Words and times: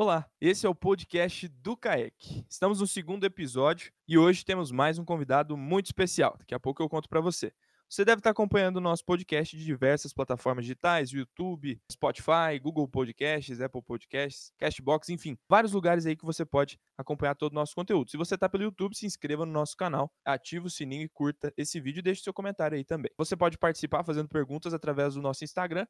Olá, 0.00 0.30
esse 0.40 0.64
é 0.64 0.68
o 0.68 0.76
podcast 0.76 1.48
do 1.48 1.76
CAEC. 1.76 2.46
Estamos 2.48 2.80
no 2.80 2.86
segundo 2.86 3.24
episódio 3.24 3.90
e 4.06 4.16
hoje 4.16 4.44
temos 4.44 4.70
mais 4.70 4.96
um 4.96 5.04
convidado 5.04 5.56
muito 5.56 5.86
especial. 5.86 6.36
Daqui 6.38 6.54
a 6.54 6.60
pouco 6.60 6.80
eu 6.80 6.88
conto 6.88 7.08
para 7.08 7.20
você. 7.20 7.52
Você 7.90 8.04
deve 8.04 8.20
estar 8.20 8.30
acompanhando 8.30 8.76
o 8.76 8.80
nosso 8.82 9.02
podcast 9.02 9.56
de 9.56 9.64
diversas 9.64 10.12
plataformas 10.12 10.66
digitais, 10.66 11.10
YouTube, 11.10 11.80
Spotify, 11.90 12.58
Google 12.60 12.86
Podcasts, 12.86 13.62
Apple 13.62 13.80
Podcasts, 13.80 14.52
Castbox, 14.58 15.08
enfim, 15.08 15.38
vários 15.48 15.72
lugares 15.72 16.04
aí 16.04 16.14
que 16.14 16.24
você 16.24 16.44
pode 16.44 16.78
acompanhar 16.98 17.34
todo 17.34 17.52
o 17.52 17.54
nosso 17.54 17.74
conteúdo. 17.74 18.10
Se 18.10 18.18
você 18.18 18.34
está 18.34 18.46
pelo 18.46 18.64
YouTube, 18.64 18.94
se 18.94 19.06
inscreva 19.06 19.46
no 19.46 19.52
nosso 19.52 19.74
canal, 19.74 20.12
ative 20.22 20.66
o 20.66 20.70
sininho 20.70 21.04
e 21.04 21.08
curta 21.08 21.50
esse 21.56 21.80
vídeo 21.80 22.00
e 22.00 22.02
deixe 22.02 22.22
seu 22.22 22.34
comentário 22.34 22.76
aí 22.76 22.84
também. 22.84 23.10
Você 23.16 23.34
pode 23.34 23.56
participar 23.56 24.04
fazendo 24.04 24.28
perguntas 24.28 24.74
através 24.74 25.14
do 25.14 25.22
nosso 25.22 25.42
Instagram, 25.42 25.86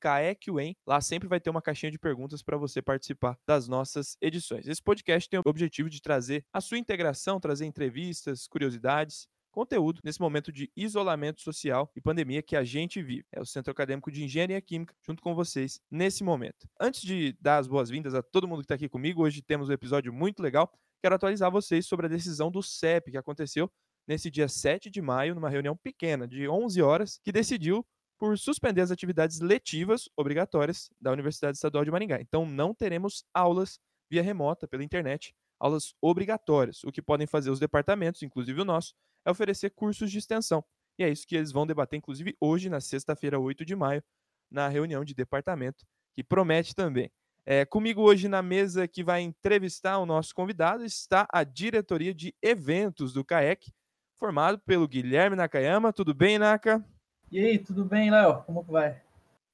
@caecuen. 0.00 0.74
Lá 0.84 1.00
sempre 1.00 1.28
vai 1.28 1.38
ter 1.38 1.50
uma 1.50 1.62
caixinha 1.62 1.92
de 1.92 1.98
perguntas 1.98 2.42
para 2.42 2.56
você 2.56 2.82
participar 2.82 3.38
das 3.46 3.68
nossas 3.68 4.16
edições. 4.20 4.66
Esse 4.66 4.82
podcast 4.82 5.30
tem 5.30 5.38
o 5.38 5.48
objetivo 5.48 5.88
de 5.88 6.02
trazer 6.02 6.44
a 6.52 6.60
sua 6.60 6.76
integração, 6.76 7.38
trazer 7.38 7.66
entrevistas, 7.66 8.48
curiosidades 8.48 9.28
conteúdo 9.50 10.00
nesse 10.04 10.20
momento 10.20 10.52
de 10.52 10.70
isolamento 10.76 11.40
social 11.40 11.90
e 11.94 12.00
pandemia 12.00 12.42
que 12.42 12.56
a 12.56 12.64
gente 12.64 13.02
vive. 13.02 13.24
É 13.32 13.40
o 13.40 13.46
Centro 13.46 13.72
Acadêmico 13.72 14.10
de 14.10 14.24
Engenharia 14.24 14.60
Química 14.60 14.94
junto 15.06 15.22
com 15.22 15.34
vocês 15.34 15.80
nesse 15.90 16.24
momento. 16.24 16.68
Antes 16.80 17.02
de 17.02 17.36
dar 17.40 17.58
as 17.58 17.66
boas-vindas 17.66 18.14
a 18.14 18.22
todo 18.22 18.48
mundo 18.48 18.60
que 18.60 18.64
está 18.64 18.74
aqui 18.74 18.88
comigo, 18.88 19.22
hoje 19.22 19.42
temos 19.42 19.68
um 19.68 19.72
episódio 19.72 20.12
muito 20.12 20.42
legal. 20.42 20.72
Quero 21.02 21.14
atualizar 21.14 21.50
vocês 21.50 21.86
sobre 21.86 22.06
a 22.06 22.08
decisão 22.08 22.50
do 22.50 22.62
CEP 22.62 23.10
que 23.10 23.16
aconteceu 23.16 23.70
nesse 24.06 24.30
dia 24.30 24.48
7 24.48 24.90
de 24.90 25.00
maio, 25.00 25.34
numa 25.34 25.48
reunião 25.48 25.76
pequena 25.76 26.26
de 26.26 26.48
11 26.48 26.82
horas, 26.82 27.20
que 27.22 27.32
decidiu 27.32 27.86
por 28.18 28.36
suspender 28.38 28.82
as 28.82 28.90
atividades 28.90 29.40
letivas 29.40 30.08
obrigatórias 30.14 30.90
da 31.00 31.10
Universidade 31.10 31.56
Estadual 31.56 31.84
de 31.84 31.90
Maringá. 31.90 32.20
Então 32.20 32.44
não 32.44 32.74
teremos 32.74 33.24
aulas 33.32 33.80
via 34.10 34.22
remota 34.22 34.68
pela 34.68 34.84
internet, 34.84 35.34
aulas 35.58 35.94
obrigatórias, 36.02 36.84
o 36.84 36.92
que 36.92 37.00
podem 37.00 37.26
fazer 37.26 37.50
os 37.50 37.58
departamentos, 37.58 38.22
inclusive 38.22 38.60
o 38.60 38.64
nosso, 38.64 38.94
é 39.24 39.30
oferecer 39.30 39.70
cursos 39.70 40.10
de 40.10 40.18
extensão. 40.18 40.64
E 40.98 41.04
é 41.04 41.08
isso 41.08 41.26
que 41.26 41.36
eles 41.36 41.52
vão 41.52 41.66
debater, 41.66 41.96
inclusive, 41.98 42.36
hoje, 42.40 42.68
na 42.68 42.80
sexta-feira, 42.80 43.38
8 43.38 43.64
de 43.64 43.74
maio, 43.74 44.02
na 44.50 44.68
reunião 44.68 45.04
de 45.04 45.14
departamento, 45.14 45.86
que 46.14 46.22
promete 46.22 46.74
também. 46.74 47.10
É, 47.46 47.64
comigo 47.64 48.02
hoje 48.02 48.28
na 48.28 48.42
mesa 48.42 48.86
que 48.86 49.02
vai 49.02 49.22
entrevistar 49.22 49.98
o 49.98 50.06
nosso 50.06 50.34
convidado 50.34 50.84
está 50.84 51.26
a 51.32 51.42
diretoria 51.42 52.14
de 52.14 52.34
eventos 52.42 53.12
do 53.12 53.24
CAEC, 53.24 53.72
formado 54.16 54.58
pelo 54.58 54.86
Guilherme 54.86 55.36
Nakayama. 55.36 55.92
Tudo 55.92 56.12
bem, 56.12 56.38
Naka? 56.38 56.84
E 57.32 57.38
aí, 57.38 57.58
tudo 57.58 57.84
bem, 57.84 58.10
Léo? 58.10 58.42
Como 58.44 58.64
que 58.64 58.70
vai? 58.70 59.02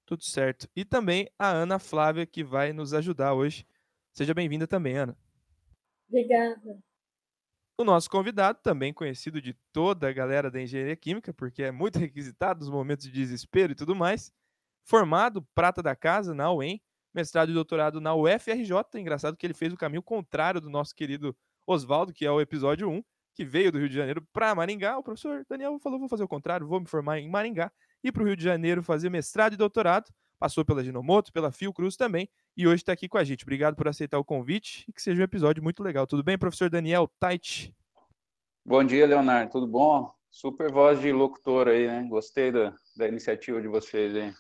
Tudo 0.04 0.24
certo. 0.24 0.68
E 0.74 0.84
também 0.84 1.30
a 1.38 1.48
Ana 1.48 1.78
Flávia, 1.78 2.26
que 2.26 2.42
vai 2.42 2.72
nos 2.72 2.92
ajudar 2.92 3.34
hoje. 3.34 3.66
Seja 4.12 4.34
bem-vinda 4.34 4.66
também, 4.66 4.96
Ana. 4.96 5.16
Obrigada. 6.08 6.78
O 7.78 7.84
nosso 7.84 8.08
convidado, 8.08 8.58
também 8.62 8.90
conhecido 8.90 9.38
de 9.40 9.52
toda 9.70 10.08
a 10.08 10.12
galera 10.12 10.50
da 10.50 10.60
engenharia 10.60 10.96
química, 10.96 11.34
porque 11.34 11.62
é 11.62 11.70
muito 11.70 11.98
requisitado 12.00 12.60
nos 12.60 12.70
momentos 12.70 13.04
de 13.04 13.12
desespero 13.12 13.72
e 13.72 13.74
tudo 13.74 13.94
mais, 13.94 14.32
formado 14.82 15.42
prata 15.54 15.82
da 15.82 15.94
casa 15.94 16.34
na 16.34 16.50
UEM, 16.50 16.80
mestrado 17.14 17.50
e 17.50 17.54
doutorado 17.54 18.00
na 18.00 18.14
UFRJ. 18.14 18.72
Engraçado 18.94 19.36
que 19.36 19.46
ele 19.46 19.52
fez 19.52 19.74
o 19.74 19.76
caminho 19.76 20.02
contrário 20.02 20.58
do 20.58 20.70
nosso 20.70 20.94
querido 20.94 21.36
Oswaldo, 21.66 22.14
que 22.14 22.24
é 22.24 22.30
o 22.30 22.40
episódio 22.40 22.88
1, 22.88 23.02
que 23.34 23.44
veio 23.44 23.70
do 23.70 23.78
Rio 23.78 23.90
de 23.90 23.94
Janeiro 23.94 24.26
para 24.32 24.54
Maringá. 24.54 24.96
O 24.96 25.02
professor 25.02 25.44
Daniel 25.46 25.78
falou: 25.78 25.98
vou 25.98 26.08
fazer 26.08 26.24
o 26.24 26.28
contrário, 26.28 26.66
vou 26.66 26.80
me 26.80 26.88
formar 26.88 27.18
em 27.18 27.28
Maringá 27.28 27.70
e 28.02 28.10
para 28.10 28.22
o 28.22 28.26
Rio 28.26 28.36
de 28.36 28.44
Janeiro 28.44 28.82
fazer 28.82 29.10
mestrado 29.10 29.52
e 29.52 29.56
doutorado. 29.56 30.10
Passou 30.38 30.64
pela 30.64 30.84
Ginomoto, 30.84 31.32
pela 31.32 31.50
Fiocruz 31.50 31.96
também, 31.96 32.28
e 32.56 32.66
hoje 32.66 32.82
está 32.82 32.92
aqui 32.92 33.08
com 33.08 33.18
a 33.18 33.24
gente. 33.24 33.44
Obrigado 33.44 33.74
por 33.74 33.88
aceitar 33.88 34.18
o 34.18 34.24
convite 34.24 34.84
e 34.88 34.92
que 34.92 35.00
seja 35.00 35.20
um 35.20 35.24
episódio 35.24 35.62
muito 35.62 35.82
legal. 35.82 36.06
Tudo 36.06 36.22
bem, 36.22 36.36
professor 36.36 36.68
Daniel 36.68 37.08
Tait? 37.18 37.72
Bom 38.64 38.84
dia, 38.84 39.06
Leonardo. 39.06 39.52
Tudo 39.52 39.66
bom? 39.66 40.12
Super 40.30 40.70
voz 40.70 41.00
de 41.00 41.10
locutor 41.12 41.68
aí, 41.68 41.86
né? 41.86 42.06
Gostei 42.08 42.52
da, 42.52 42.74
da 42.96 43.08
iniciativa 43.08 43.60
de 43.62 43.68
vocês 43.68 44.14
aí. 44.14 44.34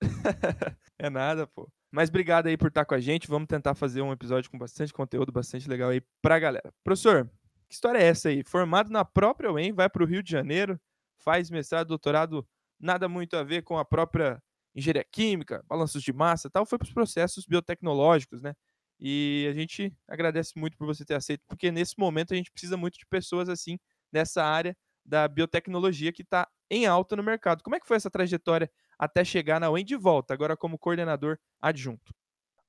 é 0.98 1.10
nada, 1.10 1.46
pô. 1.46 1.68
Mas 1.90 2.08
obrigado 2.08 2.46
aí 2.46 2.56
por 2.56 2.68
estar 2.68 2.84
com 2.84 2.94
a 2.94 3.00
gente. 3.00 3.28
Vamos 3.28 3.48
tentar 3.48 3.74
fazer 3.74 4.00
um 4.00 4.12
episódio 4.12 4.50
com 4.50 4.56
bastante 4.56 4.92
conteúdo, 4.92 5.32
bastante 5.32 5.68
legal 5.68 5.90
aí 5.90 6.00
pra 6.22 6.38
galera. 6.38 6.72
Professor, 6.84 7.28
que 7.68 7.74
história 7.74 7.98
é 7.98 8.06
essa 8.06 8.28
aí? 8.28 8.42
Formado 8.44 8.90
na 8.90 9.04
própria 9.04 9.52
UEM, 9.52 9.72
vai 9.72 9.90
para 9.90 10.02
o 10.02 10.06
Rio 10.06 10.22
de 10.22 10.30
Janeiro, 10.30 10.80
faz 11.18 11.50
mestrado, 11.50 11.88
doutorado, 11.88 12.46
nada 12.78 13.08
muito 13.08 13.36
a 13.36 13.42
ver 13.42 13.62
com 13.62 13.76
a 13.76 13.84
própria 13.84 14.40
engenharia 14.74 15.04
química, 15.04 15.64
balanços 15.66 16.02
de 16.02 16.12
massa 16.12 16.50
tal, 16.50 16.64
foi 16.66 16.78
para 16.78 16.86
os 16.86 16.92
processos 16.92 17.46
biotecnológicos, 17.46 18.40
né? 18.42 18.54
E 18.98 19.48
a 19.50 19.54
gente 19.54 19.94
agradece 20.06 20.52
muito 20.56 20.76
por 20.76 20.86
você 20.86 21.04
ter 21.04 21.14
aceito, 21.14 21.42
porque 21.48 21.70
nesse 21.70 21.94
momento 21.98 22.34
a 22.34 22.36
gente 22.36 22.50
precisa 22.52 22.76
muito 22.76 22.98
de 22.98 23.06
pessoas 23.06 23.48
assim 23.48 23.78
nessa 24.12 24.44
área 24.44 24.76
da 25.04 25.26
biotecnologia 25.26 26.12
que 26.12 26.22
está 26.22 26.46
em 26.70 26.86
alta 26.86 27.16
no 27.16 27.22
mercado. 27.22 27.62
Como 27.62 27.74
é 27.74 27.80
que 27.80 27.86
foi 27.86 27.96
essa 27.96 28.10
trajetória 28.10 28.70
até 28.98 29.24
chegar 29.24 29.58
na 29.58 29.70
UEM 29.70 29.84
de 29.84 29.96
volta, 29.96 30.34
agora 30.34 30.56
como 30.56 30.78
coordenador 30.78 31.38
adjunto? 31.60 32.12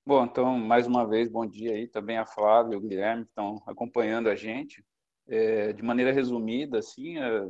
Bom, 0.06 0.26
então, 0.26 0.58
mais 0.58 0.88
uma 0.88 1.06
vez, 1.06 1.30
bom 1.30 1.46
dia 1.46 1.74
aí, 1.74 1.88
também 1.88 2.18
a 2.18 2.26
Flávia 2.26 2.74
e 2.74 2.78
o 2.78 2.82
Guilherme 2.82 3.24
que 3.24 3.30
estão 3.30 3.62
acompanhando 3.68 4.30
a 4.30 4.36
gente. 4.36 4.84
É, 5.28 5.72
de 5.74 5.84
maneira 5.84 6.12
resumida, 6.12 6.80
assim, 6.80 7.20
é, 7.20 7.48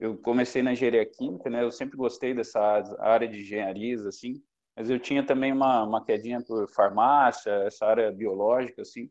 eu 0.00 0.16
comecei 0.16 0.62
na 0.62 0.72
engenharia 0.72 1.04
química, 1.04 1.50
né? 1.50 1.62
Eu 1.62 1.70
sempre 1.70 1.96
gostei 1.96 2.32
dessa 2.32 2.58
área 3.00 3.28
de 3.28 3.40
engenharias, 3.40 4.06
assim, 4.06 4.42
mas 4.74 4.88
eu 4.88 4.98
tinha 4.98 5.22
também 5.24 5.52
uma, 5.52 5.84
uma 5.84 6.02
quedinha 6.02 6.42
por 6.42 6.66
farmácia, 6.70 7.50
essa 7.66 7.84
área 7.84 8.10
biológica, 8.10 8.80
assim. 8.80 9.10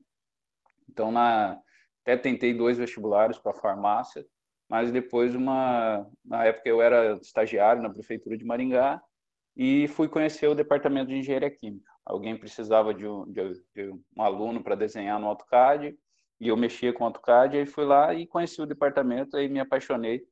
Então, 0.90 1.12
na, 1.12 1.60
até 2.02 2.18
tentei 2.18 2.56
dois 2.56 2.80
vestibulares 2.80 3.38
para 3.38 3.54
farmácia, 3.54 4.26
mas 4.68 4.92
depois, 4.92 5.36
uma, 5.36 6.10
na 6.26 6.46
época, 6.46 6.68
eu 6.68 6.82
era 6.82 7.14
estagiário 7.22 7.84
na 7.84 7.90
prefeitura 7.92 8.36
de 8.36 8.44
Maringá 8.44 9.00
e 9.56 9.88
fui 9.90 10.08
conhecer 10.08 10.48
o 10.48 10.56
departamento 10.56 11.10
de 11.10 11.18
engenharia 11.18 11.52
química. 11.52 11.90
Alguém 12.04 12.36
precisava 12.36 12.96
de 12.96 13.06
um, 13.08 13.32
de, 13.32 13.54
de 13.76 13.90
um 13.90 14.22
aluno 14.24 14.64
para 14.64 14.74
desenhar 14.74 15.20
no 15.20 15.28
AutoCAD 15.28 15.96
e 16.40 16.48
eu 16.48 16.58
mexia 16.58 16.92
com 16.92 17.04
o 17.04 17.08
AutoCAD, 17.08 17.58
aí 17.58 17.66
fui 17.68 17.86
lá 17.86 18.12
e 18.14 18.26
conheci 18.26 18.60
o 18.60 18.66
departamento 18.66 19.38
e 19.38 19.48
me 19.48 19.60
apaixonei 19.60 20.26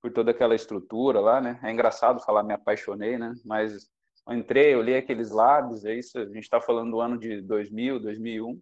por 0.00 0.12
toda 0.12 0.30
aquela 0.30 0.54
estrutura 0.54 1.20
lá, 1.20 1.40
né? 1.40 1.60
É 1.62 1.70
engraçado 1.70 2.24
falar 2.24 2.42
me 2.42 2.54
apaixonei, 2.54 3.18
né? 3.18 3.34
Mas 3.44 3.88
eu 4.26 4.34
entrei, 4.34 4.74
eu 4.74 4.82
li 4.82 4.94
aqueles 4.94 5.30
labs, 5.30 5.84
é 5.84 5.94
isso, 5.94 6.18
a 6.18 6.26
gente 6.26 6.40
está 6.40 6.60
falando 6.60 6.92
do 6.92 7.00
ano 7.00 7.18
de 7.18 7.40
2000, 7.42 8.00
2001. 8.00 8.60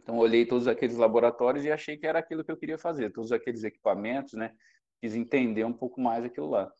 Então, 0.00 0.18
olhei 0.18 0.46
todos 0.46 0.68
aqueles 0.68 0.96
laboratórios 0.96 1.64
e 1.64 1.70
achei 1.70 1.96
que 1.96 2.06
era 2.06 2.20
aquilo 2.20 2.44
que 2.44 2.50
eu 2.50 2.56
queria 2.56 2.78
fazer, 2.78 3.10
todos 3.10 3.32
aqueles 3.32 3.64
equipamentos, 3.64 4.34
né? 4.34 4.52
Quis 5.00 5.14
entender 5.14 5.64
um 5.64 5.72
pouco 5.72 6.00
mais 6.00 6.24
aquilo 6.24 6.48
lá. 6.48 6.72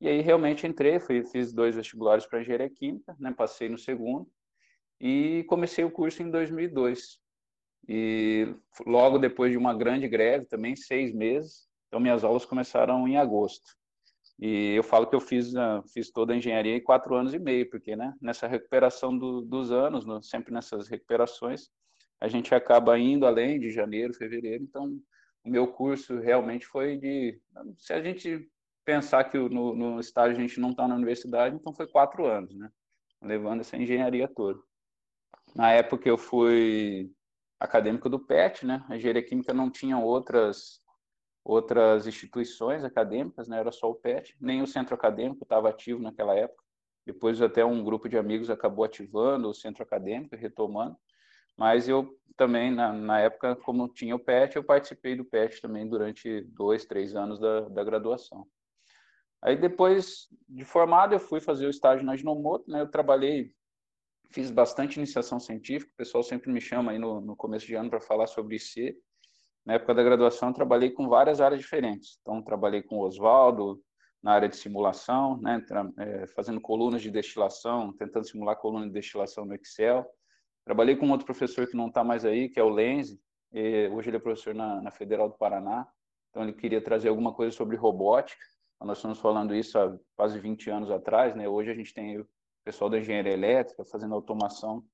E 0.00 0.08
aí, 0.08 0.20
realmente, 0.20 0.66
entrei, 0.66 1.00
fui, 1.00 1.24
fiz 1.24 1.52
dois 1.52 1.74
vestibulares 1.74 2.26
para 2.26 2.40
engenharia 2.40 2.68
química, 2.68 3.16
né? 3.18 3.32
Passei 3.32 3.68
no 3.68 3.78
segundo 3.78 4.28
e 5.00 5.44
comecei 5.48 5.84
o 5.84 5.90
curso 5.90 6.22
em 6.22 6.30
2002. 6.30 7.18
E 7.88 8.54
logo 8.86 9.18
depois 9.18 9.52
de 9.52 9.56
uma 9.58 9.72
grande 9.72 10.08
greve, 10.08 10.46
também 10.46 10.74
seis 10.76 11.14
meses, 11.14 11.65
então, 11.86 12.00
minhas 12.00 12.24
aulas 12.24 12.44
começaram 12.44 13.06
em 13.06 13.16
agosto. 13.16 13.76
E 14.38 14.74
eu 14.74 14.82
falo 14.82 15.06
que 15.06 15.14
eu 15.14 15.20
fiz, 15.20 15.54
uh, 15.54 15.82
fiz 15.92 16.10
toda 16.10 16.32
a 16.32 16.36
engenharia 16.36 16.76
em 16.76 16.82
quatro 16.82 17.14
anos 17.14 17.32
e 17.32 17.38
meio, 17.38 17.68
porque 17.70 17.96
né, 17.96 18.12
nessa 18.20 18.46
recuperação 18.46 19.16
do, 19.16 19.40
dos 19.40 19.72
anos, 19.72 20.04
no, 20.04 20.22
sempre 20.22 20.52
nessas 20.52 20.88
recuperações, 20.88 21.70
a 22.20 22.28
gente 22.28 22.54
acaba 22.54 22.98
indo 22.98 23.26
além 23.26 23.58
de 23.58 23.70
janeiro, 23.70 24.12
fevereiro. 24.14 24.62
Então, 24.62 24.98
o 25.44 25.48
meu 25.48 25.68
curso 25.68 26.18
realmente 26.18 26.66
foi 26.66 26.98
de. 26.98 27.40
Se 27.78 27.92
a 27.92 28.02
gente 28.02 28.50
pensar 28.84 29.24
que 29.24 29.38
no, 29.38 29.74
no 29.74 30.00
estágio 30.00 30.36
a 30.36 30.40
gente 30.40 30.60
não 30.60 30.70
está 30.70 30.86
na 30.86 30.94
universidade, 30.94 31.56
então 31.56 31.72
foi 31.72 31.86
quatro 31.86 32.26
anos, 32.26 32.54
né? 32.54 32.70
Levando 33.22 33.60
essa 33.60 33.76
engenharia 33.76 34.28
toda. 34.28 34.60
Na 35.54 35.72
época 35.72 36.08
eu 36.08 36.18
fui 36.18 37.10
acadêmico 37.58 38.08
do 38.08 38.18
PET, 38.18 38.66
né? 38.66 38.84
A 38.88 38.96
engenharia 38.96 39.22
química 39.22 39.54
não 39.54 39.70
tinha 39.70 39.98
outras 39.98 40.80
outras 41.46 42.08
instituições 42.08 42.82
acadêmicas, 42.82 43.46
né, 43.46 43.60
era 43.60 43.70
só 43.70 43.88
o 43.88 43.94
PET, 43.94 44.36
nem 44.40 44.62
o 44.62 44.66
centro 44.66 44.96
acadêmico 44.96 45.44
estava 45.44 45.68
ativo 45.68 46.02
naquela 46.02 46.34
época. 46.34 46.62
Depois 47.06 47.40
até 47.40 47.64
um 47.64 47.84
grupo 47.84 48.08
de 48.08 48.18
amigos 48.18 48.50
acabou 48.50 48.84
ativando 48.84 49.48
o 49.48 49.54
centro 49.54 49.84
acadêmico, 49.84 50.34
retomando. 50.34 50.96
Mas 51.56 51.88
eu 51.88 52.18
também, 52.36 52.74
na, 52.74 52.92
na 52.92 53.20
época, 53.20 53.54
como 53.54 53.88
tinha 53.88 54.16
o 54.16 54.18
PET, 54.18 54.56
eu 54.56 54.64
participei 54.64 55.14
do 55.14 55.24
PET 55.24 55.62
também 55.62 55.88
durante 55.88 56.40
dois, 56.40 56.84
três 56.84 57.14
anos 57.14 57.38
da, 57.38 57.60
da 57.60 57.84
graduação. 57.84 58.44
Aí 59.40 59.54
depois 59.54 60.28
de 60.48 60.64
formado, 60.64 61.14
eu 61.14 61.20
fui 61.20 61.40
fazer 61.40 61.66
o 61.66 61.70
estágio 61.70 62.04
na 62.04 62.16
Ginomoto, 62.16 62.68
né, 62.68 62.80
eu 62.80 62.90
trabalhei, 62.90 63.54
fiz 64.30 64.50
bastante 64.50 64.96
iniciação 64.96 65.38
científica, 65.38 65.92
o 65.92 65.96
pessoal 65.96 66.24
sempre 66.24 66.50
me 66.50 66.60
chama 66.60 66.90
aí 66.90 66.98
no, 66.98 67.20
no 67.20 67.36
começo 67.36 67.66
de 67.66 67.76
ano 67.76 67.88
para 67.88 68.00
falar 68.00 68.26
sobre 68.26 68.56
IC, 68.56 68.98
na 69.66 69.74
época 69.74 69.94
da 69.94 70.02
graduação, 70.02 70.52
trabalhei 70.52 70.90
com 70.90 71.08
várias 71.08 71.40
áreas 71.40 71.60
diferentes. 71.60 72.18
Então, 72.22 72.40
trabalhei 72.40 72.82
com 72.82 72.98
o 72.98 73.02
Oswaldo 73.02 73.82
na 74.22 74.32
área 74.32 74.48
de 74.48 74.56
simulação, 74.56 75.36
né, 75.38 75.64
é, 75.98 76.26
fazendo 76.28 76.60
colunas 76.60 77.02
de 77.02 77.10
destilação, 77.10 77.92
tentando 77.92 78.26
simular 78.26 78.56
coluna 78.56 78.86
de 78.86 78.92
destilação 78.92 79.44
no 79.44 79.54
Excel. 79.54 80.06
Trabalhei 80.64 80.96
com 80.96 81.10
outro 81.10 81.26
professor 81.26 81.66
que 81.66 81.76
não 81.76 81.88
está 81.88 82.02
mais 82.02 82.24
aí, 82.24 82.48
que 82.48 82.58
é 82.58 82.62
o 82.62 82.68
Lenze, 82.68 83.20
hoje 83.92 84.10
ele 84.10 84.16
é 84.16 84.20
professor 84.20 84.54
na, 84.54 84.80
na 84.82 84.90
Federal 84.90 85.28
do 85.28 85.36
Paraná, 85.36 85.86
então 86.30 86.42
ele 86.42 86.52
queria 86.52 86.80
trazer 86.80 87.08
alguma 87.08 87.32
coisa 87.32 87.54
sobre 87.54 87.76
robótica, 87.76 88.44
nós 88.84 88.98
estamos 88.98 89.18
falando 89.18 89.54
isso 89.54 89.78
há 89.78 89.96
quase 90.14 90.38
20 90.38 90.70
anos 90.70 90.90
atrás, 90.90 91.34
né? 91.34 91.48
Hoje 91.48 91.70
a 91.70 91.74
gente 91.74 91.94
tem 91.94 92.20
o 92.20 92.28
pessoal 92.64 92.90
da 92.90 92.98
engenharia 92.98 93.32
elétrica 93.32 93.84
fazendo 93.84 94.14
automação 94.14 94.84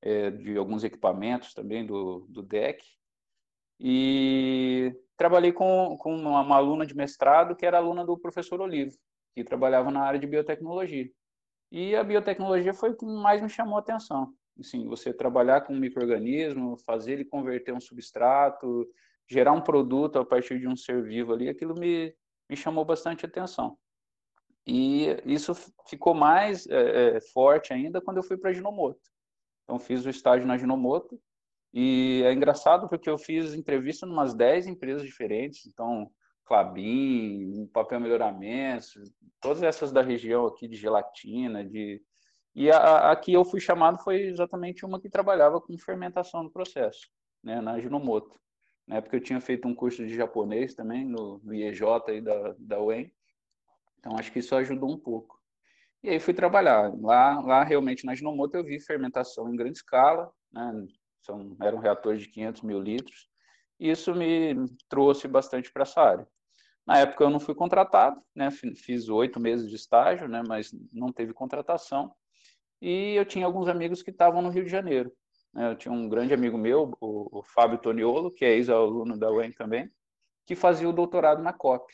é, 0.00 0.30
de 0.30 0.56
alguns 0.56 0.84
equipamentos 0.84 1.52
também 1.52 1.84
do, 1.84 2.26
do 2.30 2.42
DEC. 2.42 2.82
E 3.78 4.94
trabalhei 5.16 5.52
com, 5.52 5.96
com 5.98 6.14
uma, 6.14 6.40
uma, 6.40 6.56
aluna 6.56 6.86
de 6.86 6.94
mestrado 6.94 7.54
que 7.54 7.66
era 7.66 7.78
aluna 7.78 8.04
do 8.04 8.18
professor 8.18 8.60
Olivo, 8.60 8.96
que 9.34 9.44
trabalhava 9.44 9.90
na 9.90 10.00
área 10.00 10.18
de 10.18 10.26
biotecnologia. 10.26 11.10
E 11.70 11.94
a 11.94 12.04
biotecnologia 12.04 12.72
foi 12.72 12.90
o 12.90 12.96
que 12.96 13.04
mais 13.04 13.42
me 13.42 13.48
chamou 13.48 13.76
a 13.76 13.80
atenção. 13.80 14.32
Assim, 14.58 14.86
você 14.88 15.12
trabalhar 15.12 15.62
com 15.62 15.74
um 15.74 15.78
microorganismo, 15.78 16.78
fazer 16.86 17.12
ele 17.12 17.24
converter 17.24 17.74
um 17.74 17.80
substrato, 17.80 18.86
gerar 19.28 19.52
um 19.52 19.60
produto 19.60 20.18
a 20.18 20.24
partir 20.24 20.58
de 20.58 20.68
um 20.68 20.76
ser 20.76 21.02
vivo 21.02 21.32
ali, 21.32 21.48
aquilo 21.48 21.74
me, 21.74 22.14
me 22.48 22.56
chamou 22.56 22.84
bastante 22.84 23.26
atenção. 23.26 23.76
E 24.66 25.06
isso 25.24 25.54
ficou 25.88 26.14
mais 26.14 26.66
é, 26.66 27.20
forte 27.32 27.72
ainda 27.72 28.00
quando 28.00 28.16
eu 28.16 28.22
fui 28.22 28.36
para 28.36 28.50
a 28.50 28.52
Ginomoto. 28.52 29.00
Então, 29.64 29.78
fiz 29.78 30.04
o 30.04 30.10
estágio 30.10 30.46
na 30.46 30.56
Ginomoto, 30.56 31.20
e 31.72 32.22
é 32.24 32.32
engraçado 32.32 32.88
porque 32.88 33.08
eu 33.08 33.18
fiz 33.18 33.54
entrevista 33.54 34.06
em 34.06 34.10
umas 34.10 34.34
10 34.34 34.66
empresas 34.66 35.02
diferentes, 35.02 35.66
então, 35.66 36.10
Clabin, 36.44 37.66
Papel 37.72 38.00
Melhoramento, 38.00 39.02
todas 39.40 39.62
essas 39.62 39.92
da 39.92 40.02
região 40.02 40.46
aqui 40.46 40.68
de 40.68 40.76
gelatina, 40.76 41.64
de... 41.64 42.02
E 42.54 42.70
a, 42.70 43.10
a 43.10 43.16
que 43.16 43.32
eu 43.32 43.44
fui 43.44 43.60
chamado 43.60 43.98
foi 44.02 44.22
exatamente 44.22 44.86
uma 44.86 44.98
que 44.98 45.10
trabalhava 45.10 45.60
com 45.60 45.76
fermentação 45.78 46.42
do 46.42 46.50
processo, 46.50 47.06
né, 47.42 47.60
na 47.60 47.78
Ginomoto. 47.78 48.40
Na 48.86 48.96
época 48.96 49.16
eu 49.16 49.20
tinha 49.20 49.40
feito 49.40 49.68
um 49.68 49.74
curso 49.74 50.06
de 50.06 50.14
japonês 50.14 50.74
também, 50.74 51.04
no, 51.04 51.38
no 51.44 51.52
IEJ 51.52 51.82
aí 52.08 52.20
da, 52.22 52.54
da 52.58 52.80
UEM, 52.80 53.12
então 53.98 54.16
acho 54.16 54.32
que 54.32 54.38
isso 54.38 54.54
ajudou 54.54 54.90
um 54.90 54.98
pouco. 54.98 55.36
E 56.02 56.08
aí 56.08 56.20
fui 56.20 56.32
trabalhar. 56.32 56.92
Lá, 57.00 57.40
lá 57.40 57.64
realmente 57.64 58.06
na 58.06 58.14
Ginomoto 58.14 58.56
eu 58.56 58.64
vi 58.64 58.78
fermentação 58.80 59.52
em 59.52 59.56
grande 59.56 59.78
escala, 59.78 60.30
né? 60.52 60.86
São, 61.22 61.56
eram 61.60 61.78
reatores 61.78 62.22
de 62.22 62.28
500 62.28 62.62
mil 62.62 62.80
litros, 62.80 63.28
e 63.78 63.90
isso 63.90 64.14
me 64.14 64.54
trouxe 64.88 65.28
bastante 65.28 65.72
para 65.72 65.82
essa 65.82 66.00
área. 66.00 66.26
Na 66.86 66.98
época 66.98 67.24
eu 67.24 67.30
não 67.30 67.40
fui 67.40 67.54
contratado, 67.54 68.20
né? 68.34 68.50
Fiz 68.50 69.08
oito 69.08 69.40
meses 69.40 69.68
de 69.68 69.74
estágio, 69.74 70.28
né? 70.28 70.42
Mas 70.46 70.70
não 70.92 71.12
teve 71.12 71.32
contratação. 71.32 72.14
E 72.80 73.14
eu 73.14 73.24
tinha 73.24 73.44
alguns 73.44 73.68
amigos 73.68 74.02
que 74.02 74.10
estavam 74.10 74.40
no 74.40 74.50
Rio 74.50 74.64
de 74.64 74.70
Janeiro. 74.70 75.12
Né? 75.52 75.70
Eu 75.72 75.76
tinha 75.76 75.92
um 75.92 76.08
grande 76.08 76.32
amigo 76.32 76.56
meu, 76.56 76.92
o, 77.00 77.40
o 77.40 77.42
Fábio 77.42 77.78
Toniolo, 77.78 78.30
que 78.30 78.44
é 78.44 78.52
ex-aluno 78.54 79.18
da 79.18 79.30
UEM 79.30 79.52
também, 79.52 79.90
que 80.46 80.54
fazia 80.54 80.88
o 80.88 80.92
doutorado 80.92 81.42
na 81.42 81.52
COP. 81.52 81.92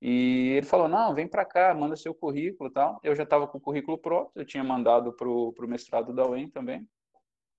E 0.00 0.54
ele 0.56 0.66
falou, 0.66 0.88
não, 0.88 1.14
vem 1.14 1.28
para 1.28 1.44
cá, 1.44 1.74
manda 1.74 1.96
seu 1.96 2.14
currículo 2.14 2.70
tal. 2.70 2.98
Eu 3.02 3.14
já 3.14 3.24
estava 3.24 3.46
com 3.46 3.58
o 3.58 3.60
currículo 3.60 3.98
pronto, 3.98 4.32
eu 4.34 4.44
tinha 4.44 4.64
mandado 4.64 5.12
para 5.12 5.28
o 5.28 5.54
mestrado 5.68 6.12
da 6.14 6.26
UEM 6.26 6.48
também, 6.48 6.88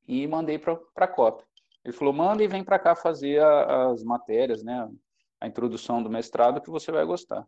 e 0.09 0.25
mandei 0.25 0.57
para 0.57 0.75
a 0.95 1.07
COP. 1.07 1.43
Ele 1.85 1.93
falou, 1.93 2.11
manda 2.11 2.43
e 2.43 2.47
vem 2.47 2.63
para 2.63 2.79
cá 2.79 2.95
fazer 2.95 3.39
a, 3.41 3.91
as 3.91 4.03
matérias, 4.03 4.63
né, 4.63 4.89
a 5.39 5.47
introdução 5.47 6.01
do 6.01 6.09
mestrado 6.09 6.59
que 6.59 6.69
você 6.71 6.91
vai 6.91 7.05
gostar. 7.05 7.45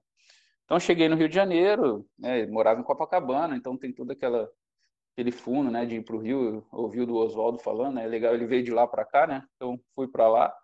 Então, 0.64 0.80
cheguei 0.80 1.10
no 1.10 1.16
Rio 1.16 1.28
de 1.28 1.34
Janeiro, 1.34 2.06
né, 2.18 2.46
morava 2.46 2.80
em 2.80 2.84
Copacabana, 2.84 3.56
então 3.56 3.76
tem 3.76 3.92
toda 3.92 4.14
aquela 4.14 4.48
aquele 5.14 5.32
fundo, 5.32 5.70
né, 5.70 5.86
de 5.86 5.96
ir 5.96 6.06
para 6.06 6.16
o 6.16 6.20
Rio, 6.20 6.66
ouviu 6.72 7.06
do 7.06 7.16
Oswaldo 7.16 7.58
falando, 7.58 8.00
é 8.00 8.04
né, 8.04 8.08
legal, 8.08 8.34
ele 8.34 8.46
veio 8.46 8.64
de 8.64 8.72
lá 8.72 8.88
para 8.88 9.04
cá, 9.04 9.28
né, 9.28 9.44
então 9.56 9.78
fui 9.94 10.08
para 10.08 10.30
lá 10.30 10.56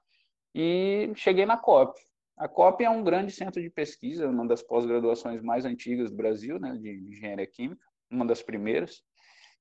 e 0.56 1.12
cheguei 1.16 1.46
na 1.46 1.58
COP. 1.58 2.00
A 2.38 2.48
COP 2.48 2.84
é 2.84 2.90
um 2.90 3.04
grande 3.04 3.32
centro 3.32 3.62
de 3.62 3.70
pesquisa, 3.70 4.30
uma 4.30 4.48
das 4.48 4.62
pós-graduações 4.62 5.42
mais 5.42 5.66
antigas 5.66 6.12
do 6.12 6.16
Brasil, 6.16 6.60
né, 6.60 6.78
de 6.80 6.90
engenharia 7.10 7.48
química, 7.48 7.86
uma 8.10 8.26
das 8.26 8.42
primeiras, 8.42 9.04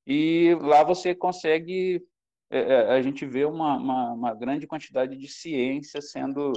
e 0.07 0.57
lá 0.61 0.85
você 0.85 1.15
consegue, 1.15 2.01
é, 2.51 2.59
é 2.59 2.93
a 2.93 3.03
gente 3.03 3.25
vê 3.27 3.45
uma, 3.45 3.77
uma, 3.77 4.13
uma 4.13 4.35
grande 4.35 4.67
quantidade 4.67 5.17
de 5.17 5.29
ciência 5.29 6.01
sendo 6.01 6.53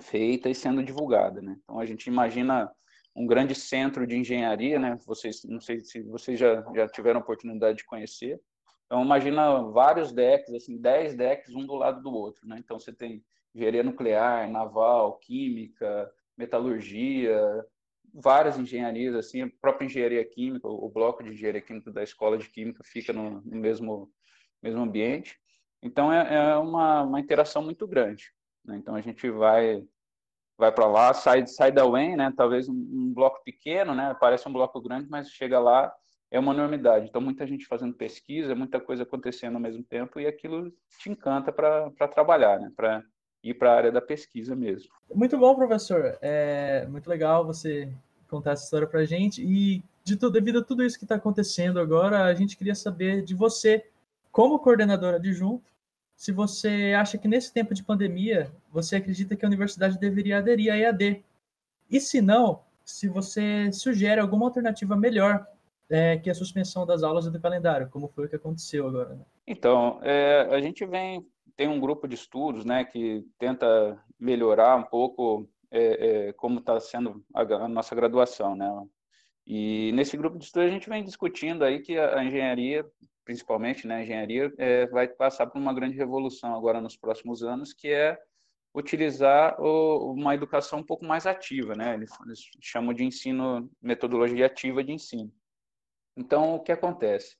feita 0.00 0.48
e 0.48 0.54
sendo 0.54 0.82
divulgada, 0.82 1.42
né, 1.42 1.56
então 1.62 1.78
a 1.78 1.86
gente 1.86 2.06
imagina 2.06 2.70
um 3.14 3.26
grande 3.26 3.54
centro 3.54 4.06
de 4.06 4.16
engenharia, 4.16 4.78
né? 4.78 4.98
Vocês, 5.04 5.42
não 5.44 5.60
sei 5.60 5.80
se 5.80 6.02
vocês 6.02 6.38
já, 6.38 6.64
já 6.74 6.88
tiveram 6.88 7.20
oportunidade 7.20 7.78
de 7.78 7.84
conhecer. 7.84 8.40
Então, 8.86 9.04
imagina 9.04 9.62
vários 9.70 10.12
decks, 10.12 10.52
assim, 10.54 10.76
10 10.76 11.16
decks 11.16 11.54
um 11.54 11.66
do 11.66 11.74
lado 11.74 12.02
do 12.02 12.12
outro, 12.12 12.46
né? 12.46 12.56
Então, 12.58 12.78
você 12.78 12.92
tem 12.92 13.24
engenharia 13.54 13.82
nuclear, 13.82 14.50
naval, 14.50 15.18
química, 15.18 16.10
metalurgia, 16.36 17.64
várias 18.12 18.58
engenharias, 18.58 19.14
assim, 19.14 19.42
a 19.42 19.50
própria 19.60 19.86
engenharia 19.86 20.24
química, 20.24 20.66
o 20.66 20.88
bloco 20.88 21.22
de 21.22 21.30
engenharia 21.30 21.60
química 21.60 21.92
da 21.92 22.02
escola 22.02 22.38
de 22.38 22.48
química 22.48 22.82
fica 22.84 23.12
no, 23.12 23.40
no 23.42 23.56
mesmo, 23.56 24.10
mesmo 24.62 24.82
ambiente. 24.82 25.38
Então, 25.82 26.12
é, 26.12 26.34
é 26.34 26.56
uma, 26.56 27.02
uma 27.02 27.20
interação 27.20 27.62
muito 27.62 27.86
grande. 27.86 28.32
Né? 28.64 28.76
Então, 28.76 28.94
a 28.94 29.00
gente 29.00 29.30
vai 29.30 29.84
vai 30.58 30.70
para 30.70 30.86
lá, 30.86 31.14
sai, 31.14 31.46
sai 31.46 31.72
da 31.72 31.86
UEM, 31.86 32.16
né? 32.16 32.30
Talvez 32.36 32.68
um, 32.68 32.74
um, 32.74 33.14
bloco 33.14 33.42
pequeno, 33.42 33.94
né? 33.94 34.14
Parece 34.20 34.46
um 34.46 34.52
bloco 34.52 34.78
grande, 34.78 35.08
mas 35.08 35.30
chega 35.30 35.58
lá 35.58 35.90
é 36.30 36.38
uma 36.38 36.52
enormidade. 36.52 37.06
Então, 37.08 37.20
muita 37.20 37.46
gente 37.46 37.66
fazendo 37.66 37.94
pesquisa, 37.94 38.54
muita 38.54 38.78
coisa 38.78 39.02
acontecendo 39.02 39.54
ao 39.54 39.60
mesmo 39.60 39.82
tempo 39.82 40.20
e 40.20 40.26
aquilo 40.26 40.70
te 40.98 41.10
encanta 41.10 41.50
para 41.50 41.90
trabalhar, 42.08 42.60
né? 42.60 42.70
Para 42.76 43.02
ir 43.42 43.54
para 43.54 43.72
a 43.72 43.74
área 43.74 43.92
da 43.92 44.02
pesquisa 44.02 44.54
mesmo. 44.54 44.90
Muito 45.12 45.36
bom, 45.38 45.56
professor. 45.56 46.18
É 46.20 46.86
muito 46.86 47.08
legal 47.08 47.44
você 47.44 47.90
contar 48.28 48.52
essa 48.52 48.64
história 48.64 48.86
para 48.86 49.00
a 49.00 49.04
gente. 49.04 49.42
E 49.42 49.82
de 50.04 50.16
tudo, 50.16 50.32
devido 50.32 50.60
a 50.60 50.64
tudo 50.64 50.84
isso 50.84 50.98
que 50.98 51.04
está 51.04 51.16
acontecendo 51.16 51.80
agora, 51.80 52.24
a 52.24 52.34
gente 52.34 52.56
queria 52.56 52.74
saber 52.74 53.22
de 53.22 53.34
você, 53.34 53.84
como 54.30 54.58
coordenadora 54.58 55.16
adjunto, 55.16 55.70
se 56.14 56.32
você 56.32 56.94
acha 56.98 57.16
que 57.16 57.26
nesse 57.26 57.52
tempo 57.52 57.72
de 57.72 57.82
pandemia 57.82 58.52
você 58.70 58.96
acredita 58.96 59.34
que 59.34 59.44
a 59.44 59.48
universidade 59.48 59.98
deveria 59.98 60.38
aderir 60.38 60.72
à 60.72 60.76
EAD. 60.76 61.24
E 61.90 61.98
se 61.98 62.20
não, 62.20 62.60
se 62.84 63.08
você 63.08 63.72
sugere 63.72 64.20
alguma 64.20 64.46
alternativa 64.46 64.96
melhor 64.96 65.46
é, 65.88 66.18
que 66.18 66.30
a 66.30 66.34
suspensão 66.34 66.84
das 66.84 67.02
aulas 67.02 67.26
e 67.26 67.30
do 67.30 67.40
calendário, 67.40 67.88
como 67.88 68.08
foi 68.08 68.26
o 68.26 68.28
que 68.28 68.36
aconteceu 68.36 68.86
agora. 68.86 69.14
Né? 69.14 69.24
Então, 69.46 69.98
é, 70.02 70.46
a 70.50 70.60
gente 70.60 70.84
vem 70.84 71.26
tem 71.56 71.68
um 71.68 71.80
grupo 71.80 72.08
de 72.08 72.14
estudos, 72.14 72.64
né, 72.64 72.84
que 72.84 73.22
tenta 73.38 74.02
melhorar 74.18 74.76
um 74.76 74.82
pouco 74.82 75.46
é, 75.70 76.28
é 76.28 76.32
como 76.32 76.58
está 76.58 76.80
sendo 76.80 77.22
a, 77.34 77.42
a, 77.42 77.68
nossa 77.68 77.94
graduação, 77.94 78.54
né. 78.54 78.66
E 79.46 79.92
nesse 79.92 80.16
grupo 80.16 80.38
de 80.38 80.44
estudos 80.44 80.68
a 80.68 80.72
gente 80.72 80.88
vem 80.88 81.04
discutindo 81.04 81.62
aí 81.62 81.80
que 81.80 81.98
a, 81.98 82.18
a 82.18 82.24
engenharia 82.24 82.86
principalmente, 83.24 83.86
né, 83.86 84.02
engenharia, 84.02 84.52
é, 84.58 84.86
vai 84.86 85.08
passar 85.08 85.46
por 85.46 85.58
uma 85.58 85.74
grande 85.74 85.96
revolução 85.96 86.54
agora 86.54 86.80
nos 86.80 86.96
próximos 86.96 87.42
anos, 87.42 87.72
que 87.72 87.88
é 87.88 88.18
utilizar 88.74 89.60
o, 89.60 90.12
uma 90.12 90.34
educação 90.34 90.80
um 90.80 90.84
pouco 90.84 91.04
mais 91.04 91.26
ativa, 91.26 91.74
né? 91.74 91.94
Eles, 91.94 92.10
eles, 92.24 92.40
chamam 92.60 92.94
de 92.94 93.04
ensino, 93.04 93.70
metodologia 93.82 94.46
ativa 94.46 94.82
de 94.82 94.92
ensino. 94.92 95.32
Então, 96.16 96.54
o 96.54 96.60
que 96.60 96.72
acontece? 96.72 97.36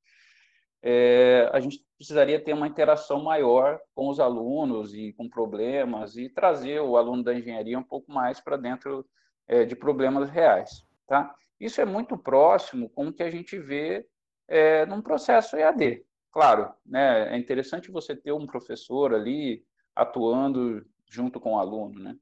É, 0.82 1.48
a 1.52 1.60
gente 1.60 1.84
precisaria 1.96 2.42
ter 2.42 2.54
uma 2.54 2.66
interação 2.66 3.22
maior 3.22 3.78
com 3.94 4.08
os 4.08 4.18
alunos 4.18 4.94
e 4.94 5.12
com 5.12 5.28
problemas 5.28 6.16
e 6.16 6.28
trazer 6.28 6.80
o 6.80 6.96
aluno 6.96 7.22
da 7.22 7.34
engenharia 7.34 7.78
um 7.78 7.82
pouco 7.82 8.10
mais 8.10 8.40
para 8.40 8.56
dentro 8.56 9.06
é, 9.46 9.64
de 9.64 9.76
problemas 9.76 10.30
reais, 10.30 10.84
tá? 11.06 11.34
Isso 11.60 11.80
é 11.80 11.84
muito 11.84 12.16
próximo 12.16 12.88
com 12.88 13.08
o 13.08 13.12
que 13.12 13.22
a 13.22 13.30
gente 13.30 13.58
vê 13.58 14.06
é, 14.50 14.84
num 14.84 15.00
processo 15.00 15.56
EAD. 15.56 16.04
Claro, 16.32 16.72
né, 16.84 17.34
é 17.34 17.38
interessante 17.38 17.90
você 17.90 18.14
ter 18.14 18.32
um 18.32 18.46
professor 18.46 19.14
ali 19.14 19.64
atuando 19.94 20.84
junto 21.08 21.40
com 21.40 21.54
o 21.54 21.58
aluno, 21.58 21.98
né? 21.98 22.16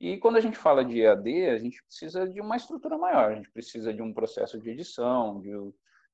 E 0.00 0.16
quando 0.18 0.36
a 0.36 0.40
gente 0.40 0.56
fala 0.56 0.84
de 0.84 1.00
EAD, 1.00 1.46
a 1.46 1.58
gente 1.58 1.82
precisa 1.82 2.28
de 2.28 2.40
uma 2.40 2.56
estrutura 2.56 2.96
maior, 2.96 3.32
a 3.32 3.34
gente 3.34 3.50
precisa 3.50 3.92
de 3.92 4.00
um 4.00 4.12
processo 4.12 4.60
de 4.60 4.70
edição, 4.70 5.40
de 5.40 5.50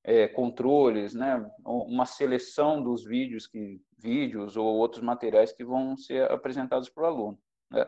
é, 0.03 0.27
controles, 0.27 1.13
né? 1.13 1.47
Uma 1.63 2.05
seleção 2.05 2.81
dos 2.81 3.05
vídeos 3.05 3.45
que 3.45 3.79
vídeos 3.97 4.57
ou 4.57 4.65
outros 4.65 5.03
materiais 5.03 5.51
que 5.51 5.63
vão 5.63 5.97
ser 5.97 6.31
apresentados 6.31 6.89
para 6.89 7.03
o 7.03 7.07
aluno. 7.07 7.39
Né? 7.71 7.85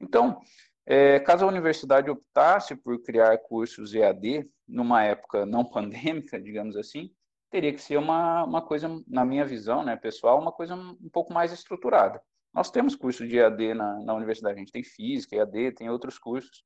Então, 0.00 0.40
é, 0.86 1.20
caso 1.20 1.44
a 1.44 1.48
universidade 1.48 2.10
optasse 2.10 2.74
por 2.74 3.00
criar 3.02 3.38
cursos 3.38 3.94
EAD 3.94 4.48
numa 4.66 5.04
época 5.04 5.46
não 5.46 5.64
pandêmica, 5.70 6.40
digamos 6.40 6.76
assim, 6.76 7.10
teria 7.50 7.72
que 7.72 7.82
ser 7.82 7.96
uma, 7.98 8.44
uma 8.44 8.62
coisa, 8.62 8.88
na 9.06 9.24
minha 9.24 9.44
visão 9.44 9.84
né, 9.84 9.96
pessoal, 9.96 10.40
uma 10.40 10.52
coisa 10.52 10.74
um 10.74 11.08
pouco 11.12 11.32
mais 11.32 11.52
estruturada. 11.52 12.22
Nós 12.52 12.70
temos 12.70 12.96
curso 12.96 13.26
de 13.26 13.38
EAD 13.38 13.74
na, 13.74 14.00
na 14.00 14.14
universidade, 14.14 14.56
a 14.56 14.58
gente 14.58 14.72
tem 14.72 14.82
física, 14.82 15.36
EAD, 15.36 15.72
tem 15.72 15.90
outros 15.90 16.18
cursos, 16.18 16.64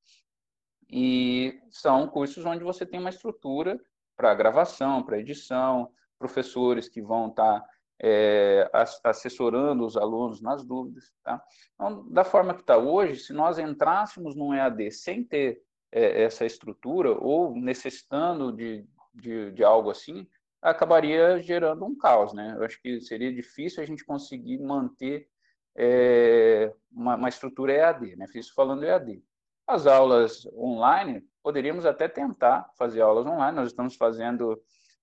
e 0.90 1.58
são 1.70 2.06
cursos 2.08 2.44
onde 2.44 2.62
você 2.62 2.86
tem 2.86 3.00
uma 3.00 3.10
estrutura 3.10 3.78
para 4.16 4.34
gravação, 4.34 5.02
para 5.02 5.18
edição, 5.18 5.90
professores 6.18 6.88
que 6.88 7.02
vão 7.02 7.28
estar 7.28 7.60
tá, 7.60 7.68
é, 8.00 8.70
assessorando 9.02 9.84
os 9.84 9.96
alunos 9.96 10.40
nas 10.40 10.64
dúvidas. 10.64 11.12
Tá? 11.22 11.42
Então, 11.74 12.08
da 12.10 12.24
forma 12.24 12.54
que 12.54 12.60
está 12.60 12.76
hoje, 12.76 13.20
se 13.20 13.32
nós 13.32 13.58
entrássemos 13.58 14.34
num 14.34 14.54
EAD 14.54 14.90
sem 14.90 15.24
ter 15.24 15.62
é, 15.92 16.22
essa 16.22 16.44
estrutura 16.44 17.12
ou 17.12 17.54
necessitando 17.54 18.52
de, 18.52 18.86
de, 19.14 19.52
de, 19.52 19.64
algo 19.64 19.90
assim, 19.90 20.26
acabaria 20.64 21.38
gerando 21.40 21.84
um 21.84 21.96
caos. 21.96 22.32
Né? 22.32 22.54
Eu 22.56 22.64
acho 22.64 22.80
que 22.80 23.00
seria 23.00 23.32
difícil 23.32 23.82
a 23.82 23.86
gente 23.86 24.04
conseguir 24.04 24.58
manter 24.58 25.28
é, 25.76 26.72
uma, 26.90 27.16
uma, 27.16 27.28
estrutura 27.28 27.72
EAD, 27.72 28.16
né? 28.16 28.26
Isso 28.34 28.54
falando 28.54 28.84
EAD. 28.84 29.22
As 29.66 29.86
aulas 29.86 30.46
online, 30.56 31.26
poderíamos 31.42 31.84
até 31.84 32.08
tentar 32.08 32.70
fazer 32.78 33.00
aulas 33.00 33.26
online, 33.26 33.56
nós 33.56 33.68
estamos 33.68 33.96
fazendo 33.96 34.60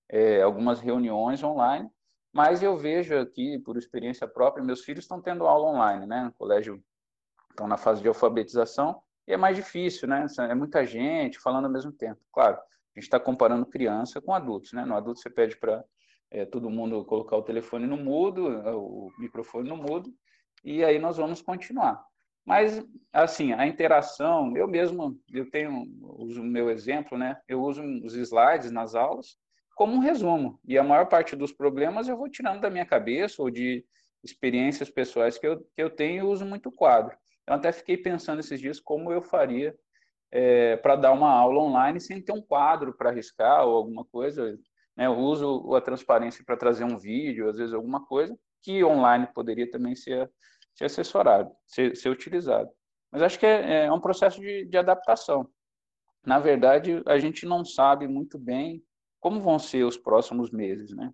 é, 0.10 0.42
algumas 0.42 0.80
reuniões 0.80 1.44
online, 1.44 1.90
mas 2.32 2.64
eu 2.64 2.78
vejo 2.78 3.18
aqui, 3.18 3.60
por 3.60 3.78
experiência 3.78 4.28
própria, 4.28 4.64
meus 4.64 4.82
filhos 4.82 5.04
estão 5.04 5.22
tendo 5.22 5.46
aula 5.46 5.68
online, 5.68 6.06
né? 6.06 6.24
No 6.24 6.34
colégio 6.34 6.82
estão 7.50 7.68
na 7.68 7.76
fase 7.76 8.02
de 8.02 8.08
alfabetização, 8.08 9.02
e 9.28 9.34
é 9.34 9.38
mais 9.38 9.58
difícil, 9.58 10.08
né? 10.08 10.26
É 10.50 10.56
muita 10.56 10.86
gente 10.86 11.38
falando 11.40 11.66
ao 11.66 11.72
mesmo 11.72 11.92
tempo. 11.92 12.22
Claro, 12.32 12.58
a 12.96 13.00
gente 13.00 13.06
está 13.06 13.20
comparando 13.20 13.66
criança 13.66 14.22
com 14.22 14.34
adultos, 14.34 14.74
né? 14.74 14.86
No 14.86 14.96
adulto 14.96 15.20
você 15.20 15.30
pede 15.30 15.58
para 15.58 15.84
é, 16.30 16.46
todo 16.46 16.70
mundo 16.70 17.04
colocar 17.06 17.38
o 17.38 17.44
telefone 17.44 17.86
no 17.86 17.98
mudo, 17.98 18.48
o 18.48 19.12
microfone 19.20 19.70
no 19.70 19.78
mudo, 19.78 20.14
e 20.64 20.84
aí 20.84 21.00
nós 21.00 21.18
vamos 21.18 21.42
continuar. 21.42 22.04
Mas, 22.46 22.84
assim, 23.14 23.54
a 23.54 23.68
interação, 23.68 24.56
eu 24.58 24.68
mesmo, 24.68 25.20
eu 25.32 25.50
tenho, 25.50 25.86
uso 26.02 26.42
o 26.42 26.46
meu 26.46 26.70
exemplo, 26.70 27.18
né? 27.18 27.40
Eu 27.48 27.62
uso 27.62 27.84
os 28.04 28.16
slides 28.16 28.72
nas 28.72 28.96
aulas 28.96 29.38
como 29.76 29.94
um 29.94 30.00
resumo. 30.00 30.60
E 30.66 30.78
a 30.78 30.84
maior 30.84 31.06
parte 31.08 31.36
dos 31.36 31.52
problemas 31.52 32.08
eu 32.08 32.18
vou 32.18 32.30
tirando 32.30 32.62
da 32.62 32.70
minha 32.70 32.86
cabeça 32.86 33.42
ou 33.42 33.50
de 33.50 33.86
experiências 34.24 34.90
pessoais 34.90 35.38
que 35.38 35.48
eu, 35.48 35.60
que 35.60 35.82
eu 35.82 35.90
tenho 35.90 36.26
e 36.26 36.28
uso 36.28 36.46
muito 36.46 36.72
quadro. 36.72 37.16
Eu 37.48 37.56
até 37.56 37.72
fiquei 37.72 37.98
pensando 37.98 38.40
esses 38.40 38.60
dias 38.60 38.80
como 38.80 39.12
eu 39.12 39.22
faria 39.22 39.76
é, 40.32 40.78
para 40.78 40.96
dar 40.96 41.12
uma 41.12 41.30
aula 41.30 41.60
online 41.60 42.00
sem 42.00 42.22
ter 42.22 42.32
um 42.32 42.42
quadro 42.42 42.94
para 42.94 43.12
riscar 43.12 43.66
ou 43.66 43.76
alguma 43.76 44.06
coisa. 44.06 44.58
Né? 44.96 45.08
Eu 45.08 45.18
uso 45.18 45.76
a 45.76 45.82
transparência 45.82 46.44
para 46.46 46.58
trazer 46.58 46.84
um 46.84 46.98
vídeo, 46.98 47.50
às 47.50 47.58
vezes 47.58 47.74
alguma 47.74 48.06
coisa, 48.06 48.38
que 48.62 48.84
online 48.84 49.28
poderia 49.34 49.70
também 49.70 49.96
ser 49.96 50.30
ser 50.74 50.86
assessorado, 50.86 51.52
ser, 51.66 51.96
ser 51.96 52.10
utilizado. 52.10 52.70
Mas 53.12 53.22
acho 53.22 53.40
que 53.40 53.46
é, 53.46 53.86
é 53.86 53.92
um 53.92 54.00
processo 54.00 54.40
de, 54.40 54.66
de 54.66 54.78
adaptação. 54.78 55.48
Na 56.26 56.40
verdade, 56.40 57.02
a 57.06 57.18
gente 57.18 57.46
não 57.46 57.66
sabe 57.66 58.08
muito 58.08 58.38
bem 58.38 58.84
como 59.20 59.42
vão 59.42 59.60
ser 59.60 59.84
os 59.84 59.98
próximos 59.98 60.52
meses, 60.52 60.96
né? 60.96 61.14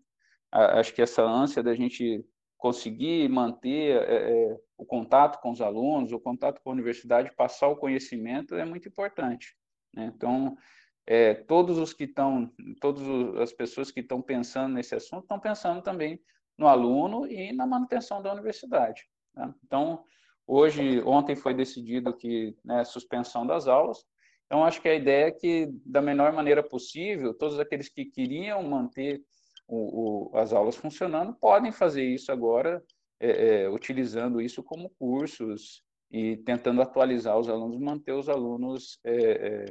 Acho 0.51 0.93
que 0.93 1.01
essa 1.01 1.24
ânsia 1.24 1.62
da 1.62 1.74
gente 1.74 2.24
conseguir 2.57 3.29
manter 3.29 4.01
é, 4.01 4.31
é, 4.31 4.57
o 4.77 4.85
contato 4.85 5.39
com 5.39 5.51
os 5.51 5.61
alunos, 5.61 6.11
o 6.11 6.19
contato 6.19 6.61
com 6.61 6.71
a 6.71 6.73
universidade, 6.73 7.35
passar 7.35 7.67
o 7.67 7.75
conhecimento 7.75 8.55
é 8.55 8.65
muito 8.65 8.87
importante. 8.87 9.55
Né? 9.93 10.11
Então, 10.15 10.57
é, 11.05 11.33
todos 11.33 11.77
os 11.77 11.93
que 11.93 12.05
estão, 12.05 12.51
todas 12.81 13.03
as 13.39 13.53
pessoas 13.53 13.91
que 13.91 13.99
estão 13.99 14.21
pensando 14.21 14.73
nesse 14.73 14.95
assunto 14.95 15.23
estão 15.23 15.39
pensando 15.39 15.81
também 15.81 16.19
no 16.57 16.67
aluno 16.67 17.27
e 17.27 17.53
na 17.53 17.67
manutenção 17.67 18.21
da 18.21 18.33
universidade. 18.33 19.07
Né? 19.35 19.53
Então, 19.63 20.03
hoje, 20.45 21.01
ontem 21.03 21.35
foi 21.35 21.53
decidido 21.53 22.13
que 22.13 22.57
né, 22.65 22.83
suspensão 22.83 23.45
das 23.45 23.67
aulas. 23.67 24.03
Então, 24.47 24.65
acho 24.65 24.81
que 24.81 24.89
a 24.89 24.95
ideia 24.95 25.27
é 25.27 25.31
que, 25.31 25.69
da 25.85 26.01
menor 26.01 26.33
maneira 26.33 26.63
possível, 26.63 27.33
todos 27.33 27.59
aqueles 27.59 27.89
que 27.89 28.05
queriam 28.05 28.63
manter 28.63 29.21
o, 29.67 30.31
o, 30.31 30.38
as 30.38 30.53
aulas 30.53 30.75
funcionando 30.75 31.33
podem 31.33 31.71
fazer 31.71 32.03
isso 32.03 32.31
agora, 32.31 32.83
é, 33.19 33.63
é, 33.63 33.69
utilizando 33.69 34.39
isso 34.39 34.63
como 34.63 34.91
cursos 34.97 35.83
e 36.09 36.38
tentando 36.38 36.81
atualizar 36.81 37.38
os 37.38 37.50
alunos, 37.50 37.79
manter 37.79 38.13
os 38.13 38.29
alunos 38.29 39.00
é, 39.03 39.13
é 39.13 39.65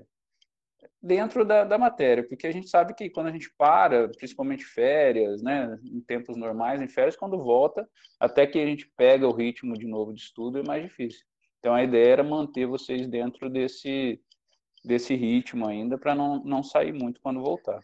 dentro 1.02 1.44
da, 1.44 1.64
da 1.64 1.78
matéria, 1.78 2.26
porque 2.26 2.46
a 2.46 2.52
gente 2.52 2.68
sabe 2.68 2.94
que 2.94 3.08
quando 3.10 3.28
a 3.28 3.32
gente 3.32 3.50
para, 3.56 4.08
principalmente 4.08 4.64
férias, 4.64 5.42
né, 5.42 5.78
em 5.84 6.00
tempos 6.00 6.36
normais, 6.36 6.80
em 6.80 6.88
férias, 6.88 7.16
quando 7.16 7.38
volta, 7.38 7.88
até 8.18 8.46
que 8.46 8.58
a 8.58 8.66
gente 8.66 8.90
pega 8.96 9.26
o 9.26 9.32
ritmo 9.32 9.74
de 9.74 9.86
novo 9.86 10.12
de 10.12 10.20
estudo, 10.20 10.58
é 10.58 10.62
mais 10.66 10.82
difícil. 10.82 11.24
Então 11.58 11.74
a 11.74 11.82
ideia 11.82 12.12
era 12.12 12.24
manter 12.24 12.66
vocês 12.66 13.06
dentro 13.08 13.48
desse, 13.48 14.20
desse 14.84 15.14
ritmo 15.14 15.66
ainda, 15.66 15.96
para 15.96 16.14
não, 16.14 16.42
não 16.44 16.62
sair 16.62 16.92
muito 16.92 17.20
quando 17.20 17.40
voltar. 17.40 17.80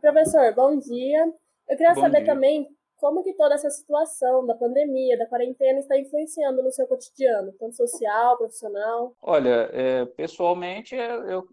Professor, 0.00 0.54
bom 0.54 0.78
dia. 0.78 1.32
Eu 1.68 1.76
queria 1.76 1.94
bom 1.94 2.00
saber 2.00 2.24
dia. 2.24 2.34
também 2.34 2.68
como 2.96 3.22
que 3.22 3.34
toda 3.34 3.54
essa 3.54 3.70
situação 3.70 4.46
da 4.46 4.54
pandemia, 4.54 5.18
da 5.18 5.26
quarentena, 5.26 5.78
está 5.78 5.98
influenciando 5.98 6.62
no 6.62 6.72
seu 6.72 6.86
cotidiano, 6.86 7.52
tanto 7.58 7.76
social, 7.76 8.38
profissional? 8.38 9.14
Olha, 9.20 9.68
é, 9.72 10.06
pessoalmente, 10.06 10.94
eu 10.94 11.46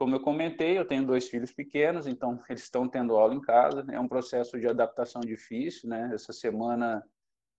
como 0.00 0.16
eu 0.16 0.20
comentei, 0.20 0.78
eu 0.78 0.86
tenho 0.86 1.06
dois 1.06 1.28
filhos 1.28 1.52
pequenos, 1.52 2.06
então 2.06 2.42
eles 2.48 2.62
estão 2.62 2.88
tendo 2.88 3.14
aula 3.16 3.34
em 3.34 3.40
casa. 3.40 3.84
É 3.92 4.00
um 4.00 4.08
processo 4.08 4.58
de 4.58 4.66
adaptação 4.66 5.20
difícil, 5.20 5.90
né? 5.90 6.10
Essa 6.14 6.32
semana 6.32 7.04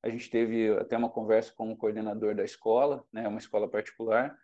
a 0.01 0.09
gente 0.09 0.27
teve 0.27 0.75
até 0.75 0.97
uma 0.97 1.11
conversa 1.11 1.53
com 1.55 1.71
o 1.71 1.77
coordenador 1.77 2.33
da 2.33 2.43
escola, 2.43 3.05
né? 3.13 3.27
Uma 3.27 3.37
escola 3.37 3.69
particular, 3.69 4.35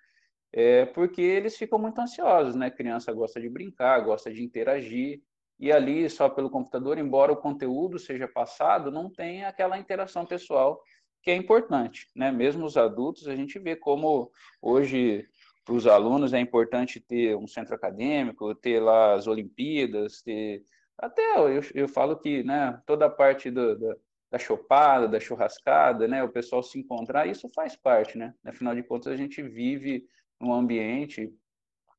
é 0.54 0.86
porque 0.86 1.24
eles 1.24 1.58
ficam 1.58 1.80
muito 1.80 2.00
ansiosos, 2.00 2.56
né? 2.56 2.68
A 2.68 2.72
criança 2.72 3.12
gosta 3.12 3.42
de 3.42 3.50
brincar, 3.50 4.00
gosta 4.02 4.32
de 4.32 4.44
interagir 4.44 5.24
e 5.60 5.72
ali 5.72 6.10
só 6.10 6.30
pelo 6.30 6.50
computador, 6.50 6.98
embora 6.98 7.32
o 7.32 7.38
conteúdo 7.38 7.98
seja 7.98 8.28
passado, 8.28 8.92
não 8.92 9.10
tem 9.10 9.44
aquela 9.44 9.78
interação 9.78 10.26
pessoal 10.26 10.82
que 11.22 11.32
é 11.32 11.36
importante, 11.36 12.08
né? 12.16 12.32
Mesmo 12.32 12.66
os 12.66 12.78
adultos, 12.78 13.28
a 13.28 13.36
gente 13.36 13.60
vê 13.60 13.76
como 13.76 14.32
hoje 14.62 15.28
para 15.66 15.76
os 15.76 15.86
alunos 15.86 16.34
é 16.34 16.40
importante 16.40 17.00
ter 17.00 17.36
um 17.36 17.48
centro 17.48 17.76
acadêmico, 17.76 18.56
ter 18.56 18.80
lá 18.80 19.16
as 19.16 19.28
Olimpíadas, 19.28 20.22
ter 20.22 20.64
até 20.98 21.22
eu, 21.38 21.62
eu 21.76 21.88
falo 21.88 22.18
que 22.18 22.44
né, 22.44 22.82
toda 22.86 23.06
a 23.06 23.10
parte 23.10 23.52
do, 23.52 23.78
da, 23.78 23.96
da 24.32 24.40
chopada, 24.40 25.08
da 25.08 25.20
churrascada, 25.20 26.08
né, 26.08 26.24
o 26.24 26.30
pessoal 26.30 26.64
se 26.64 26.80
encontrar, 26.80 27.28
isso 27.28 27.50
faz 27.54 27.76
parte, 27.76 28.18
né? 28.18 28.34
Afinal 28.46 28.74
de 28.74 28.82
contas, 28.82 29.12
a 29.12 29.18
gente 29.18 29.42
vive 29.44 30.06
num 30.40 30.54
ambiente 30.54 31.32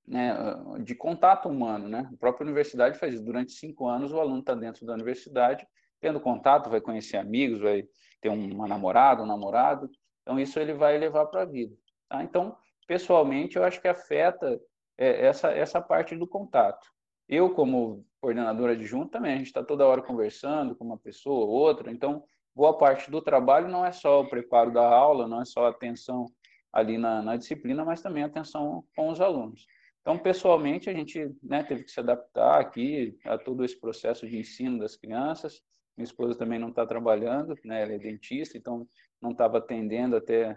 né, 0.08 0.34
de 0.82 0.94
contato 0.94 1.48
humano, 1.48 1.88
né? 1.88 2.08
A 2.12 2.16
própria 2.16 2.44
universidade 2.44 2.98
faz 2.98 3.14
isso. 3.14 3.24
Durante 3.24 3.52
cinco 3.52 3.86
anos, 3.86 4.12
o 4.12 4.18
aluno 4.18 4.40
está 4.40 4.54
dentro 4.54 4.86
da 4.86 4.94
universidade, 4.94 5.66
tendo 6.00 6.20
contato, 6.20 6.70
vai 6.70 6.80
conhecer 6.80 7.18
amigos, 7.18 7.60
vai 7.60 7.84
ter 8.20 8.30
uma 8.30 8.66
namorada, 8.66 9.22
um 9.22 9.26
namorado. 9.26 9.90
Então, 10.22 10.40
isso 10.40 10.58
ele 10.58 10.72
vai 10.72 10.96
levar 10.98 11.26
para 11.26 11.42
a 11.42 11.44
vida. 11.44 11.76
Tá? 12.08 12.22
Então, 12.22 12.56
pessoalmente, 12.86 13.56
eu 13.56 13.64
acho 13.64 13.80
que 13.80 13.88
afeta 13.88 14.58
é, 14.96 15.26
essa, 15.26 15.50
essa 15.50 15.80
parte 15.80 16.16
do 16.16 16.26
contato. 16.26 16.86
Eu, 17.28 17.50
como 17.50 18.06
coordenadora 18.20 18.72
adjunta, 18.72 19.12
também, 19.18 19.34
a 19.34 19.36
gente 19.36 19.48
está 19.48 19.62
toda 19.62 19.86
hora 19.86 20.02
conversando 20.02 20.74
com 20.74 20.84
uma 20.84 20.98
pessoa 20.98 21.46
ou 21.46 21.50
outra, 21.50 21.92
então, 21.92 22.24
boa 22.54 22.76
parte 22.76 23.10
do 23.10 23.20
trabalho 23.20 23.68
não 23.68 23.84
é 23.84 23.92
só 23.92 24.22
o 24.22 24.28
preparo 24.28 24.72
da 24.72 24.88
aula, 24.88 25.28
não 25.28 25.42
é 25.42 25.44
só 25.44 25.66
a 25.66 25.70
atenção 25.70 26.26
ali 26.72 26.96
na, 26.96 27.22
na 27.22 27.36
disciplina, 27.36 27.84
mas 27.84 28.00
também 28.00 28.22
a 28.22 28.26
atenção 28.26 28.84
com 28.96 29.10
os 29.10 29.20
alunos. 29.20 29.66
Então, 30.00 30.18
pessoalmente, 30.18 30.88
a 30.88 30.92
gente 30.92 31.30
né, 31.42 31.62
teve 31.62 31.84
que 31.84 31.90
se 31.90 32.00
adaptar 32.00 32.60
aqui 32.60 33.18
a 33.24 33.36
todo 33.36 33.64
esse 33.64 33.78
processo 33.78 34.26
de 34.26 34.38
ensino 34.38 34.78
das 34.78 34.96
crianças. 34.96 35.60
Minha 35.96 36.04
esposa 36.04 36.38
também 36.38 36.58
não 36.58 36.68
está 36.68 36.86
trabalhando, 36.86 37.54
né, 37.64 37.82
ela 37.82 37.92
é 37.92 37.98
dentista, 37.98 38.56
então 38.56 38.86
não 39.20 39.32
estava 39.32 39.58
atendendo 39.58 40.16
até 40.16 40.56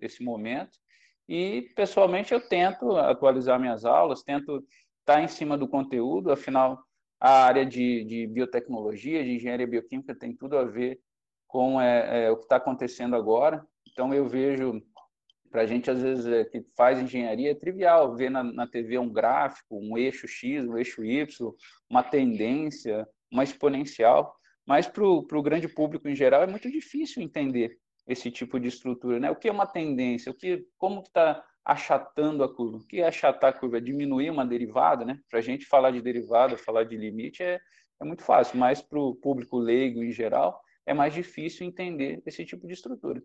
esse 0.00 0.22
momento. 0.22 0.78
E, 1.28 1.68
pessoalmente, 1.74 2.32
eu 2.32 2.40
tento 2.40 2.96
atualizar 2.96 3.60
minhas 3.60 3.84
aulas, 3.84 4.22
tento 4.22 4.64
estar 5.00 5.22
em 5.22 5.28
cima 5.28 5.58
do 5.58 5.68
conteúdo, 5.68 6.30
afinal, 6.30 6.82
a 7.20 7.44
área 7.44 7.66
de, 7.66 8.04
de 8.04 8.26
biotecnologia, 8.28 9.24
de 9.24 9.32
engenharia 9.32 9.66
bioquímica, 9.66 10.14
tem 10.14 10.34
tudo 10.34 10.56
a 10.56 10.64
ver 10.64 11.00
com 11.46 11.80
é, 11.80 12.26
é 12.26 12.30
o 12.30 12.36
que 12.36 12.44
está 12.44 12.56
acontecendo 12.56 13.16
agora. 13.16 13.66
Então, 13.90 14.14
eu 14.14 14.28
vejo, 14.28 14.80
para 15.50 15.62
a 15.62 15.66
gente, 15.66 15.90
às 15.90 16.02
vezes, 16.02 16.26
é, 16.26 16.44
que 16.44 16.64
faz 16.76 16.98
engenharia, 16.98 17.50
é 17.50 17.54
trivial 17.54 18.14
ver 18.14 18.30
na, 18.30 18.42
na 18.42 18.66
TV 18.66 18.98
um 18.98 19.10
gráfico, 19.10 19.78
um 19.78 19.96
eixo 19.96 20.26
X, 20.26 20.64
um 20.64 20.76
eixo 20.76 21.04
Y, 21.04 21.52
uma 21.88 22.02
tendência, 22.02 23.06
uma 23.30 23.44
exponencial, 23.44 24.34
mas 24.66 24.86
para 24.86 25.04
o 25.04 25.42
grande 25.42 25.68
público 25.68 26.08
em 26.08 26.14
geral 26.14 26.42
é 26.42 26.46
muito 26.46 26.70
difícil 26.70 27.22
entender 27.22 27.78
esse 28.06 28.30
tipo 28.30 28.58
de 28.58 28.68
estrutura, 28.68 29.20
né? 29.20 29.30
O 29.30 29.36
que 29.36 29.48
é 29.48 29.52
uma 29.52 29.66
tendência? 29.66 30.32
O 30.32 30.34
que, 30.34 30.66
como 30.78 31.00
está 31.00 31.44
achatando 31.64 32.42
a 32.42 32.54
curva? 32.54 32.78
O 32.78 32.86
que 32.86 33.00
é 33.00 33.06
achatar 33.06 33.50
a 33.50 33.52
curva? 33.52 33.76
É 33.76 33.80
diminuir 33.80 34.30
uma 34.30 34.46
derivada, 34.46 35.04
né? 35.04 35.20
Para 35.28 35.38
a 35.38 35.42
gente 35.42 35.66
falar 35.66 35.90
de 35.90 36.00
derivada, 36.00 36.56
falar 36.56 36.84
de 36.84 36.96
limite 36.96 37.42
é, 37.42 37.60
é 38.00 38.04
muito 38.04 38.22
fácil, 38.22 38.58
mas 38.58 38.80
para 38.80 38.98
o 38.98 39.14
público 39.14 39.58
leigo 39.58 40.02
em 40.02 40.12
geral 40.12 40.60
é 40.86 40.94
mais 40.94 41.12
difícil 41.12 41.66
entender 41.66 42.22
esse 42.24 42.44
tipo 42.46 42.66
de 42.66 42.72
estrutura. 42.72 43.22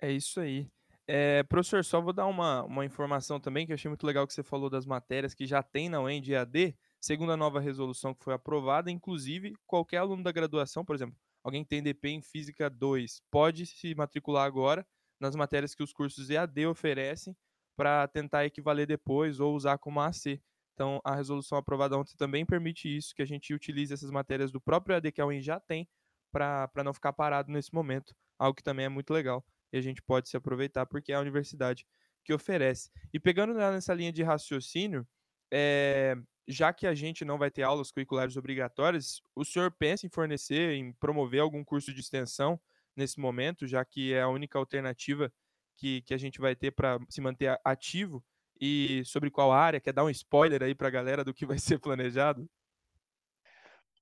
É 0.00 0.12
isso 0.12 0.40
aí. 0.40 0.68
É, 1.06 1.42
professor, 1.44 1.84
só 1.84 2.00
vou 2.00 2.12
dar 2.12 2.26
uma, 2.26 2.62
uma 2.62 2.84
informação 2.84 3.40
também, 3.40 3.66
que 3.66 3.72
eu 3.72 3.74
achei 3.74 3.88
muito 3.88 4.06
legal 4.06 4.26
que 4.26 4.32
você 4.32 4.42
falou 4.42 4.70
das 4.70 4.86
matérias 4.86 5.34
que 5.34 5.46
já 5.46 5.62
tem 5.62 5.88
na 5.88 6.00
UEND 6.00 6.32
EAD, 6.32 6.76
segundo 7.00 7.32
a 7.32 7.36
nova 7.36 7.58
resolução 7.58 8.14
que 8.14 8.22
foi 8.22 8.34
aprovada, 8.34 8.90
inclusive 8.90 9.54
qualquer 9.66 9.96
aluno 9.96 10.22
da 10.22 10.30
graduação, 10.30 10.84
por 10.84 10.94
exemplo, 10.94 11.16
alguém 11.42 11.64
que 11.64 11.68
tem 11.68 11.82
DP 11.82 12.10
em 12.10 12.22
Física 12.22 12.70
2 12.70 13.22
pode 13.30 13.66
se 13.66 13.94
matricular 13.94 14.46
agora 14.46 14.86
nas 15.18 15.34
matérias 15.34 15.74
que 15.74 15.82
os 15.82 15.92
cursos 15.92 16.30
EAD 16.30 16.66
oferecem 16.66 17.36
para 17.76 18.06
tentar 18.06 18.44
equivaler 18.44 18.86
depois 18.86 19.40
ou 19.40 19.54
usar 19.54 19.78
como 19.78 20.00
AC. 20.00 20.40
Então, 20.74 21.00
a 21.04 21.14
resolução 21.14 21.58
aprovada 21.58 21.98
ontem 21.98 22.16
também 22.16 22.46
permite 22.46 22.94
isso, 22.94 23.14
que 23.14 23.22
a 23.22 23.26
gente 23.26 23.52
utilize 23.52 23.92
essas 23.92 24.10
matérias 24.10 24.52
do 24.52 24.60
próprio 24.60 24.94
EAD 24.94 25.12
que 25.12 25.20
a 25.20 25.26
UEM 25.26 25.42
já 25.42 25.58
tem 25.58 25.88
para 26.32 26.70
não 26.84 26.94
ficar 26.94 27.12
parado 27.12 27.50
nesse 27.50 27.74
momento, 27.74 28.14
algo 28.38 28.54
que 28.54 28.62
também 28.62 28.86
é 28.86 28.88
muito 28.88 29.12
legal 29.12 29.44
e 29.72 29.78
a 29.78 29.80
gente 29.80 30.02
pode 30.02 30.28
se 30.28 30.36
aproveitar 30.36 30.86
porque 30.86 31.12
é 31.12 31.14
a 31.14 31.20
universidade 31.20 31.86
que 32.24 32.32
oferece. 32.32 32.90
E 33.12 33.18
pegando 33.18 33.54
nessa 33.54 33.94
linha 33.94 34.12
de 34.12 34.22
raciocínio, 34.22 35.06
é, 35.50 36.16
já 36.46 36.72
que 36.72 36.86
a 36.86 36.94
gente 36.94 37.24
não 37.24 37.38
vai 37.38 37.50
ter 37.50 37.62
aulas 37.62 37.90
curriculares 37.90 38.36
obrigatórias, 38.36 39.22
o 39.34 39.44
senhor 39.44 39.70
pensa 39.70 40.06
em 40.06 40.10
fornecer, 40.10 40.74
em 40.74 40.92
promover 40.94 41.40
algum 41.40 41.64
curso 41.64 41.92
de 41.92 42.00
extensão 42.00 42.60
nesse 42.96 43.18
momento, 43.18 43.66
já 43.66 43.84
que 43.84 44.12
é 44.12 44.22
a 44.22 44.28
única 44.28 44.58
alternativa 44.58 45.32
que, 45.76 46.02
que 46.02 46.12
a 46.12 46.18
gente 46.18 46.40
vai 46.40 46.54
ter 46.54 46.72
para 46.72 46.98
se 47.08 47.20
manter 47.20 47.58
ativo 47.64 48.22
e 48.60 49.02
sobre 49.06 49.30
qual 49.30 49.52
área? 49.52 49.80
Quer 49.80 49.92
dar 49.92 50.04
um 50.04 50.10
spoiler 50.10 50.62
aí 50.62 50.74
para 50.74 50.88
a 50.88 50.90
galera 50.90 51.24
do 51.24 51.32
que 51.32 51.46
vai 51.46 51.58
ser 51.58 51.78
planejado? 51.78 52.48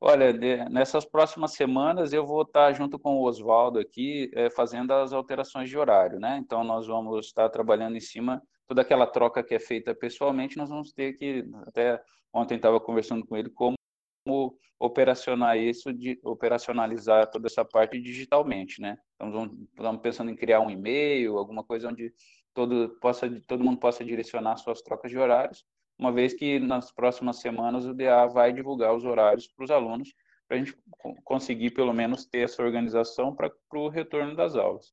Olha, 0.01 0.33
de, 0.33 0.65
nessas 0.71 1.05
próximas 1.05 1.55
semanas 1.55 2.13
eu 2.13 2.25
vou 2.25 2.43
estar 2.43 2.73
junto 2.73 2.99
com 2.99 3.17
o 3.17 3.25
Oswaldo 3.25 3.81
aqui 3.81 4.31
é, 4.33 4.49
fazendo 4.49 4.93
as 4.93 5.13
alterações 5.13 5.69
de 5.69 5.77
horário, 5.77 6.21
né? 6.21 6.39
Então 6.39 6.63
nós 6.63 6.87
vamos 6.87 7.27
estar 7.27 7.49
trabalhando 7.49 7.97
em 7.97 8.01
cima 8.01 8.41
toda 8.69 8.83
aquela 8.83 9.07
troca 9.07 9.43
que 9.43 9.55
é 9.55 9.59
feita 9.59 9.95
pessoalmente, 9.95 10.57
nós 10.57 10.69
vamos 10.69 10.93
ter 10.93 11.15
que 11.15 11.45
até 11.67 12.01
ontem 12.33 12.57
estava 12.57 12.79
conversando 12.79 13.27
com 13.27 13.37
ele 13.37 13.51
como 13.51 13.77
operacionar 14.79 15.59
isso, 15.59 15.93
de 15.93 16.21
operacionalizar 16.23 17.31
toda 17.31 17.49
essa 17.49 17.65
parte 17.65 18.01
digitalmente, 18.01 18.81
né? 18.81 18.97
Então, 19.17 19.51
estamos 19.71 20.03
pensando 20.03 20.31
em 20.31 20.37
criar 20.37 20.61
um 20.61 20.71
e-mail, 20.71 21.39
alguma 21.39 21.65
coisa 21.65 21.89
onde 21.89 22.13
todo, 22.55 22.97
possa, 23.01 23.29
todo 23.47 23.65
mundo 23.65 23.81
possa 23.81 24.05
direcionar 24.05 24.57
suas 24.59 24.83
trocas 24.83 25.11
de 25.11 25.19
horários, 25.19 25.65
uma 25.99 26.13
vez 26.13 26.33
que 26.33 26.59
nas 26.61 26.93
próximas 26.93 27.41
semanas 27.41 27.85
o 27.85 27.93
DA 27.93 28.27
vai 28.27 28.53
divulgar 28.53 28.95
os 28.95 29.05
horários 29.05 29.49
para 29.49 29.65
os 29.65 29.71
alunos, 29.71 30.15
para 30.47 30.57
a 30.57 30.61
gente 30.61 30.77
conseguir 31.25 31.71
pelo 31.71 31.93
menos 31.93 32.25
ter 32.25 32.41
essa 32.41 32.63
organização 32.63 33.35
para 33.35 33.53
o 33.75 33.89
retorno 33.89 34.35
das 34.35 34.55
aulas. 34.55 34.93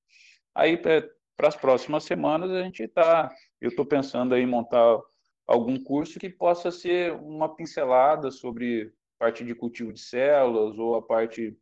Aí, 0.54 0.78
para 0.78 1.08
as 1.48 1.56
próximas 1.56 2.04
semanas, 2.04 2.52
a 2.52 2.64
gente 2.64 2.84
está, 2.84 3.32
eu 3.62 3.70
estou 3.70 3.86
pensando 3.86 4.36
em 4.36 4.46
montar 4.46 5.00
algum 5.46 5.82
curso 5.82 6.20
que 6.20 6.30
possa 6.30 6.72
ser 6.72 7.14
uma 7.14 7.56
pincelada 7.56 8.32
sobre 8.32 8.92
parte 9.20 9.46
de 9.46 9.54
cultivo 9.54 9.94
de 9.94 10.00
células 10.00 10.78
ou 10.78 10.96
a 10.96 11.02
parte 11.02 11.58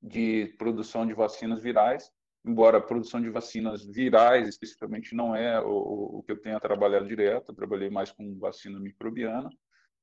de 0.00 0.54
produção 0.56 1.06
de 1.06 1.12
vacinas 1.12 1.60
virais, 1.60 2.10
embora 2.44 2.78
a 2.78 2.80
produção 2.80 3.20
de 3.20 3.30
vacinas 3.30 3.84
virais 3.84 4.48
especificamente 4.48 5.14
não 5.14 5.34
é 5.34 5.60
o, 5.60 6.18
o 6.18 6.22
que 6.22 6.32
eu 6.32 6.40
tenha 6.40 6.60
trabalhado 6.60 7.06
direto, 7.06 7.50
eu 7.50 7.54
trabalhei 7.54 7.90
mais 7.90 8.10
com 8.10 8.38
vacina 8.38 8.78
microbiana, 8.78 9.50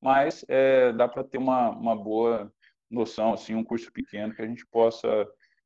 mas 0.01 0.45
é, 0.47 0.91
dá 0.93 1.07
para 1.07 1.23
ter 1.23 1.37
uma, 1.37 1.69
uma 1.69 1.95
boa 1.95 2.51
noção, 2.89 3.33
assim, 3.33 3.55
um 3.55 3.63
curso 3.63 3.91
pequeno 3.91 4.33
que 4.33 4.41
a 4.41 4.47
gente 4.47 4.65
possa 4.67 5.07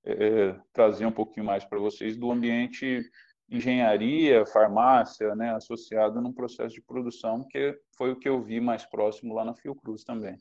é, 0.05 0.55
trazer 0.71 1.05
um 1.05 1.11
pouquinho 1.11 1.45
mais 1.45 1.65
para 1.65 1.79
vocês 1.79 2.15
do 2.15 2.31
ambiente 2.31 3.01
engenharia, 3.49 4.45
farmácia, 4.45 5.35
né, 5.35 5.53
associado 5.55 6.21
num 6.21 6.31
processo 6.31 6.75
de 6.75 6.81
produção, 6.81 7.43
que 7.49 7.77
foi 7.97 8.11
o 8.11 8.15
que 8.15 8.29
eu 8.29 8.41
vi 8.41 8.59
mais 8.59 8.85
próximo 8.85 9.33
lá 9.33 9.43
na 9.43 9.55
Fiocruz 9.55 10.03
também. 10.03 10.37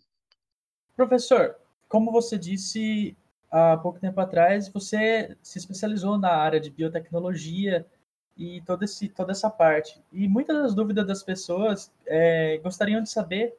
Professor, 0.95 1.57
como 1.89 2.13
você 2.13 2.37
disse 2.37 3.17
há 3.51 3.77
pouco 3.77 3.99
tempo 3.99 4.21
atrás, 4.21 4.69
você 4.69 5.37
se 5.43 5.59
especializou 5.59 6.19
na 6.19 6.31
área 6.31 6.61
de 6.61 6.71
biotecnologia 6.71 7.87
e 8.37 8.61
toda, 8.63 8.85
esse, 8.85 9.09
toda 9.09 9.33
essa 9.33 9.51
parte. 9.51 10.01
E 10.13 10.29
muitas 10.29 10.57
das 10.57 10.75
dúvidas 10.75 11.07
das 11.07 11.23
pessoas 11.23 11.93
é, 12.07 12.59
gostariam 12.59 13.03
de 13.03 13.11
saber 13.11 13.57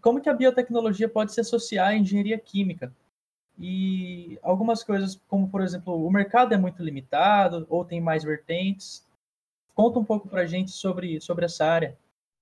como 0.00 0.20
que 0.20 0.28
a 0.28 0.34
biotecnologia 0.34 1.08
pode 1.08 1.32
se 1.32 1.40
associar 1.40 1.88
à 1.88 1.96
engenharia 1.96 2.38
química. 2.38 2.92
E 3.58 4.38
algumas 4.42 4.82
coisas, 4.84 5.20
como 5.28 5.48
por 5.48 5.62
exemplo, 5.62 6.06
o 6.06 6.10
mercado 6.10 6.52
é 6.52 6.58
muito 6.58 6.82
limitado 6.82 7.66
ou 7.70 7.84
tem 7.84 8.00
mais 8.00 8.22
vertentes. 8.22 9.06
Conta 9.74 9.98
um 9.98 10.04
pouco 10.04 10.28
para 10.28 10.42
a 10.42 10.46
gente 10.46 10.70
sobre, 10.70 11.20
sobre 11.20 11.46
essa 11.46 11.64
área. 11.64 11.96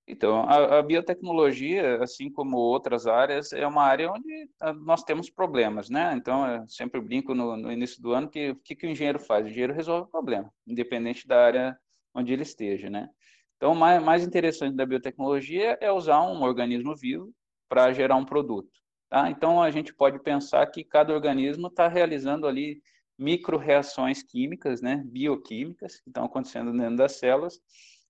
Então, 0.07 0.41
a, 0.47 0.79
a, 0.79 0.83
biotecnologia, 0.83 2.01
assim 2.03 2.31
como 2.31 2.57
outras 2.57 3.07
áreas, 3.07 3.51
é 3.51 3.65
uma 3.65 3.83
área 3.83 4.11
onde 4.11 4.47
ah, 4.61 4.71
nós 4.71 5.03
temos 5.03 5.31
problemas, 5.31 5.89
né? 5.89 6.13
Então, 6.15 6.47
eu 6.47 6.67
sempre 6.67 7.01
brinco 7.01 7.33
no, 7.33 7.57
no 7.57 7.71
início 7.71 7.99
do 8.01 8.13
ano 8.13 8.29
que 8.29 8.51
o 8.51 8.55
que, 8.57 8.75
que 8.75 8.85
o 8.85 8.89
engenheiro 8.89 9.19
faz? 9.19 9.45
O 9.45 9.49
engenheiro 9.49 9.73
resolve 9.73 10.07
o 10.07 10.11
problema, 10.11 10.51
independente 10.67 11.27
da 11.27 11.43
área 11.43 11.77
onde 12.13 12.31
ele 12.31 12.43
esteja, 12.43 12.89
né? 12.89 13.09
Então, 13.57 13.71
o 13.71 13.75
mais, 13.75 14.03
mais 14.03 14.23
interessante 14.23 14.75
da 14.75 14.85
biotecnologia 14.85 15.77
é 15.81 15.91
usar 15.91 16.21
um 16.21 16.43
organismo 16.43 16.95
vivo 16.95 17.33
para 17.67 17.91
gerar 17.91 18.15
um 18.15 18.25
produto. 18.25 18.69
Tá? 19.09 19.29
Então, 19.29 19.61
a 19.61 19.71
gente 19.71 19.93
pode 19.93 20.19
pensar 20.19 20.65
que 20.67 20.83
cada 20.83 21.13
organismo 21.13 21.67
está 21.67 21.87
realizando 21.87 22.47
ali 22.47 22.81
micro-reações 23.17 24.21
químicas, 24.21 24.81
né? 24.81 25.01
bioquímicas, 25.05 25.99
que 25.99 26.09
estão 26.09 26.25
acontecendo 26.25 26.71
dentro 26.73 26.97
das 26.97 27.13
células, 27.13 27.59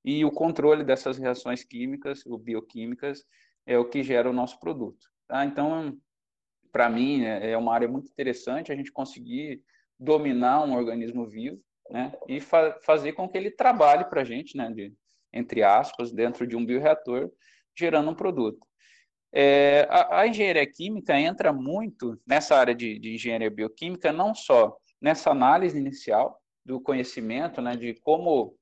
e 0.06 0.24
o 0.24 0.32
controle 0.32 0.84
dessas 0.84 1.18
reações 1.18 1.64
químicas 1.64 2.24
ou 2.28 2.38
bioquímicas 2.38 3.26
é 3.66 3.76
o 3.80 3.90
que 3.90 4.04
gera 4.04 4.30
o 4.30 4.34
nosso 4.34 4.60
produto. 4.60 5.10
Tá? 5.28 5.44
Então, 5.44 5.98
para 6.72 6.88
mim, 6.88 7.24
é, 7.24 7.52
é 7.52 7.58
uma 7.58 7.74
área 7.74 7.88
muito 7.88 8.08
interessante 8.12 8.72
a 8.72 8.76
gente 8.76 8.92
conseguir 8.92 9.64
dominar 10.00 10.64
um 10.64 10.76
organismo 10.76 11.26
vivo 11.26 11.60
né, 11.90 12.14
e 12.28 12.40
fa 12.40 12.78
fazer 12.84 13.14
com 13.14 13.28
que 13.28 13.36
ele 13.36 13.50
trabalhe 13.50 14.06
para 14.06 14.22
a 14.22 14.24
gente, 14.24 14.56
né, 14.56 14.72
de, 14.72 14.94
entre 15.34 15.64
aspas, 15.64 16.12
dentro 16.12 16.46
de 16.46 16.56
um 16.56 16.64
bioreator, 16.64 17.32
gerando 17.76 18.12
um 18.12 18.16
produto. 18.16 18.60
É, 19.34 19.88
a, 19.90 20.20
a, 20.20 20.28
engenharia 20.28 20.66
química 20.66 21.20
entra 21.20 21.52
muito 21.52 22.22
nessa 22.28 22.56
área 22.56 22.76
de, 22.76 23.00
de 23.00 23.16
engenharia 23.16 23.50
bioquímica, 23.50 24.14
não 24.14 24.36
só 24.36 24.78
nessa 25.02 25.32
análise 25.32 25.78
inicial 25.78 26.40
do 26.64 26.80
conhecimento, 26.80 27.62
né, 27.62 27.76
de 27.76 27.96
como 28.02 28.56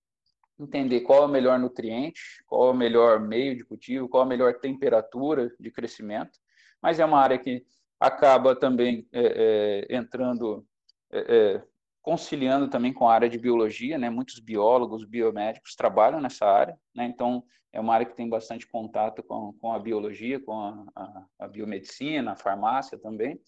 entender 0.60 1.02
qual 1.02 1.24
é 1.24 1.26
o 1.26 1.30
melhor 1.30 1.60
nutriente, 1.60 2.22
qual 2.46 2.68
é 2.68 2.72
o 2.72 2.76
melhor 2.76 3.20
meio 3.20 3.56
de 3.56 3.64
cultivo, 3.64 4.08
qual 4.08 4.24
é 4.24 4.26
a 4.26 4.30
melhor 4.30 4.60
temperatura 4.60 5.54
de 5.60 5.72
crescimento, 5.72 6.40
mas 6.82 7.00
é 7.00 7.06
uma 7.06 7.20
área 7.20 7.38
que 7.38 7.66
acaba 8.00 8.56
também 8.56 9.08
é, 9.12 9.86
é, 9.90 9.96
entrando, 9.96 10.66
é, 11.12 11.20
é, 11.20 11.64
conciliando 12.02 12.68
também 12.68 12.92
com 12.92 13.08
a 13.08 13.14
área 13.14 13.30
de 13.30 13.38
biologia, 13.38 13.98
né? 13.98 14.10
Muitos 14.10 14.40
biólogos, 14.40 15.06
biomédicos 15.06 15.76
trabalham 15.76 16.20
nessa 16.20 16.46
área, 16.46 16.78
né? 16.94 17.06
Então, 17.06 17.44
é 17.72 17.80
uma 17.80 17.94
área 17.94 18.06
que 18.06 18.16
tem 18.16 18.30
bastante 18.30 18.68
contato 18.68 19.24
com, 19.24 19.54
com 19.54 19.72
a 19.72 19.80
biologia, 19.80 20.40
com 20.40 20.54
a, 20.54 20.86
a, 20.96 21.26
a 21.40 21.48
biomedicina, 21.48 22.34
a 22.34 22.36
farmácia 22.36 23.00
também. 23.00 23.40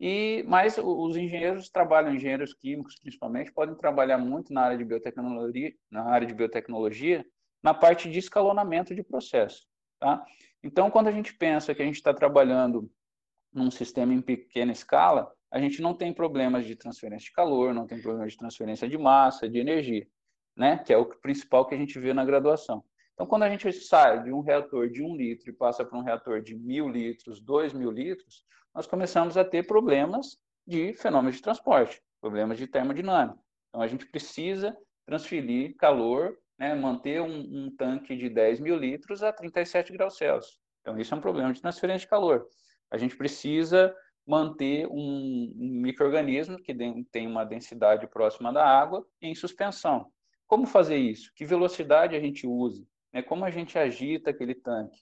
E, 0.00 0.44
mas 0.48 0.78
os 0.78 1.16
engenheiros 1.16 1.68
trabalham, 1.68 2.14
engenheiros 2.14 2.54
químicos 2.54 2.98
principalmente, 2.98 3.52
podem 3.52 3.74
trabalhar 3.76 4.18
muito 4.18 4.52
na 4.52 4.62
área 4.62 4.78
de 4.78 4.84
biotecnologia, 4.84 5.72
na 5.90 6.04
área 6.04 6.26
de 6.26 6.34
biotecnologia, 6.34 7.24
na 7.62 7.72
parte 7.72 8.10
de 8.10 8.18
escalonamento 8.18 8.94
de 8.94 9.02
processo. 9.02 9.64
Tá? 10.00 10.24
Então, 10.62 10.90
quando 10.90 11.08
a 11.08 11.12
gente 11.12 11.34
pensa 11.34 11.74
que 11.74 11.82
a 11.82 11.84
gente 11.84 11.96
está 11.96 12.12
trabalhando 12.12 12.90
num 13.52 13.70
sistema 13.70 14.12
em 14.12 14.20
pequena 14.20 14.72
escala, 14.72 15.30
a 15.50 15.60
gente 15.60 15.80
não 15.82 15.94
tem 15.94 16.12
problemas 16.12 16.66
de 16.66 16.74
transferência 16.74 17.26
de 17.26 17.32
calor, 17.32 17.74
não 17.74 17.86
tem 17.86 18.00
problemas 18.00 18.32
de 18.32 18.38
transferência 18.38 18.88
de 18.88 18.98
massa, 18.98 19.48
de 19.48 19.58
energia, 19.58 20.06
né? 20.56 20.78
que 20.78 20.92
é 20.92 20.96
o 20.96 21.06
principal 21.06 21.66
que 21.66 21.74
a 21.74 21.78
gente 21.78 21.98
vê 21.98 22.12
na 22.12 22.24
graduação. 22.24 22.82
Então, 23.14 23.26
quando 23.26 23.42
a 23.42 23.50
gente 23.50 23.70
sai 23.72 24.22
de 24.24 24.32
um 24.32 24.40
reator 24.40 24.88
de 24.88 25.02
um 25.02 25.14
litro 25.14 25.50
e 25.50 25.52
passa 25.52 25.84
para 25.84 25.98
um 25.98 26.02
reator 26.02 26.40
de 26.40 26.56
mil 26.56 26.88
litros, 26.88 27.40
dois 27.40 27.72
mil 27.72 27.90
litros, 27.90 28.44
nós 28.74 28.86
começamos 28.86 29.36
a 29.36 29.44
ter 29.44 29.66
problemas 29.66 30.38
de 30.66 30.94
fenômenos 30.94 31.36
de 31.36 31.42
transporte, 31.42 32.00
problemas 32.20 32.58
de 32.58 32.66
termodinâmica. 32.66 33.38
Então, 33.68 33.82
a 33.82 33.86
gente 33.86 34.06
precisa 34.06 34.76
transferir 35.06 35.76
calor, 35.76 36.36
né, 36.58 36.74
manter 36.74 37.20
um, 37.20 37.66
um, 37.66 37.76
tanque 37.76 38.16
de 38.16 38.28
10 38.28 38.60
mil 38.60 38.76
litros 38.76 39.22
a 39.22 39.32
37 39.32 39.92
graus 39.92 40.16
Celsius. 40.16 40.58
Então, 40.80 40.98
isso 40.98 41.14
é 41.14 41.16
um 41.16 41.20
problema 41.20 41.52
de 41.52 41.60
transferência 41.60 42.06
de 42.06 42.10
calor. 42.10 42.46
A 42.90 42.96
gente 42.96 43.16
precisa 43.16 43.94
manter 44.26 44.86
um, 44.86 45.52
um 45.56 45.80
microorganismo 45.82 46.58
que 46.58 46.74
tem 47.10 47.26
uma 47.26 47.44
densidade 47.44 48.06
próxima 48.06 48.52
da 48.52 48.64
água 48.64 49.04
em 49.20 49.34
suspensão. 49.34 50.06
Como 50.46 50.66
fazer 50.66 50.96
isso? 50.96 51.32
Que 51.34 51.44
velocidade 51.44 52.14
a 52.14 52.20
gente 52.20 52.46
usa? 52.46 52.84
Né? 53.12 53.22
Como 53.22 53.44
a 53.44 53.50
gente 53.50 53.78
agita 53.78 54.30
aquele 54.30 54.54
tanque? 54.54 55.00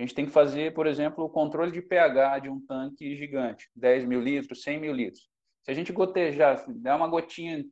A 0.00 0.02
gente 0.02 0.14
tem 0.14 0.24
que 0.24 0.32
fazer, 0.32 0.72
por 0.72 0.86
exemplo, 0.86 1.22
o 1.22 1.28
controle 1.28 1.70
de 1.70 1.82
pH 1.82 2.38
de 2.38 2.48
um 2.48 2.58
tanque 2.58 3.14
gigante, 3.14 3.70
10 3.76 4.06
mil 4.06 4.18
litros, 4.18 4.62
100 4.62 4.80
mil 4.80 4.94
litros. 4.94 5.28
Se 5.62 5.70
a 5.70 5.74
gente 5.74 5.92
gotejar, 5.92 6.64
der 6.68 6.94
uma 6.94 7.06
gotinha 7.06 7.62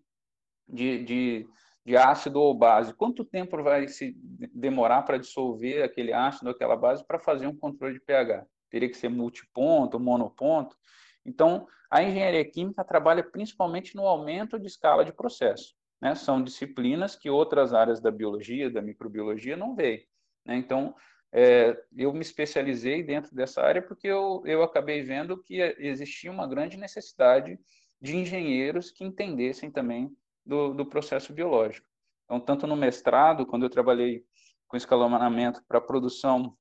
de, 0.69 1.03
de, 1.05 1.49
de 1.87 1.97
ácido 1.97 2.39
ou 2.39 2.53
base, 2.53 2.93
quanto 2.93 3.25
tempo 3.25 3.63
vai 3.63 3.89
se 3.89 4.15
demorar 4.53 5.05
para 5.05 5.17
dissolver 5.17 5.83
aquele 5.83 6.13
ácido 6.13 6.51
aquela 6.51 6.77
base 6.77 7.03
para 7.07 7.19
fazer 7.19 7.47
um 7.47 7.57
controle 7.57 7.95
de 7.95 8.01
pH? 8.01 8.45
Teria 8.69 8.91
que 8.91 8.99
ser 8.99 9.09
multiponto, 9.09 9.99
monoponto. 9.99 10.77
Então, 11.25 11.67
a 11.91 12.03
engenharia 12.03 12.45
química 12.45 12.85
trabalha 12.85 13.25
principalmente 13.25 13.97
no 13.97 14.07
aumento 14.07 14.59
de 14.59 14.67
escala 14.67 15.03
de 15.03 15.15
processo. 15.15 15.73
Né? 15.99 16.15
São 16.15 16.45
disciplinas 16.45 17.17
que 17.17 17.31
outras 17.31 17.73
áreas 17.73 18.03
da 18.03 18.11
biologia, 18.11 18.71
da 18.71 18.83
microbiologia, 18.83 19.57
não 19.57 19.75
veem. 19.75 20.07
Né? 20.45 20.57
Então, 20.57 20.95
é, 21.33 21.77
eu 21.97 22.13
me 22.13 22.21
especializei 22.21 23.03
dentro 23.03 23.35
dessa 23.35 23.61
área 23.63 23.83
porque 23.83 24.07
eu, 24.07 24.43
eu 24.47 24.63
acabei 24.63 25.03
vendo 25.03 25.43
que 25.43 25.61
existia 25.79 26.31
uma 26.31 26.47
grande 26.47 26.77
necessidade 26.77 27.59
de 28.01 28.17
engenheiros 28.17 28.91
que 28.91 29.05
entendessem 29.05 29.71
também 29.71 30.11
do, 30.45 30.73
do 30.73 30.87
processo 30.87 31.33
biológico. 31.33 31.87
Então, 32.25 32.41
tanto 32.41 32.67
no 32.67 32.77
mestrado, 32.77 33.47
quando 33.47 33.65
eu 33.65 33.71
trabalhei 33.71 34.25
com 34.67 34.77
escalonamento 34.77 35.63
para 35.67 35.81
produção 35.81 36.57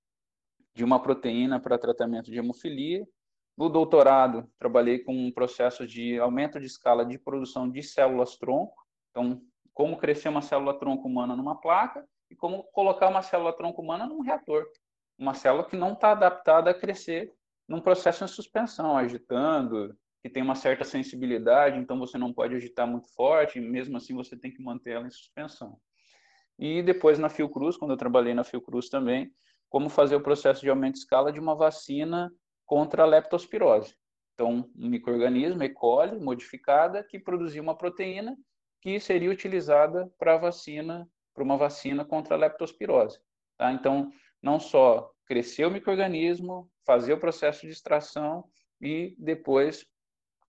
de 0.74 0.84
uma 0.84 1.02
proteína 1.02 1.60
para 1.60 1.78
tratamento 1.78 2.32
de 2.32 2.38
hemofilia, 2.38 3.08
no 3.58 3.70
doutorado, 3.70 4.50
trabalhei 4.60 5.00
com 5.00 5.14
um 5.14 5.32
processo 5.32 5.88
de 5.88 6.20
aumento 6.20 6.60
de 6.60 6.68
escala 6.68 7.06
de 7.06 7.18
produção 7.18 7.70
de 7.70 7.82
células-tronco, 7.82 8.76
então, 9.10 9.42
como 9.74 9.98
crescer 9.98 10.30
uma 10.30 10.42
célula-tronco 10.42 11.08
humana 11.08 11.36
numa 11.36 11.60
placa 11.60 12.08
e 12.30 12.36
como 12.36 12.63
colocar 12.66 13.08
uma 13.08 13.22
célula-tronco 13.22 13.82
humana 13.82 14.06
num 14.06 14.22
reator. 14.22 14.66
Uma 15.18 15.34
célula 15.34 15.66
que 15.66 15.76
não 15.76 15.94
está 15.94 16.12
adaptada 16.12 16.70
a 16.72 16.74
crescer 16.74 17.34
num 17.68 17.82
processo 17.82 18.24
em 18.24 18.28
suspensão, 18.28 18.98
agitando, 18.98 19.98
que 20.22 20.30
tem 20.30 20.44
uma 20.44 20.56
certa 20.56 20.84
sensibilidade, 20.84 21.78
então 21.78 22.00
você 22.00 22.18
não 22.18 22.34
pode 22.34 22.56
agitar 22.56 22.88
muito 22.88 23.13
forte, 23.13 23.60
mesmo 23.60 23.98
assim 23.98 24.16
você 24.16 24.38
tem 24.38 24.52
que 24.52 24.62
manter 24.62 24.92
ela 24.92 25.08
em 25.08 25.12
suspensão. 25.12 25.78
E 26.58 26.82
depois 26.82 27.20
na 27.20 27.30
Fiocruz, 27.30 27.78
quando 27.78 27.92
eu 27.92 27.98
trabalhei 27.98 28.34
na 28.34 28.44
Fiocruz 28.44 28.90
também, 28.90 29.32
como 29.70 29.90
fazer 29.90 30.16
o 30.16 30.22
processo 30.22 30.62
de 30.62 30.70
aumento 30.70 30.94
de 30.94 31.00
escala 31.00 31.32
de 31.32 31.40
uma 31.40 31.56
vacina 31.56 32.32
contra 32.66 33.04
a 33.04 33.06
leptospirose. 33.06 33.96
Então, 34.34 34.70
um 34.76 34.90
microorganismo, 34.90 35.63
E. 35.63 35.70
coli, 35.70 36.20
modificada, 36.20 37.04
que 37.04 37.20
produzia 37.20 37.62
uma 37.62 37.76
proteína 37.76 38.38
que 38.82 39.00
seria 39.00 39.32
utilizada 39.32 40.12
para 40.18 40.38
vacina, 40.38 41.10
para 41.38 41.43
uma 41.43 41.56
vacina 41.56 42.04
contra 42.04 42.34
a 42.34 42.38
leptospirose. 42.38 43.19
Tá? 43.56 43.71
Então, 43.71 44.12
não 44.41 44.60
só 44.60 45.12
crescer 45.23 45.65
o 45.65 45.71
microorganismo, 45.71 46.67
fazer 46.84 47.13
o 47.13 47.19
processo 47.19 47.67
de 47.67 47.71
extração 47.71 48.50
e 48.82 49.15
depois 49.19 49.86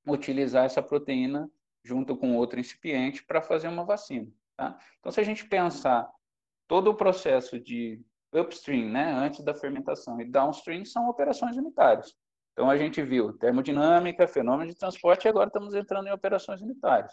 utilizar 0.06 0.64
essa 0.64 0.82
proteína 0.82 1.50
junto 1.84 2.16
com 2.16 2.34
outro 2.36 2.58
incipiente 2.58 3.22
para 3.22 3.42
fazer 3.42 3.68
uma 3.68 3.84
vacina. 3.84 4.32
Tá? 4.56 4.78
Então, 4.98 5.12
se 5.12 5.20
a 5.20 5.24
gente 5.24 5.46
pensar 5.46 6.10
todo 6.66 6.88
o 6.88 6.94
processo 6.94 7.60
de 7.60 8.02
upstream, 8.32 8.88
né, 8.88 9.12
antes 9.12 9.44
da 9.44 9.54
fermentação, 9.54 10.18
e 10.22 10.24
downstream 10.24 10.86
são 10.86 11.06
operações 11.10 11.58
unitárias. 11.58 12.16
Então, 12.52 12.70
a 12.70 12.78
gente 12.78 13.02
viu 13.02 13.34
termodinâmica, 13.34 14.26
fenômeno 14.26 14.70
de 14.70 14.78
transporte, 14.78 15.26
e 15.26 15.28
agora 15.28 15.48
estamos 15.48 15.74
entrando 15.74 16.08
em 16.08 16.12
operações 16.12 16.62
unitárias. 16.62 17.12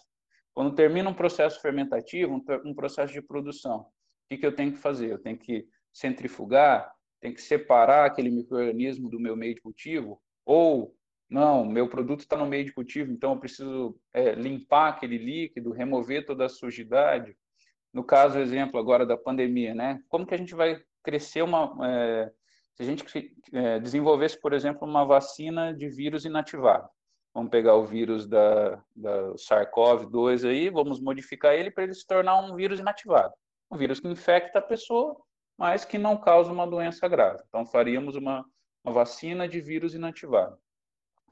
Quando 0.55 0.73
termina 0.73 1.09
um 1.09 1.13
processo 1.13 1.61
fermentativo, 1.61 2.33
um, 2.33 2.69
um 2.69 2.73
processo 2.73 3.11
de 3.11 3.21
produção, 3.21 3.81
o 3.81 3.87
que, 4.29 4.37
que 4.37 4.45
eu 4.45 4.55
tenho 4.55 4.71
que 4.71 4.77
fazer? 4.77 5.11
Eu 5.11 5.19
tenho 5.19 5.37
que 5.37 5.67
centrifugar, 5.93 6.91
tenho 7.19 7.33
que 7.33 7.41
separar 7.41 8.05
aquele 8.05 8.29
microorganismo 8.29 9.09
do 9.09 9.19
meu 9.19 9.35
meio 9.35 9.53
de 9.53 9.61
cultivo, 9.61 10.21
ou 10.45 10.95
não, 11.29 11.65
meu 11.65 11.89
produto 11.89 12.21
está 12.21 12.37
no 12.37 12.45
meio 12.45 12.63
de 12.63 12.71
cultivo, 12.71 13.11
então 13.11 13.33
eu 13.33 13.39
preciso 13.39 13.99
é, 14.13 14.33
limpar 14.33 14.89
aquele 14.89 15.17
líquido, 15.17 15.71
remover 15.71 16.25
toda 16.25 16.45
a 16.45 16.49
sujidade. 16.49 17.35
No 17.91 18.03
caso, 18.03 18.39
exemplo 18.39 18.79
agora 18.79 19.05
da 19.05 19.17
pandemia, 19.17 19.73
né? 19.73 19.99
Como 20.07 20.25
que 20.25 20.35
a 20.35 20.37
gente 20.37 20.55
vai 20.55 20.81
crescer 21.03 21.41
uma... 21.41 21.75
É, 21.85 22.31
se 22.75 22.83
a 22.83 22.85
gente 22.85 23.03
é, 23.53 23.79
desenvolvesse, 23.79 24.39
por 24.39 24.53
exemplo, 24.53 24.87
uma 24.87 25.05
vacina 25.05 25.73
de 25.73 25.89
vírus 25.89 26.25
inativado, 26.25 26.87
Vamos 27.35 27.51
pegar 27.51 27.75
o 27.75 27.85
vírus 27.85 28.25
da, 28.25 28.81
da 28.95 29.33
SARS-CoV-2 29.33 30.47
aí, 30.47 30.69
vamos 30.69 31.01
modificar 31.01 31.53
ele 31.53 31.69
para 31.69 31.83
ele 31.83 31.93
se 31.93 32.07
tornar 32.07 32.39
um 32.39 32.55
vírus 32.55 32.79
inativado. 32.79 33.33
Um 33.69 33.75
vírus 33.75 33.99
que 33.99 34.07
infecta 34.07 34.59
a 34.59 34.61
pessoa, 34.61 35.17
mas 35.57 35.83
que 35.83 35.97
não 35.97 36.15
causa 36.15 36.49
uma 36.49 36.65
doença 36.65 37.05
grave. 37.09 37.43
Então, 37.49 37.65
faríamos 37.65 38.15
uma, 38.15 38.45
uma 38.81 38.93
vacina 38.93 39.49
de 39.49 39.59
vírus 39.59 39.93
inativado. 39.93 40.57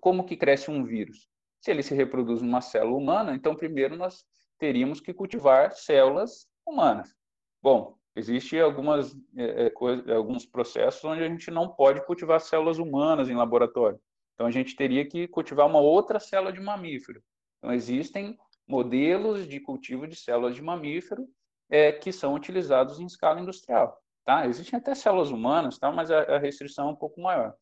Como 0.02 0.26
que 0.26 0.36
cresce 0.36 0.70
um 0.70 0.84
vírus? 0.84 1.30
Se 1.62 1.72
ele 1.72 1.82
se 1.82 1.96
reproduz 1.96 2.42
numa 2.42 2.60
célula 2.60 2.98
humana, 2.98 3.34
então 3.34 3.56
primeiro 3.56 3.96
nós 3.96 4.26
teríamos 4.60 5.00
que 5.00 5.13
cultivar 5.13 5.72
células 5.72 6.50
humanas. 6.68 7.16
Bom, 7.62 7.96
existem 8.13 8.60
algumas 8.60 9.16
é, 9.38 9.68
é, 9.68 10.13
alguns 10.13 10.46
processos 10.46 11.02
onde 11.06 11.24
a 11.24 11.30
gente 11.30 11.50
não 11.50 11.70
pode 11.70 12.06
cultivar 12.06 12.42
células 12.42 12.78
humanas 12.78 13.30
em 13.30 13.36
laboratório. 13.36 13.98
Então, 14.34 14.48
a 14.48 14.52
gente 14.52 14.76
teria 14.76 15.08
que 15.08 15.28
cultivar 15.28 15.67
uma 15.67 15.80
outra 15.80 16.19
célula 16.19 16.52
de 16.52 16.60
mamífero. 16.60 17.22
Então, 17.58 17.74
existem 17.74 18.38
modelos 18.67 19.48
de 19.48 19.60
cultivo 19.60 20.08
de 20.08 20.15
células 20.15 20.56
de 20.56 20.62
mamífero 20.62 21.28
é, 21.69 21.91
que 21.91 22.12
são 22.12 22.34
utilizados 22.34 23.00
em 23.00 23.06
escala 23.06 23.39
industrial. 23.39 23.98
Tá? 24.26 24.48
Existem 24.48 24.80
até 24.80 24.96
células 24.96 25.32
humanas, 25.32 25.78
tá? 25.78 25.91
mas 25.91 26.10
a, 26.10 26.22
a 26.24 26.39
restrição 26.39 26.89
é 26.89 26.91
um 26.91 26.96
pouco 26.96 27.22
maior. 27.22 27.54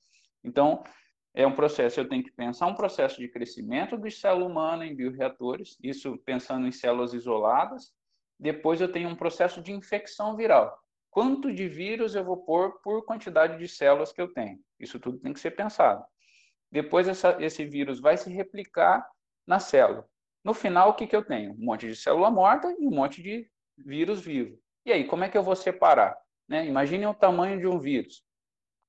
Então, 0.43 0.83
é 1.33 1.47
um 1.47 1.55
processo, 1.55 1.99
eu 1.99 2.07
tenho 2.07 2.23
que 2.23 2.31
pensar 2.31 2.67
um 2.67 2.75
processo 2.75 3.19
de 3.19 3.27
crescimento 3.29 3.97
de 3.97 4.11
célula 4.11 4.45
humana 4.45 4.85
em 4.85 4.95
bioreatores, 4.95 5.77
isso 5.81 6.17
pensando 6.25 6.67
em 6.67 6.71
células 6.71 7.13
isoladas. 7.13 7.93
Depois 8.39 8.81
eu 8.81 8.91
tenho 8.91 9.07
um 9.07 9.15
processo 9.15 9.61
de 9.61 9.71
infecção 9.71 10.35
viral. 10.35 10.77
Quanto 11.09 11.53
de 11.53 11.67
vírus 11.67 12.15
eu 12.15 12.23
vou 12.23 12.37
pôr 12.37 12.81
por 12.81 13.05
quantidade 13.05 13.57
de 13.57 13.67
células 13.67 14.11
que 14.11 14.21
eu 14.21 14.33
tenho? 14.33 14.59
Isso 14.79 14.99
tudo 14.99 15.19
tem 15.19 15.33
que 15.33 15.39
ser 15.39 15.51
pensado. 15.51 16.03
Depois 16.71 17.07
essa, 17.07 17.35
esse 17.39 17.65
vírus 17.65 17.99
vai 17.99 18.17
se 18.17 18.31
replicar 18.31 19.05
na 19.45 19.59
célula. 19.59 20.07
No 20.43 20.53
final, 20.53 20.89
o 20.89 20.93
que, 20.93 21.05
que 21.05 21.15
eu 21.15 21.23
tenho? 21.23 21.51
Um 21.53 21.65
monte 21.65 21.87
de 21.87 21.95
célula 21.95 22.31
morta 22.31 22.73
e 22.79 22.87
um 22.87 22.91
monte 22.91 23.21
de 23.21 23.49
vírus 23.77 24.21
vivo. 24.21 24.57
E 24.85 24.91
aí, 24.91 25.05
como 25.05 25.23
é 25.23 25.29
que 25.29 25.37
eu 25.37 25.43
vou 25.43 25.55
separar? 25.55 26.17
Né? 26.47 26.65
Imaginem 26.65 27.07
o 27.07 27.13
tamanho 27.13 27.59
de 27.59 27.67
um 27.67 27.79
vírus. 27.79 28.23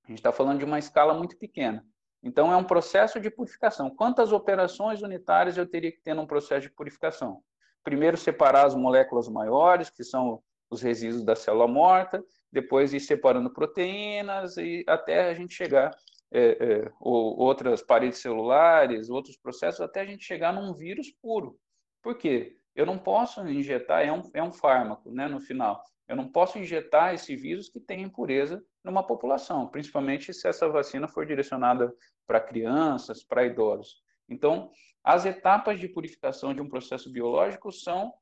A 0.05 0.09
gente 0.09 0.19
está 0.19 0.33
falando 0.33 0.59
de 0.59 0.65
uma 0.65 0.79
escala 0.79 1.13
muito 1.15 1.37
pequena. 1.37 1.85
Então, 2.23 2.53
é 2.53 2.57
um 2.57 2.65
processo 2.65 3.21
de 3.21 3.31
purificação. 3.31 3.91
Quantas 3.91 4.33
operações 4.33 5.03
unitárias 5.03 5.59
eu 5.59 5.67
teria 5.67 5.91
que 5.91 6.01
ter 6.01 6.15
num 6.15 6.27
processo 6.27 6.63
de 6.63 6.71
purificação? 6.71 7.43
Primeiro, 7.83 8.17
separar 8.17 8.67
as 8.67 8.75
moléculas 8.75 9.29
maiores, 9.29 9.91
que 9.91 10.05
são 10.05 10.41
os 10.71 10.81
resíduos 10.81 11.25
da 11.25 11.37
célula 11.37 11.69
morta, 11.69 12.25
depois 12.51 12.95
ir 12.95 13.01
separando 13.01 13.53
proteínas 13.53 14.57
e 14.57 14.85
até 14.87 15.29
a 15.29 15.35
gente 15.35 15.55
chegar 15.55 15.91
é, 16.33 16.51
é, 16.51 16.93
ou 16.99 17.39
outras 17.39 17.83
paredes 17.83 18.19
celulares, 18.19 19.11
outros 19.11 19.37
processos, 19.37 19.81
até 19.81 20.01
a 20.01 20.07
gente 20.07 20.25
chegar 20.25 20.53
num 20.53 20.73
vírus 20.75 21.11
puro. 21.21 21.59
Por 22.03 22.17
quê? 22.17 22.57
Eu 22.75 22.87
não 22.87 22.99
posso 22.99 23.47
injetar, 23.47 24.03
é 24.03 24.11
um, 24.11 24.23
é 24.33 24.43
um 24.43 24.53
fármaco, 24.53 25.13
né, 25.13 25.29
no 25.29 25.41
final. 25.41 25.83
Eu 26.09 26.17
não 26.17 26.29
posso 26.29 26.59
injetar 26.59 27.15
esse 27.15 27.37
vírus 27.37 27.69
que 27.69 27.79
tem 27.79 28.03
impureza 28.03 28.63
numa 28.83 29.07
população, 29.07 29.69
principalmente 29.69 30.33
se 30.33 30.49
essa 30.49 30.69
vacina 30.69 31.07
for 31.07 31.27
direcionada 31.27 31.95
para 32.27 32.41
crianças, 32.41 33.23
para 33.23 33.45
idosos. 33.45 34.03
Então, 34.29 34.71
as 35.05 35.27
etapas 35.27 35.79
de 35.79 35.89
purificação 35.89 36.55
de 36.55 36.61
um 36.61 36.69
processo 36.69 37.11
biológico 37.11 37.71
são, 37.71 38.13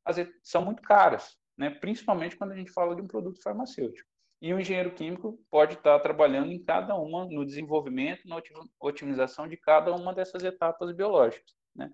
são 0.42 0.64
muito 0.64 0.82
caras, 0.82 1.36
né? 1.56 1.70
principalmente 1.70 2.36
quando 2.36 2.52
a 2.52 2.56
gente 2.56 2.72
fala 2.72 2.96
de 2.96 3.02
um 3.02 3.06
produto 3.06 3.42
farmacêutico. 3.42 4.08
E 4.40 4.54
o 4.54 4.60
engenheiro 4.60 4.92
químico 4.92 5.38
pode 5.50 5.74
estar 5.74 5.98
trabalhando 6.00 6.50
em 6.50 6.62
cada 6.62 6.94
uma, 6.96 7.26
no 7.26 7.44
desenvolvimento, 7.44 8.26
na 8.26 8.40
otimização 8.80 9.46
de 9.46 9.56
cada 9.56 9.94
uma 9.94 10.14
dessas 10.14 10.42
etapas 10.42 10.92
biológicas. 10.92 11.52
Né? 11.74 11.90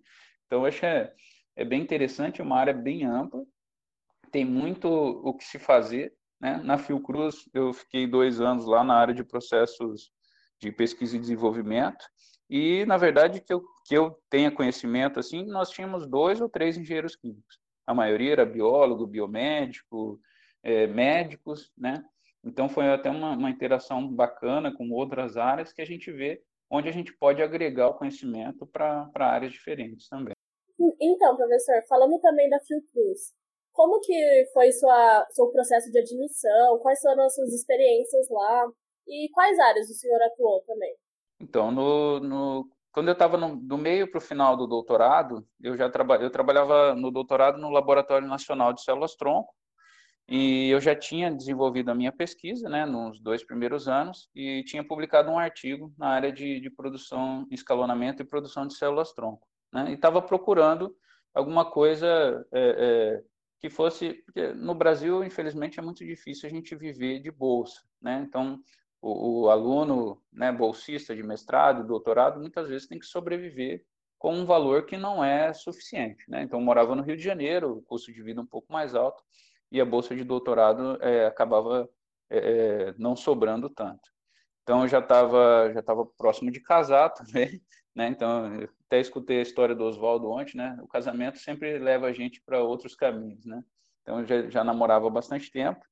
Então, 0.47 0.65
acho 0.65 0.81
que 0.81 0.87
é, 0.87 1.13
é 1.57 1.65
bem 1.65 1.83
interessante, 1.83 2.41
uma 2.41 2.59
área 2.59 2.73
bem 2.73 3.05
ampla, 3.05 3.45
tem 4.31 4.45
muito 4.45 4.89
o 4.89 5.35
que 5.35 5.45
se 5.45 5.59
fazer. 5.59 6.15
Né? 6.41 6.61
Na 6.63 6.79
Fiocruz, 6.79 7.49
eu 7.53 7.73
fiquei 7.73 8.07
dois 8.07 8.41
anos 8.41 8.65
lá 8.65 8.85
na 8.85 8.95
área 8.95 9.15
de 9.15 9.25
processos 9.25 10.13
de 10.61 10.71
pesquisa 10.71 11.17
e 11.17 11.21
desenvolvimento, 11.21 12.05
e, 12.49 12.87
na 12.87 12.97
verdade, 12.97 13.41
que 13.41 13.53
eu, 13.53 13.63
que 13.85 13.97
eu 13.97 14.17
tenha 14.31 14.53
conhecimento, 14.53 15.19
assim, 15.19 15.45
nós 15.47 15.71
tínhamos 15.71 16.07
dois 16.07 16.41
ou 16.41 16.49
três 16.49 16.77
engenheiros 16.77 17.17
químicos. 17.17 17.59
A 17.87 17.93
maioria 17.93 18.33
era 18.33 18.47
biólogo, 18.47 19.07
biomédico, 19.07 20.21
é, 20.63 20.87
médicos, 20.87 21.73
né? 21.77 22.05
Então, 22.47 22.69
foi 22.69 22.89
até 22.89 23.11
uma, 23.11 23.33
uma 23.33 23.51
interação 23.51 24.07
bacana 24.09 24.73
com 24.75 24.89
outras 24.93 25.37
áreas 25.37 25.73
que 25.73 25.83
a 25.83 25.85
gente 25.85 26.13
vê 26.13 26.41
onde 26.71 26.89
a 26.89 26.93
gente 26.93 27.13
pode 27.13 27.43
agregar 27.43 27.89
o 27.89 27.95
conhecimento 27.95 28.67
para 28.67 29.11
áreas 29.17 29.53
diferentes 29.53 30.09
também. 30.09 30.33
Então, 31.01 31.37
professor, 31.37 31.83
falando 31.89 32.19
também 32.21 32.49
da 32.49 32.61
Fiocruz, 32.61 33.33
como 33.73 34.01
que 34.01 34.51
foi 34.53 34.71
sua, 34.73 35.27
seu 35.31 35.49
processo 35.49 35.91
de 35.91 35.99
admissão? 35.99 36.79
Quais 36.79 37.01
foram 37.01 37.25
as 37.25 37.35
suas 37.35 37.53
experiências 37.53 38.29
lá? 38.31 38.67
E 39.07 39.29
quais 39.33 39.59
áreas 39.59 39.91
o 39.91 39.95
senhor 39.95 40.21
atuou 40.23 40.63
também? 40.67 40.95
Então, 41.41 41.71
no, 41.71 42.21
no 42.21 42.71
quando 42.93 43.09
eu 43.09 43.13
estava 43.13 43.37
no, 43.37 43.57
do 43.57 43.77
meio 43.77 44.11
para 44.11 44.19
o 44.19 44.23
final 44.23 44.57
do 44.57 44.67
doutorado, 44.67 45.47
eu 45.63 45.77
já 45.77 45.91
traba, 45.91 46.17
eu 46.17 46.31
trabalhava 46.31 46.95
no 46.95 47.11
doutorado 47.11 47.59
no 47.59 47.71
Laboratório 47.71 48.27
Nacional 48.27 48.73
de 48.73 48.83
Células 48.83 49.15
Tronco, 49.15 49.55
E 50.29 50.69
eu 50.71 50.81
já 50.81 50.95
tinha 50.95 51.31
desenvolvido 51.31 51.91
a 51.91 51.95
minha 51.95 52.11
pesquisa, 52.11 52.69
né, 52.69 52.85
nos 52.85 53.21
dois 53.21 53.45
primeiros 53.45 53.87
anos, 53.87 54.29
e 54.35 54.65
tinha 54.65 54.83
publicado 54.83 55.31
um 55.31 55.39
artigo 55.39 55.95
na 55.97 56.09
área 56.09 56.33
de, 56.33 56.59
de 56.59 56.69
produção, 56.69 57.47
escalonamento 57.51 58.23
e 58.23 58.27
produção 58.27 58.67
de 58.67 58.75
células-tronco. 58.75 59.47
Né, 59.73 59.91
e 59.91 59.95
estava 59.95 60.21
procurando 60.21 60.97
alguma 61.33 61.71
coisa 61.71 62.45
é, 62.53 62.61
é, 62.61 63.23
que 63.61 63.71
fosse. 63.71 64.25
No 64.57 64.75
Brasil, 64.75 65.23
infelizmente, 65.23 65.79
é 65.79 65.83
muito 65.83 66.05
difícil 66.05 66.49
a 66.49 66.53
gente 66.53 66.75
viver 66.75 67.21
de 67.21 67.31
bolsa. 67.31 67.81
Né, 68.01 68.25
então, 68.27 68.59
o, 69.01 69.43
o 69.43 69.51
aluno 69.51 70.21
né, 70.33 70.51
bolsista 70.51 71.15
de 71.15 71.23
mestrado, 71.23 71.87
doutorado, 71.87 72.41
muitas 72.41 72.69
vezes 72.69 72.89
tem 72.89 72.99
que 72.99 73.07
sobreviver 73.07 73.85
com 74.19 74.35
um 74.35 74.45
valor 74.47 74.87
que 74.87 74.97
não 74.97 75.23
é 75.23 75.53
suficiente. 75.53 76.29
Né? 76.29 76.43
Então, 76.43 76.59
eu 76.59 76.65
morava 76.65 76.97
no 76.97 77.03
Rio 77.03 77.17
de 77.17 77.23
Janeiro, 77.23 77.77
o 77.77 77.83
custo 77.83 78.13
de 78.13 78.23
vida 78.23 78.41
um 78.41 78.47
pouco 78.47 78.73
mais 78.73 78.95
alto, 78.95 79.23
e 79.71 79.81
a 79.81 79.85
bolsa 79.85 80.15
de 80.15 80.25
doutorado 80.25 80.99
é, 81.03 81.27
acabava 81.27 81.89
é, 82.31 82.39
é 82.39 82.95
não 82.99 83.17
sobrando 83.17 83.69
tanto. 83.71 84.11
Então 84.63 84.83
eu 84.83 84.89
já 84.89 84.99
estava 84.99 85.71
já 85.73 85.83
tava 85.83 86.07
próximo 86.19 86.51
de 86.51 86.61
casar 86.61 87.11
também, 87.15 87.61
né? 87.95 88.09
Então 88.09 88.69
até 88.87 89.01
escutei 89.01 89.39
a 89.39 89.43
história 89.43 89.75
do 89.75 89.85
Oswaldo 89.85 90.31
ontem, 90.31 90.57
né? 90.57 90.77
O 90.83 90.89
casamento 90.89 91.39
sempre 91.39 91.79
leva 91.79 92.07
a 92.07 92.13
gente 92.13 92.43
para 92.45 92.63
outros 92.63 92.95
caminhos, 92.95 93.45
né? 93.45 93.63
Então 94.03 94.21
eu 94.21 94.27
já, 94.27 94.51
já 94.51 94.65
namorava 94.65 95.11
bastante 95.11 95.51
tempo 95.51 95.85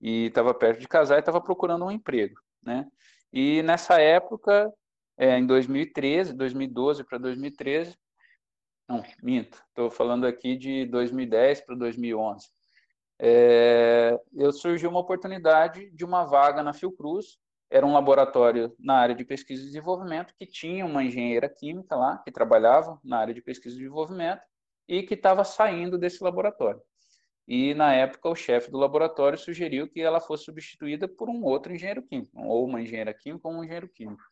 e 0.00 0.26
estava 0.26 0.52
perto 0.52 0.80
de 0.80 0.88
casar 0.88 1.16
e 1.16 1.20
estava 1.20 1.40
procurando 1.40 1.84
um 1.84 1.90
emprego, 1.90 2.40
né? 2.62 2.86
E 3.32 3.62
nessa 3.62 4.00
época, 4.00 4.72
é, 5.16 5.38
em 5.38 5.46
2013, 5.46 6.34
2012 6.34 7.04
para 7.04 7.18
2013, 7.18 7.96
não, 8.88 9.02
minto, 9.22 9.62
estou 9.68 9.90
falando 9.90 10.26
aqui 10.26 10.56
de 10.56 10.84
2010 10.86 11.62
para 11.62 11.76
2011 11.76 12.48
é, 13.24 14.20
eu 14.34 14.52
surgiu 14.52 14.90
uma 14.90 14.98
oportunidade 14.98 15.88
de 15.92 16.04
uma 16.04 16.24
vaga 16.24 16.60
na 16.60 16.72
Fiocruz, 16.72 17.38
era 17.70 17.86
um 17.86 17.92
laboratório 17.92 18.74
na 18.80 18.96
área 18.96 19.14
de 19.14 19.24
pesquisa 19.24 19.62
e 19.62 19.66
desenvolvimento 19.66 20.34
que 20.36 20.44
tinha 20.44 20.84
uma 20.84 21.04
engenheira 21.04 21.48
química 21.48 21.94
lá, 21.94 22.18
que 22.18 22.32
trabalhava 22.32 22.98
na 23.04 23.18
área 23.18 23.32
de 23.32 23.40
pesquisa 23.40 23.76
e 23.76 23.78
desenvolvimento, 23.78 24.42
e 24.88 25.04
que 25.04 25.14
estava 25.14 25.44
saindo 25.44 25.96
desse 25.96 26.22
laboratório. 26.22 26.82
E, 27.46 27.74
na 27.74 27.94
época, 27.94 28.28
o 28.28 28.34
chefe 28.34 28.72
do 28.72 28.78
laboratório 28.78 29.38
sugeriu 29.38 29.88
que 29.88 30.00
ela 30.00 30.20
fosse 30.20 30.44
substituída 30.44 31.06
por 31.06 31.30
um 31.30 31.44
outro 31.44 31.72
engenheiro 31.72 32.02
químico, 32.02 32.36
ou 32.42 32.66
uma 32.66 32.82
engenheira 32.82 33.14
química 33.14 33.46
ou 33.46 33.54
um 33.54 33.62
engenheiro 33.62 33.88
químico. 33.88 34.24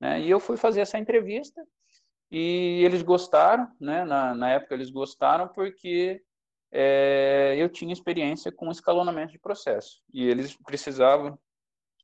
Né? 0.00 0.20
E 0.20 0.30
eu 0.30 0.38
fui 0.38 0.56
fazer 0.56 0.82
essa 0.82 0.96
entrevista, 0.96 1.60
e 2.30 2.82
eles 2.84 3.02
gostaram, 3.02 3.68
né? 3.80 4.04
na, 4.04 4.32
na 4.32 4.50
época 4.50 4.74
eles 4.74 4.90
gostaram 4.90 5.48
porque 5.48 6.22
é, 6.70 7.54
eu 7.58 7.68
tinha 7.68 7.92
experiência 7.92 8.52
com 8.52 8.70
escalonamento 8.70 9.32
de 9.32 9.38
processo. 9.38 10.02
E 10.12 10.24
eles 10.24 10.56
precisavam. 10.56 11.38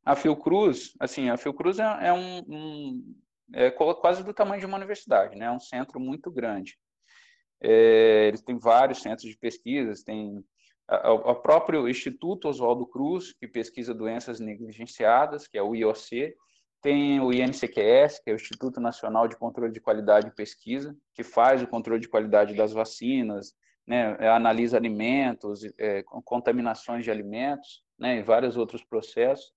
A 0.04 0.14
Fiocruz, 0.14 0.92
assim, 1.00 1.30
a 1.30 1.36
Fiocruz 1.36 1.78
é, 1.78 2.08
é 2.08 2.12
um, 2.12 2.38
um, 2.40 3.14
é 3.54 3.70
quase 3.70 4.22
do 4.22 4.34
tamanho 4.34 4.60
de 4.60 4.66
uma 4.66 4.76
universidade, 4.76 5.36
né? 5.36 5.46
É 5.46 5.50
um 5.50 5.60
centro 5.60 5.98
muito 5.98 6.30
grande. 6.30 6.78
É, 7.60 8.28
eles 8.28 8.42
têm 8.42 8.58
vários 8.58 9.00
centros 9.00 9.28
de 9.28 9.38
pesquisas, 9.38 10.02
tem 10.02 10.44
o 10.86 11.34
próprio 11.36 11.88
Instituto 11.88 12.46
Oswaldo 12.46 12.86
Cruz, 12.86 13.32
que 13.32 13.48
pesquisa 13.48 13.94
doenças 13.94 14.38
negligenciadas, 14.38 15.48
que 15.48 15.56
é 15.56 15.62
o 15.62 15.74
IOC, 15.74 16.34
tem 16.82 17.18
o 17.20 17.32
INCQS, 17.32 18.20
que 18.22 18.30
é 18.30 18.32
o 18.34 18.36
Instituto 18.36 18.78
Nacional 18.78 19.26
de 19.26 19.38
Controle 19.38 19.72
de 19.72 19.80
Qualidade 19.80 20.28
e 20.28 20.34
Pesquisa, 20.34 20.94
que 21.14 21.24
faz 21.24 21.62
o 21.62 21.66
controle 21.66 22.00
de 22.00 22.08
qualidade 22.08 22.54
das 22.54 22.74
vacinas, 22.74 23.54
né, 23.86 24.16
é, 24.18 24.28
analisa 24.28 24.76
alimentos, 24.76 25.64
é, 25.78 26.02
contaminações 26.24 27.04
de 27.04 27.10
alimentos, 27.10 27.82
né, 27.98 28.18
e 28.18 28.22
vários 28.22 28.56
outros 28.56 28.82
processos. 28.84 29.52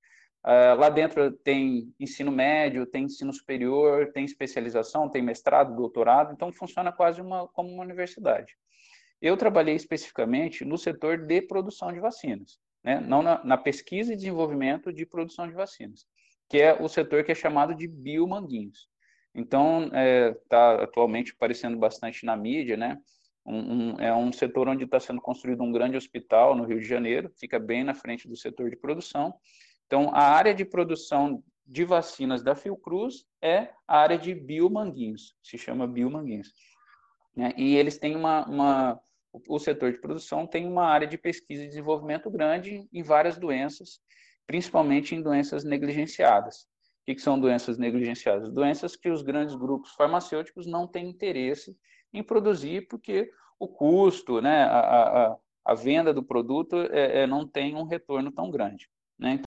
Uh, 0.46 0.80
lá 0.80 0.90
dentro 0.90 1.32
tem 1.32 1.94
ensino 2.00 2.32
médio, 2.32 2.86
tem 2.86 3.04
ensino 3.04 3.34
superior, 3.34 4.12
tem 4.14 4.24
especialização, 4.24 5.10
tem 5.10 5.22
mestrado, 5.22 5.76
doutorado, 5.76 6.32
então 6.32 6.54
funciona 6.54 6.92
quase 6.92 7.20
uma, 7.20 7.48
como 7.50 7.70
uma 7.70 7.84
universidade. 7.84 8.56
Eu 9.22 9.36
trabalhei 9.36 9.76
especificamente 9.76 10.64
no 10.64 10.78
setor 10.78 11.18
de 11.18 11.42
produção 11.42 11.92
de 11.92 12.00
vacinas, 12.00 12.60
né, 12.84 13.02
não 13.02 13.22
na, 13.22 13.44
na 13.44 13.58
pesquisa 13.58 14.14
e 14.14 14.16
desenvolvimento 14.16 14.94
de 14.94 15.06
produção 15.06 15.48
de 15.48 15.54
vacinas, 15.54 16.06
que 16.48 16.62
é 16.62 16.74
o 16.82 16.88
setor 16.88 17.26
que 17.26 17.32
é 17.32 17.36
chamado 17.36 17.76
de 17.76 17.88
biomanguinhos. 17.88 18.88
Então, 19.36 19.86
está 19.86 20.00
é, 20.00 20.34
tá 20.48 20.84
atualmente 20.84 21.34
aparecendo 21.34 21.78
bastante 21.78 22.26
na 22.26 22.38
mídia, 22.38 22.78
né? 22.78 22.98
Um, 23.48 23.94
um, 23.94 24.00
é 24.00 24.14
um 24.14 24.32
setor 24.34 24.68
onde 24.68 24.84
está 24.84 25.00
sendo 25.00 25.22
construído 25.22 25.64
um 25.64 25.72
grande 25.72 25.96
hospital 25.96 26.54
no 26.54 26.66
Rio 26.66 26.82
de 26.82 26.86
Janeiro, 26.86 27.32
fica 27.40 27.58
bem 27.58 27.84
na 27.84 27.94
frente 27.94 28.28
do 28.28 28.36
setor 28.36 28.70
de 28.70 28.76
produção. 28.76 29.34
Então, 29.86 30.14
a 30.14 30.22
área 30.22 30.54
de 30.54 30.66
produção 30.66 31.42
de 31.66 31.86
vacinas 31.86 32.44
da 32.44 32.56
Fiocruz 32.56 33.26
é 33.42 33.70
a 33.88 34.00
área 34.00 34.18
de 34.18 34.36
biomanguinhos, 34.36 35.36
se 35.42 35.58
chama 35.58 35.88
biomanguinhos. 35.88 36.54
Né? 37.36 37.54
E 37.56 37.76
eles 37.76 37.98
têm 37.98 38.16
uma, 38.16 38.46
uma, 38.48 39.00
o 39.48 39.60
setor 39.60 39.92
de 39.92 40.00
produção 40.00 40.48
tem 40.48 40.66
uma 40.66 40.86
área 40.86 41.08
de 41.08 41.18
pesquisa 41.18 41.64
e 41.64 41.68
desenvolvimento 41.68 42.30
grande 42.30 42.88
em 42.92 43.04
várias 43.04 43.38
doenças, 43.38 44.00
principalmente 44.46 45.14
em 45.14 45.22
doenças 45.22 45.64
negligenciadas. 45.64 46.62
O 47.02 47.14
que, 47.14 47.20
são 47.20 47.40
doenças 47.40 47.78
negligenciadas? 47.78 48.52
Doenças 48.52 48.96
que 48.96 49.10
os 49.10 49.22
grandes 49.22 49.56
grupos 49.56 49.92
farmacêuticos 49.92 50.66
não 50.66 50.86
têm 50.86 51.08
interesse 51.08 51.78
em 52.18 52.24
produzir, 52.24 52.88
porque 52.88 53.32
o 53.60 53.68
custo, 53.68 54.42
né, 54.42 54.64
a, 54.64 54.80
a, 54.80 55.38
a 55.66 55.74
venda 55.74 56.14
do 56.14 56.24
produto 56.24 56.76
é, 56.92 57.24
é, 57.24 57.28
não 57.28 57.48
tem 57.48 57.76
um 57.76 57.84
retorno 57.84 58.32
tão 58.32 58.50
grande. 58.50 58.90
Né? 59.18 59.42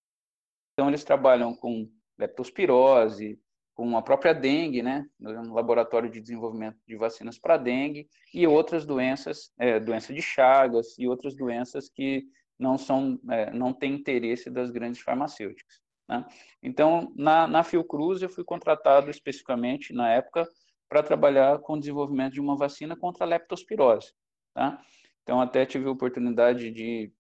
Então, 0.73 0.89
eles 0.89 1.05
trabalham 1.05 1.55
com 1.55 1.89
leptospirose, 2.19 3.41
com 3.75 3.97
a 3.97 4.03
própria 4.03 4.35
dengue, 4.35 4.83
né, 4.83 5.07
no 5.19 5.55
laboratório 5.55 6.11
de 6.11 6.21
desenvolvimento 6.21 6.77
de 6.87 6.97
vacinas 6.97 7.39
para 7.39 7.57
dengue, 7.57 8.09
e 8.35 8.47
outras 8.47 8.85
doenças, 8.85 9.51
é, 9.59 9.81
doença 9.81 10.13
de 10.13 10.21
Chagas 10.21 10.99
e 10.99 11.09
outras 11.09 11.35
doenças 11.35 11.89
que 11.89 12.27
não 12.59 12.77
são, 12.77 13.19
é, 13.31 13.51
não 13.51 13.73
têm 13.73 13.95
interesse 13.95 14.51
das 14.51 14.71
grandes 14.71 15.01
farmacêuticas. 15.01 15.81
Né? 16.07 16.27
Então, 16.63 17.11
na, 17.17 17.47
na 17.47 17.63
Fiocruz, 17.63 18.21
eu 18.21 18.29
fui 18.29 18.45
contratado 18.45 19.09
especificamente, 19.11 19.95
na 19.95 20.13
época, 20.13 20.47
para 20.91 21.05
trabalhar 21.05 21.61
com 21.61 21.75
o 21.75 21.79
desenvolvimento 21.79 22.33
de 22.33 22.41
uma 22.41 22.57
vacina 22.57 22.97
contra 22.97 23.25
a 23.25 23.29
leptospirose. 23.29 24.13
Tá? 24.53 24.83
Então, 25.23 25.41
até 25.41 25.65
tive 25.65 25.87
a 25.87 25.93
oportunidade 25.93 26.69
de, 26.73 27.13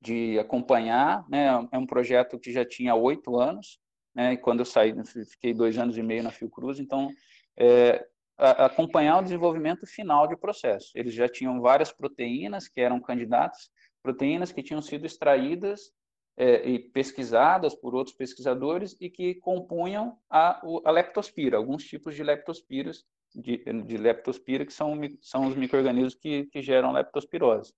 de 0.00 0.38
acompanhar, 0.38 1.28
né? 1.28 1.48
é 1.72 1.76
um 1.76 1.84
projeto 1.84 2.38
que 2.38 2.52
já 2.52 2.64
tinha 2.64 2.94
oito 2.94 3.36
anos, 3.36 3.80
né? 4.14 4.34
e 4.34 4.36
quando 4.36 4.60
eu 4.60 4.64
saí, 4.64 4.94
fiquei 5.28 5.52
dois 5.52 5.76
anos 5.76 5.98
e 5.98 6.02
meio 6.02 6.22
na 6.22 6.30
Fiocruz, 6.30 6.78
então, 6.78 7.10
é, 7.58 8.06
acompanhar 8.38 9.18
o 9.18 9.22
desenvolvimento 9.22 9.84
final 9.84 10.28
de 10.28 10.36
processo. 10.36 10.92
Eles 10.94 11.12
já 11.12 11.28
tinham 11.28 11.60
várias 11.60 11.92
proteínas 11.92 12.68
que 12.68 12.80
eram 12.80 13.00
candidatas, 13.00 13.68
proteínas 14.00 14.52
que 14.52 14.62
tinham 14.62 14.80
sido 14.80 15.04
extraídas 15.04 15.90
é, 16.36 16.68
e 16.68 16.78
pesquisadas 16.78 17.74
por 17.74 17.94
outros 17.94 18.14
pesquisadores 18.14 18.96
e 19.00 19.08
que 19.08 19.36
compunham 19.36 20.18
a, 20.28 20.60
a 20.84 20.90
leptospira, 20.90 21.56
alguns 21.56 21.84
tipos 21.84 22.14
de 22.14 22.22
leptospiras, 22.22 23.04
de, 23.34 23.58
de 23.58 23.96
leptospira 23.96 24.66
que 24.66 24.72
são, 24.72 24.98
são 25.20 25.46
os 25.46 25.56
micro-organismos 25.56 26.14
que, 26.14 26.44
que 26.46 26.60
geram 26.60 26.92
leptospirose. 26.92 27.72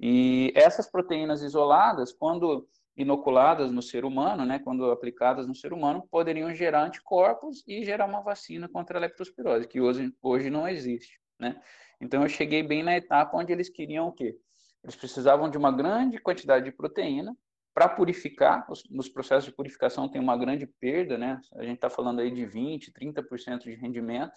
E 0.00 0.52
essas 0.54 0.90
proteínas 0.90 1.42
isoladas, 1.42 2.12
quando 2.12 2.68
inoculadas 2.96 3.72
no 3.72 3.82
ser 3.82 4.04
humano, 4.04 4.44
né, 4.44 4.60
quando 4.60 4.90
aplicadas 4.90 5.46
no 5.46 5.54
ser 5.54 5.72
humano, 5.72 6.06
poderiam 6.10 6.54
gerar 6.54 6.84
anticorpos 6.84 7.64
e 7.66 7.84
gerar 7.84 8.06
uma 8.06 8.22
vacina 8.22 8.68
contra 8.68 8.98
a 8.98 9.00
leptospirose, 9.00 9.66
que 9.66 9.80
hoje, 9.80 10.12
hoje 10.22 10.48
não 10.48 10.68
existe. 10.68 11.20
Né? 11.38 11.60
Então, 12.00 12.22
eu 12.22 12.28
cheguei 12.28 12.62
bem 12.62 12.84
na 12.84 12.96
etapa 12.96 13.36
onde 13.36 13.52
eles 13.52 13.68
queriam 13.68 14.08
o 14.08 14.12
quê? 14.12 14.36
Eles 14.82 14.94
precisavam 14.94 15.50
de 15.50 15.58
uma 15.58 15.72
grande 15.72 16.18
quantidade 16.18 16.66
de 16.66 16.72
proteína 16.72 17.36
para 17.74 17.88
purificar, 17.88 18.64
os, 18.70 18.84
nos 18.88 19.08
processos 19.08 19.46
de 19.46 19.52
purificação 19.52 20.08
tem 20.08 20.20
uma 20.20 20.36
grande 20.36 20.66
perda, 20.66 21.18
né? 21.18 21.40
A 21.56 21.64
gente 21.64 21.74
está 21.74 21.90
falando 21.90 22.20
aí 22.20 22.30
de 22.30 22.46
20%, 22.46 22.92
30% 22.92 23.64
de 23.64 23.74
rendimento, 23.74 24.32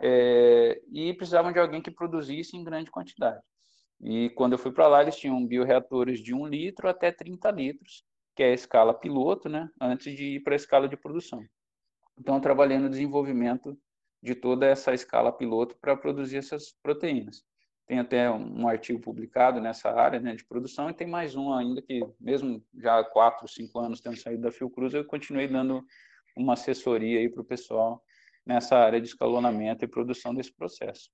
é, 0.00 0.80
e 0.90 1.12
precisavam 1.14 1.52
de 1.52 1.58
alguém 1.58 1.82
que 1.82 1.90
produzisse 1.90 2.56
em 2.56 2.62
grande 2.62 2.90
quantidade. 2.90 3.42
E 4.00 4.30
quando 4.30 4.52
eu 4.52 4.58
fui 4.58 4.72
para 4.72 4.88
lá, 4.88 5.02
eles 5.02 5.16
tinham 5.16 5.44
bioreatores 5.44 6.20
de 6.20 6.32
1 6.32 6.46
litro 6.46 6.88
até 6.88 7.10
30 7.12 7.50
litros, 7.50 8.04
que 8.34 8.42
é 8.42 8.50
a 8.50 8.54
escala 8.54 8.94
piloto, 8.94 9.48
né? 9.48 9.68
Antes 9.80 10.14
de 10.16 10.36
ir 10.36 10.40
para 10.40 10.54
a 10.54 10.56
escala 10.56 10.88
de 10.88 10.96
produção. 10.96 11.44
Então, 12.16 12.36
eu 12.36 12.40
trabalhei 12.40 12.78
no 12.78 12.88
desenvolvimento 12.88 13.76
de 14.22 14.34
toda 14.34 14.66
essa 14.66 14.94
escala 14.94 15.32
piloto 15.32 15.76
para 15.80 15.96
produzir 15.96 16.36
essas 16.36 16.72
proteínas. 16.82 17.42
Tem 17.90 17.98
até 17.98 18.30
um 18.30 18.68
artigo 18.68 19.00
publicado 19.00 19.60
nessa 19.60 19.90
área 19.90 20.20
né, 20.20 20.36
de 20.36 20.44
produção 20.44 20.88
e 20.88 20.94
tem 20.94 21.08
mais 21.08 21.34
um 21.34 21.52
ainda 21.52 21.82
que, 21.82 22.00
mesmo 22.20 22.64
já 22.78 23.00
há 23.00 23.04
quatro, 23.04 23.48
cinco 23.48 23.80
anos 23.80 24.00
tendo 24.00 24.16
saído 24.16 24.42
da 24.42 24.52
Fiocruz, 24.52 24.94
eu 24.94 25.04
continuei 25.04 25.48
dando 25.48 25.84
uma 26.36 26.52
assessoria 26.52 27.18
aí 27.18 27.28
para 27.28 27.40
o 27.40 27.44
pessoal 27.44 28.00
nessa 28.46 28.78
área 28.78 29.00
de 29.00 29.08
escalonamento 29.08 29.84
e 29.84 29.88
produção 29.88 30.32
desse 30.32 30.54
processo. 30.54 31.10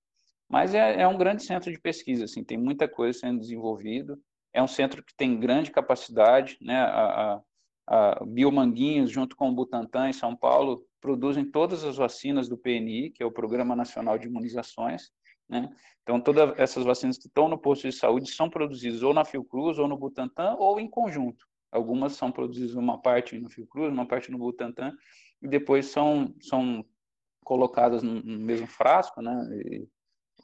Mas 0.51 0.75
é, 0.75 1.01
é, 1.01 1.09
um 1.09 1.17
grande 1.17 1.45
centro 1.45 1.73
de 1.73 1.81
pesquisa, 1.81 2.27
assim, 2.27 2.45
tem 2.45 2.59
muita 2.59 2.87
coisa 2.87 3.21
sendo 3.21 3.41
desenvolvido, 3.41 4.21
é 4.53 4.63
um 4.63 4.69
centro 4.69 5.03
que 5.03 5.17
tem 5.17 5.41
grande 5.41 5.71
capacidade, 5.71 6.59
né? 6.61 6.77
A, 6.77 7.41
a, 7.87 8.19
a 8.21 8.25
Biomanguinhos, 8.27 9.11
junto 9.11 9.35
com 9.35 9.49
o 9.49 9.55
Butantan 9.55 10.11
em 10.11 10.13
São 10.13 10.37
Paulo, 10.37 10.85
produzem 11.01 11.51
todas 11.51 11.85
as 11.85 11.97
vacinas 11.97 12.51
do 12.51 12.59
PNI, 12.59 13.13
que 13.13 13.23
é 13.23 13.27
o 13.27 13.33
Programa 13.33 13.75
Nacional 13.75 14.19
de 14.19 14.27
Imunizações, 14.27 15.11
né? 15.49 15.71
Então, 16.03 16.21
todas 16.21 16.59
essas 16.59 16.85
vacinas 16.85 17.19
que 17.19 17.27
estão 17.27 17.49
no 17.49 17.59
posto 17.59 17.89
de 17.89 17.93
saúde 17.93 18.31
são 18.31 18.49
produzidas 18.49 19.03
ou 19.03 19.13
na 19.13 19.25
Fiocruz, 19.25 19.79
ou 19.79 19.89
no 19.89 19.97
Butantan, 19.97 20.55
ou 20.59 20.79
em 20.79 20.89
conjunto. 20.89 21.47
Algumas 21.71 22.13
são 22.13 22.31
produzidas 22.31 22.75
uma 22.75 23.01
parte 23.01 23.39
no 23.39 23.49
Fiocruz, 23.49 23.93
uma 23.93 24.07
parte 24.07 24.31
no 24.31 24.39
Butantan, 24.39 24.93
e 25.43 25.49
depois 25.49 25.87
são, 25.87 26.35
são 26.41 26.85
colocadas 27.45 28.03
no 28.03 28.23
mesmo 28.23 28.67
frasco, 28.67 29.21
né? 29.21 29.33
E, 29.65 29.89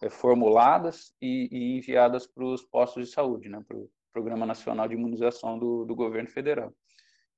é, 0.03 0.11
formuladas 0.11 1.15
e, 1.21 1.49
e 1.53 1.79
enviadas 1.79 2.27
para 2.27 2.45
os 2.45 2.65
postos 2.65 3.07
de 3.07 3.15
saúde, 3.15 3.49
né? 3.49 3.63
Para 3.67 3.77
o 3.77 3.89
Programa 4.13 4.45
Nacional 4.45 4.89
de 4.89 4.95
Imunização 4.95 5.59
do, 5.59 5.85
do 5.85 5.95
Governo 5.95 6.29
Federal. 6.29 6.75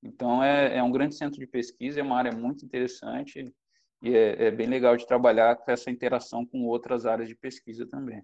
Então, 0.03 0.43
é, 0.43 0.79
é 0.79 0.83
um 0.83 0.91
grande 0.91 1.15
centro 1.15 1.39
de 1.39 1.47
pesquisa, 1.47 2.01
é 2.01 2.03
uma 2.03 2.17
área 2.17 2.33
muito 2.33 2.65
interessante 2.65 3.55
e 4.05 4.15
é, 4.15 4.49
é, 4.49 4.51
bem 4.51 4.67
legal 4.67 4.95
de 4.99 5.07
trabalhar 5.07 5.57
com 5.57 5.71
essa 5.71 5.91
interação 5.91 6.45
com 6.45 6.67
outras 6.67 7.07
áreas 7.07 7.27
de 7.27 7.35
pesquisa 7.35 7.87
também. 7.87 8.23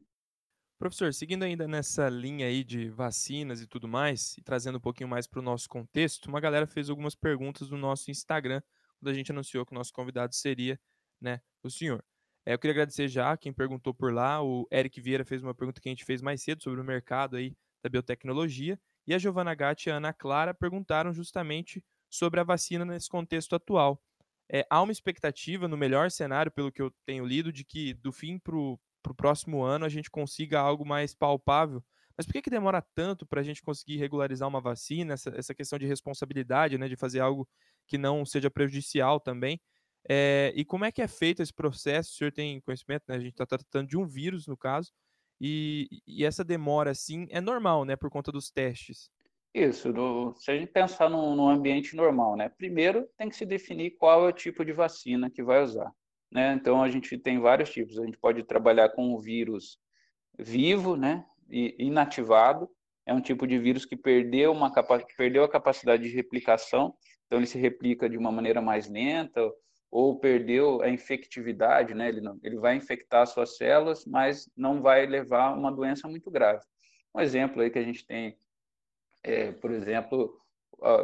Professor, 0.79 1.13
seguindo 1.15 1.43
ainda 1.43 1.67
nessa 1.67 2.07
linha 2.11 2.47
aí 2.47 2.63
de 2.63 2.91
vacinas 2.91 3.63
e 3.63 3.67
tudo 3.67 3.89
mais, 3.89 4.37
e 4.37 4.43
trazendo 4.43 4.77
um 4.77 4.81
pouquinho 4.81 5.09
mais 5.09 5.27
para 5.27 5.41
o 5.41 5.43
nosso 5.43 5.67
contexto, 5.71 6.27
uma 6.27 6.39
galera 6.39 6.67
fez 6.67 6.91
algumas 6.91 7.15
perguntas 7.15 7.71
no 7.71 7.79
nosso 7.79 8.11
Instagram, 8.11 8.61
quando 8.99 9.11
a 9.11 9.15
gente 9.15 9.33
anunciou 9.33 9.65
que 9.65 9.73
o 9.73 9.75
nosso 9.75 9.93
convidado 9.93 10.35
seria 10.35 10.79
né, 11.19 11.41
o 11.63 11.71
senhor. 11.71 12.05
É, 12.45 12.53
eu 12.53 12.59
queria 12.59 12.73
agradecer 12.73 13.09
já 13.09 13.35
quem 13.39 13.53
perguntou 13.53 13.95
por 13.95 14.13
lá, 14.13 14.43
o 14.43 14.69
Eric 14.71 15.01
Vieira 15.01 15.25
fez 15.25 15.43
uma 15.43 15.55
pergunta 15.55 15.81
que 15.81 15.89
a 15.89 15.93
gente 15.93 16.05
fez 16.05 16.21
mais 16.21 16.43
cedo 16.43 16.63
sobre 16.63 16.81
o 16.81 16.85
mercado 16.85 17.37
aí 17.37 17.57
da 17.83 17.89
biotecnologia, 17.89 18.79
e 19.07 19.15
a 19.15 19.19
Giovana 19.19 19.55
Gatti 19.55 19.89
e 19.89 19.93
a 19.93 19.97
Ana 19.97 20.13
Clara 20.13 20.53
perguntaram 20.53 21.11
justamente 21.13 21.83
sobre 22.11 22.39
a 22.39 22.45
vacina 22.45 22.85
nesse 22.85 23.09
contexto 23.09 23.55
atual. 23.55 24.03
É, 24.53 24.67
há 24.69 24.83
uma 24.83 24.91
expectativa, 24.91 25.69
no 25.69 25.77
melhor 25.77 26.11
cenário, 26.11 26.51
pelo 26.51 26.73
que 26.73 26.83
eu 26.83 26.93
tenho 27.07 27.25
lido, 27.25 27.53
de 27.53 27.65
que 27.65 27.95
do 27.95 28.13
fim 28.13 28.39
para 28.39 28.57
o 28.57 28.79
próximo 29.17 29.63
ano 29.63 29.85
a 29.85 29.89
gente 29.89 30.11
consiga 30.11 30.59
algo 30.59 30.85
mais 30.85 31.15
palpável. 31.15 31.83
Mas 32.17 32.27
por 32.27 32.33
que, 32.33 32.43
que 32.43 32.51
demora 32.51 32.85
tanto 32.95 33.25
para 33.25 33.41
a 33.41 33.45
gente 33.45 33.63
conseguir 33.63 33.97
regularizar 33.97 34.49
uma 34.49 34.61
vacina, 34.61 35.15
essa, 35.15 35.31
essa 35.37 35.55
questão 35.55 35.79
de 35.79 35.87
responsabilidade, 35.87 36.77
né, 36.77 36.89
de 36.89 36.97
fazer 36.97 37.21
algo 37.21 37.49
que 37.87 37.97
não 37.97 38.27
seja 38.27 38.51
prejudicial 38.51 39.21
também? 39.21 39.61
É, 40.09 40.53
e 40.57 40.65
como 40.65 40.85
é 40.85 40.93
que 40.93 41.01
é 41.01 41.09
feito 41.09 41.43
esse 41.43 41.53
processo? 41.53 42.11
O 42.11 42.15
senhor 42.17 42.33
tem 42.33 42.61
conhecimento, 42.61 43.05
né? 43.09 43.17
A 43.17 43.21
gente 43.21 43.33
está 43.33 43.47
tratando 43.47 43.89
de 43.89 43.97
um 43.97 44.07
vírus, 44.07 44.47
no 44.47 44.57
caso, 44.57 44.91
e, 45.41 45.89
e, 46.07 46.25
essa 46.25 46.45
demora, 46.45 46.91
assim, 46.91 47.27
é 47.31 47.41
normal, 47.41 47.85
né, 47.85 47.97
por 47.97 48.11
conta 48.11 48.31
dos 48.31 48.51
testes. 48.51 49.11
Isso, 49.53 49.93
do, 49.93 50.33
se 50.37 50.51
a 50.51 50.57
gente 50.57 50.71
pensar 50.71 51.11
num, 51.11 51.35
num, 51.35 51.49
ambiente 51.49 51.97
normal, 51.97 52.37
né? 52.37 52.49
Primeiro 52.49 53.09
tem 53.17 53.29
que 53.29 53.35
se 53.35 53.45
definir 53.45 53.93
qual 53.93 54.25
é 54.25 54.29
o 54.29 54.33
tipo 54.33 54.65
de 54.65 54.73
vacina 54.73 55.29
que 55.29 55.43
vai 55.43 55.63
usar, 55.63 55.93
né? 56.31 56.55
Então 56.55 56.81
a 56.81 56.89
gente 56.89 57.19
tem 57.19 57.41
vários 57.41 57.71
tipos. 57.71 57.99
A 57.99 58.05
gente 58.05 58.17
pode 58.17 58.45
trabalhar 58.45 58.91
com 58.91 59.13
o 59.13 59.19
vírus 59.19 59.79
vivo, 60.39 60.97
né? 60.97 61.25
E 61.51 61.75
inativado. 61.81 62.71
É 63.05 63.13
um 63.13 63.21
tipo 63.21 63.45
de 63.45 63.59
vírus 63.59 63.85
que 63.85 63.97
perdeu 63.97 64.53
uma 64.53 64.73
perdeu 65.17 65.43
a 65.43 65.49
capacidade 65.49 66.05
de 66.05 66.15
replicação, 66.15 66.95
então 67.27 67.39
ele 67.39 67.47
se 67.47 67.59
replica 67.59 68.09
de 68.09 68.17
uma 68.17 68.31
maneira 68.31 68.61
mais 68.61 68.89
lenta 68.89 69.51
ou 69.91 70.21
perdeu 70.21 70.81
a 70.83 70.89
infectividade, 70.89 71.93
né? 71.93 72.09
Ele 72.09 72.21
não, 72.21 72.39
ele 72.45 72.57
vai 72.57 72.77
infectar 72.77 73.27
suas 73.27 73.57
células, 73.57 74.05
mas 74.07 74.49
não 74.57 74.81
vai 74.81 75.07
levar 75.07 75.53
uma 75.59 75.73
doença 75.73 76.07
muito 76.07 76.31
grave. 76.31 76.63
Um 77.13 77.21
exemplo 77.21 77.61
aí 77.61 77.71
que 77.71 77.79
a 77.81 77.83
gente 77.83 78.07
tem 78.07 78.37
é, 79.23 79.53
por 79.53 79.71
exemplo, 79.71 80.41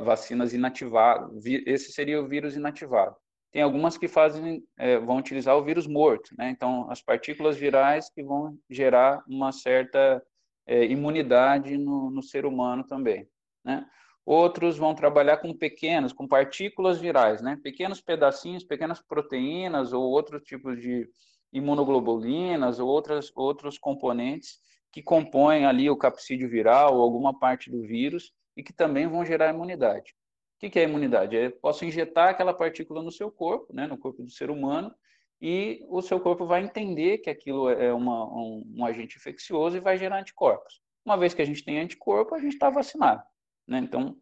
vacinas 0.02 0.54
inativadas. 0.54 1.44
Esse 1.44 1.92
seria 1.92 2.20
o 2.20 2.28
vírus 2.28 2.56
inativado. 2.56 3.14
Tem 3.52 3.62
algumas 3.62 3.96
que 3.96 4.08
fazem, 4.08 4.62
é, 4.76 4.98
vão 4.98 5.16
utilizar 5.16 5.56
o 5.56 5.64
vírus 5.64 5.86
morto, 5.86 6.30
né? 6.36 6.50
Então, 6.50 6.90
as 6.90 7.00
partículas 7.00 7.56
virais 7.56 8.10
que 8.10 8.22
vão 8.22 8.58
gerar 8.68 9.22
uma 9.26 9.50
certa 9.52 10.22
é, 10.66 10.84
imunidade 10.84 11.78
no, 11.78 12.10
no, 12.10 12.22
ser 12.22 12.44
humano 12.44 12.84
também, 12.84 13.26
né? 13.64 13.86
Outros 14.26 14.76
vão 14.76 14.94
trabalhar 14.94 15.36
com 15.38 15.54
pequenas, 15.54 16.12
com 16.12 16.26
partículas 16.26 16.98
virais, 16.98 17.40
né? 17.40 17.58
Pequenos 17.62 18.00
pedacinhos, 18.00 18.64
pequenas 18.64 19.00
proteínas 19.00 19.92
ou 19.92 20.02
outros 20.02 20.42
tipos 20.42 20.78
de 20.80 21.08
imunoglobulinas 21.52 22.78
ou 22.78 22.88
outras, 22.88 23.32
outros 23.34 23.78
componentes 23.78 24.58
que 24.92 25.02
compõem 25.02 25.66
ali 25.66 25.90
o 25.90 25.96
capsídeo 25.96 26.48
viral 26.48 26.94
ou 26.96 27.02
alguma 27.02 27.38
parte 27.38 27.70
do 27.70 27.82
vírus 27.82 28.32
e 28.56 28.62
que 28.62 28.72
também 28.72 29.06
vão 29.06 29.24
gerar 29.24 29.52
imunidade. 29.52 30.14
O 30.56 30.70
que 30.70 30.78
é 30.78 30.84
imunidade? 30.84 31.36
Eu 31.36 31.52
posso 31.52 31.84
injetar 31.84 32.30
aquela 32.30 32.54
partícula 32.54 33.02
no 33.02 33.12
seu 33.12 33.30
corpo, 33.30 33.74
né, 33.74 33.86
no 33.86 33.98
corpo 33.98 34.22
do 34.22 34.30
ser 34.30 34.50
humano, 34.50 34.94
e 35.40 35.84
o 35.88 36.00
seu 36.00 36.18
corpo 36.18 36.46
vai 36.46 36.64
entender 36.64 37.18
que 37.18 37.28
aquilo 37.28 37.68
é 37.68 37.92
uma, 37.92 38.24
um, 38.24 38.64
um, 38.74 38.86
agente 38.86 39.18
infeccioso 39.18 39.76
e 39.76 39.80
vai 39.80 39.98
gerar 39.98 40.18
anticorpos. 40.18 40.80
Uma 41.04 41.18
vez 41.18 41.34
que 41.34 41.42
a 41.42 41.44
gente 41.44 41.62
tem 41.62 41.78
anticorpo, 41.78 42.34
a 42.34 42.38
gente 42.38 42.54
está 42.54 42.70
vacinado. 42.70 43.22
Né? 43.68 43.78
Então, 43.80 44.16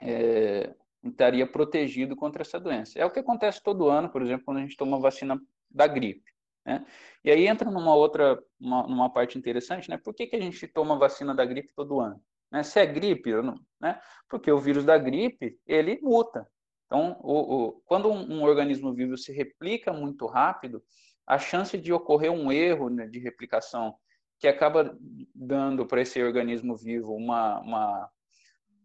é, 0.00 0.72
estaria 1.02 1.46
protegido 1.46 2.14
contra 2.14 2.42
essa 2.42 2.60
doença. 2.60 2.98
É 2.98 3.04
o 3.04 3.10
que 3.10 3.18
acontece 3.18 3.60
todo 3.62 3.88
ano, 3.88 4.08
por 4.08 4.22
exemplo, 4.22 4.44
quando 4.44 4.58
a 4.58 4.60
gente 4.60 4.76
toma 4.76 5.00
vacina 5.00 5.40
da 5.68 5.88
gripe. 5.88 6.33
Né? 6.64 6.84
E 7.22 7.30
aí 7.30 7.46
entra 7.46 7.70
numa 7.70 7.94
outra, 7.94 8.42
uma, 8.58 8.86
numa 8.86 9.10
parte 9.12 9.38
interessante, 9.38 9.88
né? 9.90 9.98
Por 9.98 10.14
que, 10.14 10.26
que 10.26 10.36
a 10.36 10.40
gente 10.40 10.66
toma 10.66 10.98
vacina 10.98 11.34
da 11.34 11.44
gripe 11.44 11.72
todo 11.74 12.00
ano? 12.00 12.20
Né? 12.50 12.62
Se 12.62 12.80
é 12.80 12.86
gripe, 12.86 13.32
não, 13.42 13.54
né? 13.80 14.00
Porque 14.28 14.50
o 14.50 14.58
vírus 14.58 14.84
da 14.84 14.96
gripe, 14.96 15.58
ele 15.66 15.98
muta. 16.02 16.48
Então, 16.86 17.18
o, 17.20 17.54
o, 17.54 17.72
quando 17.86 18.10
um, 18.10 18.38
um, 18.38 18.42
organismo 18.42 18.94
vivo 18.94 19.16
se 19.16 19.32
replica 19.32 19.92
muito 19.92 20.26
rápido, 20.26 20.82
a 21.26 21.38
chance 21.38 21.76
de 21.78 21.92
ocorrer 21.92 22.30
um 22.30 22.52
erro 22.52 22.90
né, 22.90 23.06
de 23.06 23.18
replicação 23.18 23.96
que 24.38 24.46
acaba 24.46 24.96
dando 25.34 25.86
para 25.86 26.02
esse 26.02 26.22
organismo 26.22 26.76
vivo 26.76 27.14
uma, 27.14 27.60
uma, 27.60 28.10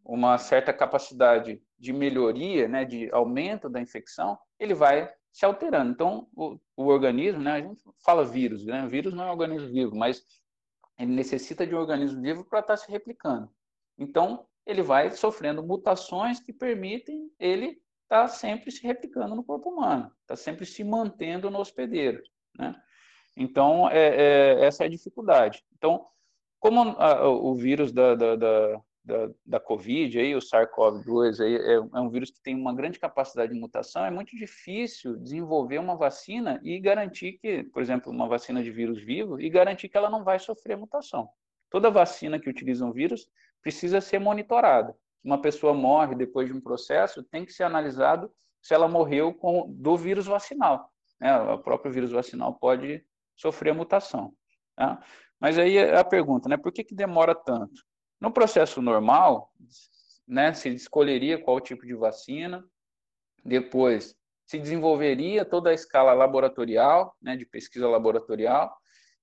uma 0.06 0.38
certa 0.38 0.74
capacidade 0.74 1.62
de 1.78 1.92
melhoria, 1.92 2.68
né, 2.68 2.86
de 2.86 3.12
aumento 3.12 3.70
da 3.70 3.82
infecção, 3.82 4.38
ele 4.58 4.74
vai 4.74 5.12
se 5.32 5.46
alterando. 5.46 5.92
Então, 5.92 6.28
o, 6.36 6.60
o 6.76 6.86
organismo, 6.86 7.42
né, 7.42 7.54
a 7.54 7.62
gente 7.62 7.82
fala 8.04 8.26
vírus, 8.26 8.66
né? 8.66 8.88
Vírus 8.88 9.14
não 9.14 9.24
é 9.24 9.28
um 9.28 9.32
organismo 9.32 9.70
vivo, 9.70 9.96
mas 9.96 10.24
ele 10.98 11.12
necessita 11.12 11.66
de 11.66 11.74
um 11.74 11.80
organismo 11.80 12.22
vivo 12.22 12.44
para 12.44 12.60
estar 12.60 12.74
tá 12.74 12.78
se 12.78 12.92
replicando. 12.92 13.50
Então, 13.98 14.46
ele 14.66 14.82
vai 14.82 15.12
sofrendo 15.12 15.64
mutações 15.64 16.40
que 16.40 16.54
permitem 16.54 17.32
ele 17.40 17.82
estar 18.04 18.24
tá 18.24 18.28
sempre 18.28 18.72
se 18.72 18.84
replicando 18.86 19.36
no 19.36 19.44
corpo 19.44 19.70
humano, 19.70 20.12
está 20.22 20.36
sempre 20.36 20.66
se 20.66 20.84
mantendo 20.84 21.50
no 21.50 21.60
hospedeiro, 21.60 22.22
né? 22.58 22.76
Então, 23.38 23.90
é, 23.90 24.08
é, 24.16 24.66
essa 24.66 24.84
é 24.84 24.88
a 24.88 24.90
dificuldade. 24.90 25.64
Então, 25.78 26.06
como 26.60 26.82
a, 26.82 27.28
o 27.30 27.56
vírus 27.56 27.92
da, 27.94 28.16
da, 28.16 28.36
da 28.36 28.82
da, 29.04 29.30
da 29.46 29.60
Covid, 29.60 30.20
aí, 30.20 30.36
o 30.36 30.40
SARS-CoV-2, 30.40 31.40
aí, 31.44 31.56
é, 31.56 31.74
é, 31.74 32.00
um 32.00 32.10
vírus 32.10 32.32
que 32.32 32.42
tem 32.42 32.56
uma 32.56 32.74
grande 32.74 33.00
capacidade 33.00 33.54
de 33.54 33.60
mutação, 33.60 34.06
é 34.06 34.12
muito 34.12 34.36
difícil 34.36 35.16
desenvolver 35.18 35.80
uma 35.80 35.96
vacina 35.96 36.60
e 36.64 36.80
garantir 36.80 37.34
que, 37.34 37.64
por 37.64 37.82
exemplo, 37.82 38.12
uma 38.12 38.28
vacina 38.28 38.64
de 38.64 38.72
vírus 38.72 39.02
vivo, 39.02 39.40
e 39.40 39.50
garantir 39.50 39.90
que 39.90 39.98
ela 39.98 40.10
não 40.10 40.24
vai 40.24 40.40
sofrer 40.40 40.78
mutação. 40.78 41.30
Toda 41.70 41.90
vacina 41.90 42.40
que 42.40 42.50
utiliza 42.50 42.86
um 42.86 42.92
vírus 42.92 43.28
precisa 43.62 44.02
ser 44.02 44.20
monitorada. 44.20 44.96
Uma 45.24 45.42
pessoa 45.42 45.74
morre 45.74 46.16
depois 46.16 46.48
de 46.48 46.54
um 46.54 46.62
processo, 46.62 47.24
tem 47.24 47.46
que 47.46 47.54
ser 47.54 47.64
analisado 47.64 48.32
se 48.62 48.74
ela 48.74 48.88
morreu 48.88 49.34
com, 49.34 49.66
do 49.70 49.98
vírus 49.98 50.26
vacinal. 50.26 50.92
Né? 51.20 51.36
O 51.38 51.60
próprio 51.60 51.92
vírus 51.92 52.12
vacinal 52.12 52.54
pode 52.54 53.04
sofrer 53.36 53.74
mutação. 53.74 54.34
Tá? 54.76 55.02
Mas 55.40 55.58
aí 55.58 55.78
é 55.78 55.98
a 55.98 56.04
pergunta, 56.04 56.50
né? 56.50 56.58
Por 56.58 56.72
que, 56.72 56.84
que 56.84 56.96
demora 56.96 57.34
tanto? 57.34 57.82
No 58.20 58.32
processo 58.32 58.82
normal, 58.82 59.54
né, 60.28 60.54
se 60.54 60.70
escolheria 60.70 61.42
qual 61.42 61.60
tipo 61.60 61.86
de 61.86 61.96
vacina, 61.96 62.64
depois 63.44 64.16
se 64.46 64.58
desenvolveria 64.58 65.46
toda 65.46 65.70
a 65.70 65.74
escala 65.74 66.14
laboratorial, 66.14 67.16
né, 67.22 67.38
de 67.38 67.46
pesquisa 67.46 67.88
laboratorial, 67.88 68.76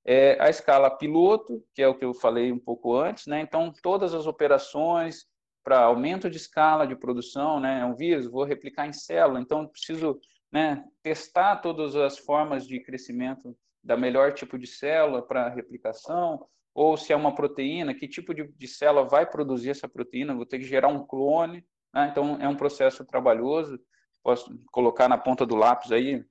é, 0.05 0.41
a 0.41 0.49
escala 0.49 0.89
piloto, 0.89 1.65
que 1.75 1.83
é 1.83 1.89
o 1.89 1.95
que 1.95 2.05
eu 2.05 2.15
falei 2.15 2.53
um 2.53 2.59
pouco 2.59 2.97
antes, 2.97 3.27
né, 3.27 3.41
então 3.41 3.73
todas 3.83 4.15
as 4.15 4.27
operações 4.27 5.27
para 5.65 5.81
aumento 5.81 6.31
de 6.31 6.37
escala 6.37 6.87
de 6.87 6.95
produção, 6.95 7.59
né, 7.59 7.81
é 7.81 7.85
um 7.85 7.95
vírus, 7.95 8.27
vou 8.27 8.45
replicar 8.45 8.87
em 8.87 8.93
célula, 8.93 9.41
então 9.41 9.67
preciso 9.67 10.21
né, 10.51 10.85
testar 11.03 11.57
todas 11.57 11.97
as 11.97 12.19
formas 12.19 12.67
de 12.67 12.79
crescimento 12.81 13.57
da 13.83 13.97
melhor 13.97 14.33
tipo 14.33 14.57
de 14.59 14.67
célula 14.67 15.23
para 15.23 15.49
replicação, 15.49 16.47
ou 16.77 16.95
se 16.95 17.11
é 17.11 17.17
uma 17.17 17.35
proteína, 17.35 17.95
que 17.95 18.07
tipo 18.07 18.35
de, 18.35 18.47
de 18.49 18.69
célula 18.69 19.09
vai 19.09 19.25
produzir 19.25 19.71
essa 19.71 19.89
proteína, 19.89 20.35
vou 20.35 20.45
ter 20.45 20.59
que 20.59 20.67
gerar 20.67 20.89
um 20.89 21.07
clone, 21.07 21.65
né? 21.93 22.09
então 22.11 22.37
é 22.39 22.47
um 22.47 22.55
processo 22.55 23.03
trabalhoso, 23.03 23.81
posso 24.23 24.55
colocar 24.71 25.09
na 25.09 25.17
ponta 25.17 25.47
do 25.47 25.57
lápis 25.57 25.91
aí 25.91 26.23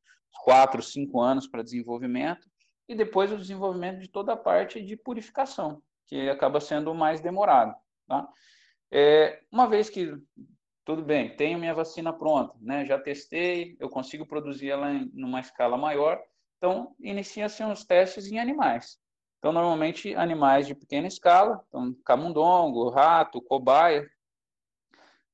quatro, 0.43 0.83
cinco 0.83 1.19
anos 1.19 1.47
para 1.47 1.63
desenvolvimento, 1.63 2.47
e 2.87 2.93
depois 2.93 3.31
o 3.31 3.39
desenvolvimento 3.39 3.99
de 3.99 4.07
toda 4.07 4.33
a 4.33 4.37
parte 4.37 4.79
de 4.79 4.95
purificação, 4.95 5.81
que 6.05 6.29
acaba 6.29 6.59
sendo 6.59 6.93
mais 6.93 7.19
demorado. 7.19 7.75
Tá? 8.07 8.29
É, 8.91 9.41
uma 9.51 9.67
vez 9.67 9.89
que 9.89 10.13
tudo 10.85 11.01
bem, 11.01 11.35
tenho 11.35 11.57
minha 11.57 11.73
vacina 11.73 12.13
pronta, 12.13 12.53
né? 12.61 12.85
Já 12.85 12.99
testei, 12.99 13.75
eu 13.79 13.89
consigo 13.89 14.27
produzir 14.27 14.69
ela 14.69 14.93
em 14.93 15.09
numa 15.11 15.39
escala 15.39 15.75
maior. 15.75 16.21
Então, 16.57 16.95
inicia-se 16.99 17.63
os 17.63 17.83
testes 17.83 18.31
em 18.31 18.37
animais. 18.37 19.03
Então, 19.45 19.53
normalmente, 19.53 20.15
animais 20.15 20.65
de 20.65 20.73
pequena 20.73 21.05
escala, 21.05 21.63
então, 21.67 21.95
camundongo, 22.03 22.89
rato, 22.89 23.39
cobaia, 23.39 24.09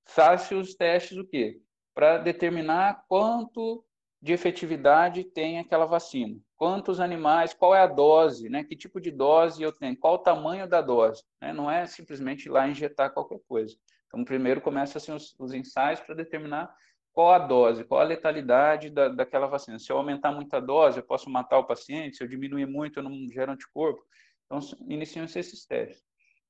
faz-se 0.03 0.53
os 0.53 0.75
testes 0.75 1.17
o 1.17 1.25
quê? 1.25 1.61
Para 1.93 2.17
determinar 2.17 3.05
quanto 3.07 3.85
de 4.21 4.33
efetividade 4.33 5.23
tem 5.23 5.59
aquela 5.59 5.85
vacina. 5.85 6.37
Quantos 6.57 6.99
animais, 6.99 7.53
qual 7.53 7.73
é 7.73 7.79
a 7.79 7.87
dose, 7.87 8.49
né? 8.49 8.65
que 8.65 8.75
tipo 8.75 8.99
de 8.99 9.11
dose 9.11 9.63
eu 9.63 9.71
tenho, 9.71 9.97
qual 9.97 10.15
o 10.15 10.19
tamanho 10.19 10.67
da 10.67 10.81
dose. 10.81 11.23
Né? 11.41 11.53
Não 11.53 11.71
é 11.71 11.85
simplesmente 11.85 12.47
ir 12.47 12.49
lá 12.49 12.67
injetar 12.67 13.13
qualquer 13.13 13.39
coisa. 13.47 13.77
Então, 14.07 14.25
primeiro 14.25 14.59
começa 14.59 14.97
assim, 14.97 15.13
os, 15.13 15.33
os 15.39 15.53
ensaios 15.53 16.01
para 16.01 16.15
determinar 16.15 16.69
qual 17.13 17.33
a 17.33 17.39
dose, 17.39 17.83
qual 17.83 18.01
a 18.01 18.05
letalidade 18.05 18.89
da, 18.89 19.09
daquela 19.09 19.47
vacina. 19.47 19.77
Se 19.77 19.91
eu 19.91 19.97
aumentar 19.97 20.31
muito 20.31 20.53
a 20.53 20.59
dose, 20.59 20.99
eu 20.99 21.03
posso 21.03 21.29
matar 21.29 21.57
o 21.59 21.65
paciente, 21.65 22.17
se 22.17 22.23
eu 22.23 22.27
diminuir 22.27 22.65
muito, 22.65 22.99
eu 22.99 23.03
não 23.03 23.27
gero 23.29 23.51
anticorpo. 23.51 24.01
Então, 24.45 24.59
iniciam-se 24.87 25.39
esses 25.39 25.65
testes. 25.65 26.03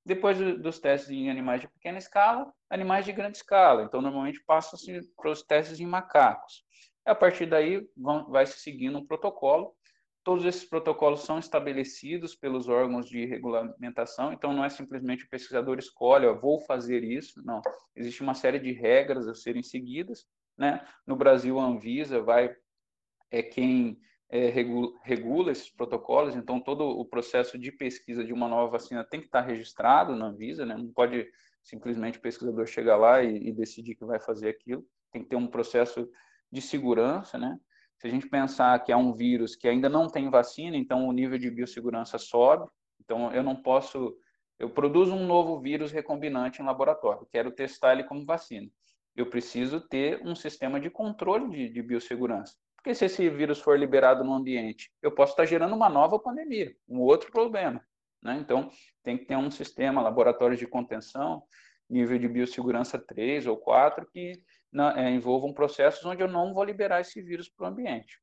Depois 0.03 0.37
dos 0.59 0.79
testes 0.79 1.11
em 1.11 1.29
animais 1.29 1.61
de 1.61 1.67
pequena 1.67 1.97
escala, 1.97 2.51
animais 2.69 3.05
de 3.05 3.11
grande 3.11 3.37
escala. 3.37 3.83
Então, 3.83 4.01
normalmente 4.01 4.43
passa-se 4.45 5.01
para 5.15 5.31
os 5.31 5.43
testes 5.43 5.79
em 5.79 5.85
macacos. 5.85 6.63
A 7.05 7.13
partir 7.13 7.45
daí, 7.45 7.87
vão, 7.95 8.29
vai 8.29 8.45
se 8.45 8.59
seguindo 8.59 8.97
um 8.97 9.05
protocolo. 9.05 9.75
Todos 10.23 10.45
esses 10.45 10.63
protocolos 10.63 11.21
são 11.21 11.39
estabelecidos 11.39 12.35
pelos 12.35 12.67
órgãos 12.67 13.09
de 13.09 13.25
regulamentação, 13.25 14.31
então 14.31 14.53
não 14.53 14.63
é 14.63 14.69
simplesmente 14.69 15.25
o 15.25 15.29
pesquisador 15.29 15.79
escolhe, 15.79 16.27
ó, 16.27 16.35
vou 16.35 16.59
fazer 16.59 17.03
isso, 17.03 17.43
não. 17.43 17.59
Existe 17.95 18.21
uma 18.21 18.35
série 18.35 18.59
de 18.59 18.71
regras 18.71 19.27
a 19.27 19.33
serem 19.33 19.63
seguidas, 19.63 20.27
né? 20.61 20.85
No 21.07 21.15
Brasil, 21.15 21.59
a 21.59 21.65
Anvisa 21.65 22.21
vai 22.21 22.55
é 23.31 23.41
quem 23.41 23.99
é, 24.29 24.47
regula, 24.49 24.91
regula, 25.01 25.51
esses 25.51 25.71
protocolos, 25.71 26.35
então 26.35 26.59
todo 26.59 26.83
o 26.83 27.03
processo 27.03 27.57
de 27.57 27.71
pesquisa 27.71 28.23
de 28.23 28.31
uma 28.31 28.47
nova 28.47 28.73
vacina 28.73 29.03
tem 29.03 29.19
que 29.19 29.25
estar 29.25 29.41
registrado 29.41 30.15
na 30.15 30.27
Anvisa, 30.27 30.63
né? 30.63 30.77
não 30.77 30.93
pode 30.93 31.27
simplesmente 31.63 32.19
o 32.19 32.21
pesquisador 32.21 32.67
chegar 32.67 32.95
lá 32.95 33.23
e, 33.23 33.49
e, 33.49 33.51
decidir 33.51 33.95
que 33.95 34.05
vai 34.05 34.19
fazer 34.19 34.49
aquilo, 34.49 34.85
tem 35.11 35.23
que 35.23 35.29
ter 35.29 35.35
um 35.35 35.47
processo 35.47 36.07
de 36.51 36.61
segurança, 36.61 37.37
né? 37.37 37.57
Se 37.97 38.07
a 38.07 38.09
gente 38.09 38.27
pensar 38.27 38.83
que 38.83 38.91
é 38.91 38.97
um 38.97 39.13
vírus 39.13 39.55
que 39.55 39.67
ainda 39.67 39.89
não 39.89 40.07
tem 40.07 40.29
vacina, 40.29 40.75
então 40.75 41.07
o 41.07 41.11
nível 41.11 41.37
de 41.37 41.49
biossegurança 41.49 42.17
sobe, 42.17 42.69
então 42.99 43.31
eu 43.31 43.43
não 43.43 43.55
posso, 43.55 44.15
eu 44.57 44.69
produzo 44.69 45.13
um 45.13 45.25
novo 45.25 45.59
vírus 45.59 45.91
recombinante 45.91 46.61
em 46.61 46.65
laboratório, 46.65 47.27
quero 47.31 47.51
testar 47.51 47.93
ele 47.93 48.03
como 48.03 48.25
vacina. 48.25 48.69
Eu 49.15 49.25
preciso 49.25 49.81
ter 49.81 50.21
um 50.25 50.35
sistema 50.35 50.79
de 50.79 50.89
controle 50.89 51.49
de, 51.49 51.69
de 51.69 51.81
biossegurança. 51.81 52.55
Porque 52.75 52.95
se 52.95 53.05
esse 53.05 53.29
vírus 53.29 53.59
for 53.59 53.77
liberado 53.77 54.23
no 54.23 54.33
ambiente, 54.33 54.91
eu 55.01 55.11
posso 55.11 55.33
estar 55.33 55.45
gerando 55.45 55.75
uma 55.75 55.89
nova 55.89 56.17
pandemia, 56.17 56.75
um 56.87 56.99
outro 56.99 57.31
problema. 57.31 57.83
Né? 58.23 58.37
Então, 58.39 58.71
tem 59.03 59.17
que 59.17 59.25
ter 59.25 59.35
um 59.35 59.51
sistema, 59.51 60.01
laboratórios 60.01 60.59
de 60.59 60.65
contenção, 60.65 61.43
nível 61.89 62.17
de 62.17 62.27
biossegurança 62.27 62.97
3 62.97 63.45
ou 63.47 63.57
4, 63.57 64.09
que 64.09 64.41
é, 64.95 65.09
envolvam 65.11 65.53
processos 65.53 66.03
onde 66.05 66.23
eu 66.23 66.27
não 66.27 66.53
vou 66.53 66.63
liberar 66.63 67.01
esse 67.01 67.21
vírus 67.21 67.49
para 67.49 67.65
o 67.65 67.69
ambiente. 67.69 68.19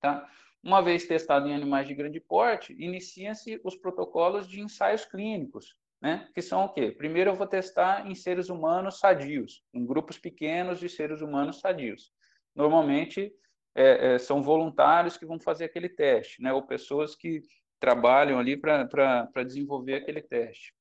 Tá? 0.00 0.28
Uma 0.62 0.80
vez 0.80 1.06
testado 1.06 1.46
em 1.46 1.54
animais 1.54 1.86
de 1.86 1.94
grande 1.94 2.20
porte, 2.20 2.72
inicia-se 2.78 3.60
os 3.62 3.76
protocolos 3.76 4.48
de 4.48 4.60
ensaios 4.60 5.04
clínicos, 5.04 5.76
né? 6.04 6.28
que 6.34 6.42
são 6.42 6.66
o 6.66 6.68
quê? 6.68 6.90
Primeiro 6.90 7.30
eu 7.30 7.34
vou 7.34 7.46
testar 7.46 8.06
em 8.06 8.14
seres 8.14 8.50
humanos 8.50 8.98
sadios, 8.98 9.64
em 9.72 9.86
grupos 9.86 10.18
pequenos 10.18 10.78
de 10.78 10.86
seres 10.86 11.22
humanos 11.22 11.60
sadios. 11.60 12.12
Normalmente, 12.54 13.32
é, 13.74 14.12
é, 14.12 14.18
são 14.18 14.42
voluntários 14.42 15.16
que 15.16 15.24
vão 15.24 15.40
fazer 15.40 15.64
aquele 15.64 15.88
teste, 15.88 16.42
né? 16.42 16.52
ou 16.52 16.62
pessoas 16.62 17.16
que 17.16 17.40
trabalham 17.80 18.38
ali 18.38 18.54
para 18.54 19.42
desenvolver 19.46 19.94
aquele 19.94 20.20
teste. 20.20 20.74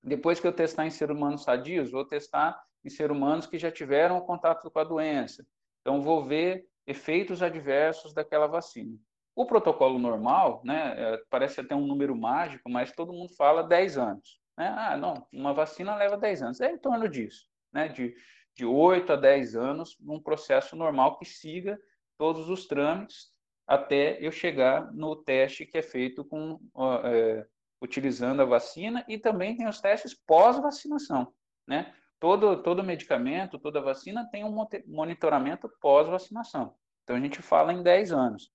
Depois 0.00 0.38
que 0.38 0.46
eu 0.46 0.52
testar 0.52 0.86
em 0.86 0.90
seres 0.90 1.16
humanos 1.16 1.42
sadios, 1.42 1.90
vou 1.90 2.04
testar 2.04 2.56
em 2.84 2.88
seres 2.88 3.16
humanos 3.16 3.48
que 3.48 3.58
já 3.58 3.72
tiveram 3.72 4.20
contato 4.20 4.70
com 4.70 4.78
a 4.78 4.84
doença. 4.84 5.44
Então, 5.80 6.00
vou 6.00 6.24
ver 6.24 6.64
efeitos 6.86 7.42
adversos 7.42 8.14
daquela 8.14 8.46
vacina. 8.46 8.96
O 9.34 9.46
protocolo 9.46 9.98
normal, 9.98 10.62
né, 10.64 10.94
é, 10.96 11.22
parece 11.28 11.60
até 11.60 11.74
um 11.74 11.88
número 11.88 12.14
mágico, 12.14 12.70
mas 12.70 12.92
todo 12.92 13.12
mundo 13.12 13.34
fala 13.34 13.64
10 13.64 13.98
anos. 13.98 14.43
Né? 14.56 14.68
Ah, 14.76 14.96
não, 14.96 15.26
uma 15.32 15.52
vacina 15.52 15.94
leva 15.96 16.16
10 16.16 16.42
anos. 16.42 16.60
É 16.60 16.70
em 16.70 16.78
torno 16.78 17.08
disso, 17.08 17.48
né? 17.72 17.88
de, 17.88 18.14
de 18.56 18.64
8 18.64 19.12
a 19.12 19.16
10 19.16 19.56
anos, 19.56 19.96
num 20.00 20.20
processo 20.20 20.76
normal 20.76 21.18
que 21.18 21.24
siga 21.24 21.78
todos 22.16 22.48
os 22.48 22.66
trâmites 22.66 23.34
até 23.66 24.18
eu 24.20 24.30
chegar 24.30 24.92
no 24.92 25.16
teste 25.16 25.64
que 25.64 25.78
é 25.78 25.82
feito 25.82 26.24
com 26.24 26.60
é, 27.04 27.46
utilizando 27.80 28.42
a 28.42 28.44
vacina 28.44 29.04
e 29.08 29.18
também 29.18 29.56
tem 29.56 29.66
os 29.66 29.80
testes 29.80 30.14
pós-vacinação, 30.14 31.32
né? 31.66 31.94
Todo 32.20 32.62
todo 32.62 32.84
medicamento, 32.84 33.58
toda 33.58 33.80
vacina 33.80 34.28
tem 34.30 34.44
um 34.44 34.66
monitoramento 34.86 35.68
pós-vacinação. 35.80 36.74
Então 37.02 37.16
a 37.16 37.20
gente 37.20 37.42
fala 37.42 37.72
em 37.72 37.82
10 37.82 38.12
anos. 38.12 38.50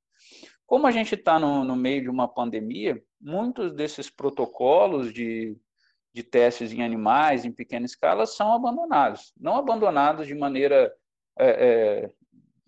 Como 0.65 0.87
a 0.87 0.91
gente 0.91 1.15
está 1.15 1.39
no, 1.39 1.63
no 1.63 1.75
meio 1.75 2.03
de 2.03 2.09
uma 2.09 2.27
pandemia, 2.27 3.01
muitos 3.19 3.73
desses 3.73 4.09
protocolos 4.09 5.13
de, 5.13 5.57
de 6.13 6.23
testes 6.23 6.71
em 6.71 6.83
animais, 6.83 7.45
em 7.45 7.51
pequena 7.51 7.85
escala, 7.85 8.25
são 8.25 8.53
abandonados. 8.53 9.33
Não 9.39 9.55
abandonados 9.55 10.27
de 10.27 10.35
maneira 10.35 10.91
é, 11.37 11.49
é, 11.49 12.11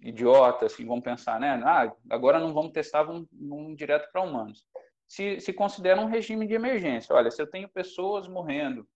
idiota, 0.02 0.66
assim, 0.66 0.86
vamos 0.86 1.04
pensar, 1.04 1.40
né? 1.40 1.62
Ah, 1.64 1.92
agora 2.10 2.40
não 2.40 2.54
vamos 2.54 2.72
testar, 2.72 3.04
vamos, 3.04 3.28
vamos 3.32 3.76
direto 3.76 4.12
para 4.12 4.22
humanos. 4.22 4.66
Se, 5.08 5.40
se 5.40 5.52
considera 5.52 6.00
um 6.00 6.08
regime 6.08 6.48
de 6.48 6.54
emergência. 6.54 7.16
Olha, 7.16 7.30
se 7.30 7.42
eu 7.42 7.48
tenho 7.48 7.68
pessoas 7.68 8.28
morrendo 8.28 8.88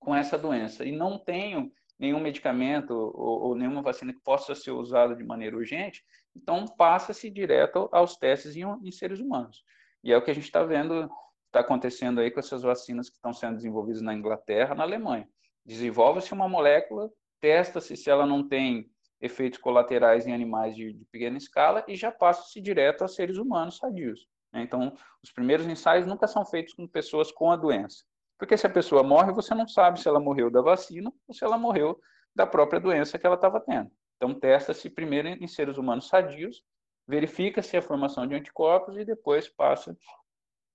com 0.00 0.14
essa 0.14 0.36
doença 0.36 0.84
e 0.84 0.92
não 0.92 1.18
tenho 1.18 1.72
nenhum 1.98 2.20
medicamento 2.20 2.92
ou, 2.92 3.42
ou 3.42 3.54
nenhuma 3.54 3.82
vacina 3.82 4.12
que 4.12 4.20
possa 4.20 4.54
ser 4.54 4.72
usada 4.72 5.14
de 5.14 5.24
maneira 5.24 5.56
urgente, 5.56 6.04
então 6.36 6.66
passa-se 6.66 7.30
direto 7.30 7.88
aos 7.92 8.16
testes 8.16 8.56
em, 8.56 8.62
em, 8.62 8.90
seres 8.90 9.20
humanos. 9.20 9.64
E 10.02 10.12
é 10.12 10.16
o 10.16 10.22
que 10.22 10.30
a 10.30 10.34
gente 10.34 10.44
está 10.44 10.62
vendo, 10.64 11.08
está 11.54 11.60
acontecendo 11.60 12.20
aí 12.20 12.32
com 12.32 12.40
essas 12.40 12.62
vacinas 12.62 13.08
que 13.08 13.14
estão 13.14 13.32
sendo 13.32 13.54
desenvolvidas 13.54 14.02
na 14.02 14.12
Inglaterra, 14.12 14.74
na 14.74 14.82
Alemanha. 14.82 15.28
Desenvolve-se 15.64 16.32
uma 16.32 16.48
molécula, 16.48 17.08
testa-se 17.40 17.96
se 17.96 18.10
ela 18.10 18.26
não 18.26 18.46
tem 18.46 18.90
efeitos 19.20 19.60
colaterais 19.60 20.26
em 20.26 20.34
animais 20.34 20.74
de, 20.74 20.92
de 20.92 21.04
pequena 21.06 21.38
escala 21.38 21.84
e 21.86 21.94
já 21.94 22.10
passa-se 22.10 22.60
direto 22.60 23.04
a 23.04 23.08
seres 23.08 23.38
humanos 23.38 23.78
sadios. 23.78 24.26
Né? 24.52 24.62
Então, 24.62 24.92
os 25.22 25.30
primeiros 25.30 25.66
ensaios 25.66 26.06
nunca 26.06 26.26
são 26.26 26.44
feitos 26.44 26.74
com 26.74 26.88
pessoas 26.88 27.30
com 27.30 27.52
a 27.52 27.56
doença. 27.56 28.04
Porque 28.36 28.56
se 28.56 28.66
a 28.66 28.70
pessoa 28.70 29.04
morre, 29.04 29.32
você 29.32 29.54
não 29.54 29.68
sabe 29.68 30.00
se 30.00 30.08
ela 30.08 30.18
morreu 30.18 30.50
da 30.50 30.60
vacina 30.60 31.12
ou 31.28 31.34
se 31.34 31.44
ela 31.44 31.56
morreu 31.56 31.98
da 32.34 32.46
própria 32.46 32.80
doença 32.80 33.16
que 33.16 33.24
ela 33.24 33.36
estava 33.36 33.60
tendo. 33.60 33.90
Então, 34.16 34.34
testa-se 34.34 34.90
primeiro 34.90 35.28
em 35.28 35.46
seres 35.46 35.78
humanos 35.78 36.08
sadios, 36.08 36.62
verifica-se 37.06 37.76
a 37.76 37.82
formação 37.82 38.26
de 38.26 38.34
anticorpos 38.34 38.96
e 38.96 39.04
depois 39.04 39.48
passa 39.48 39.96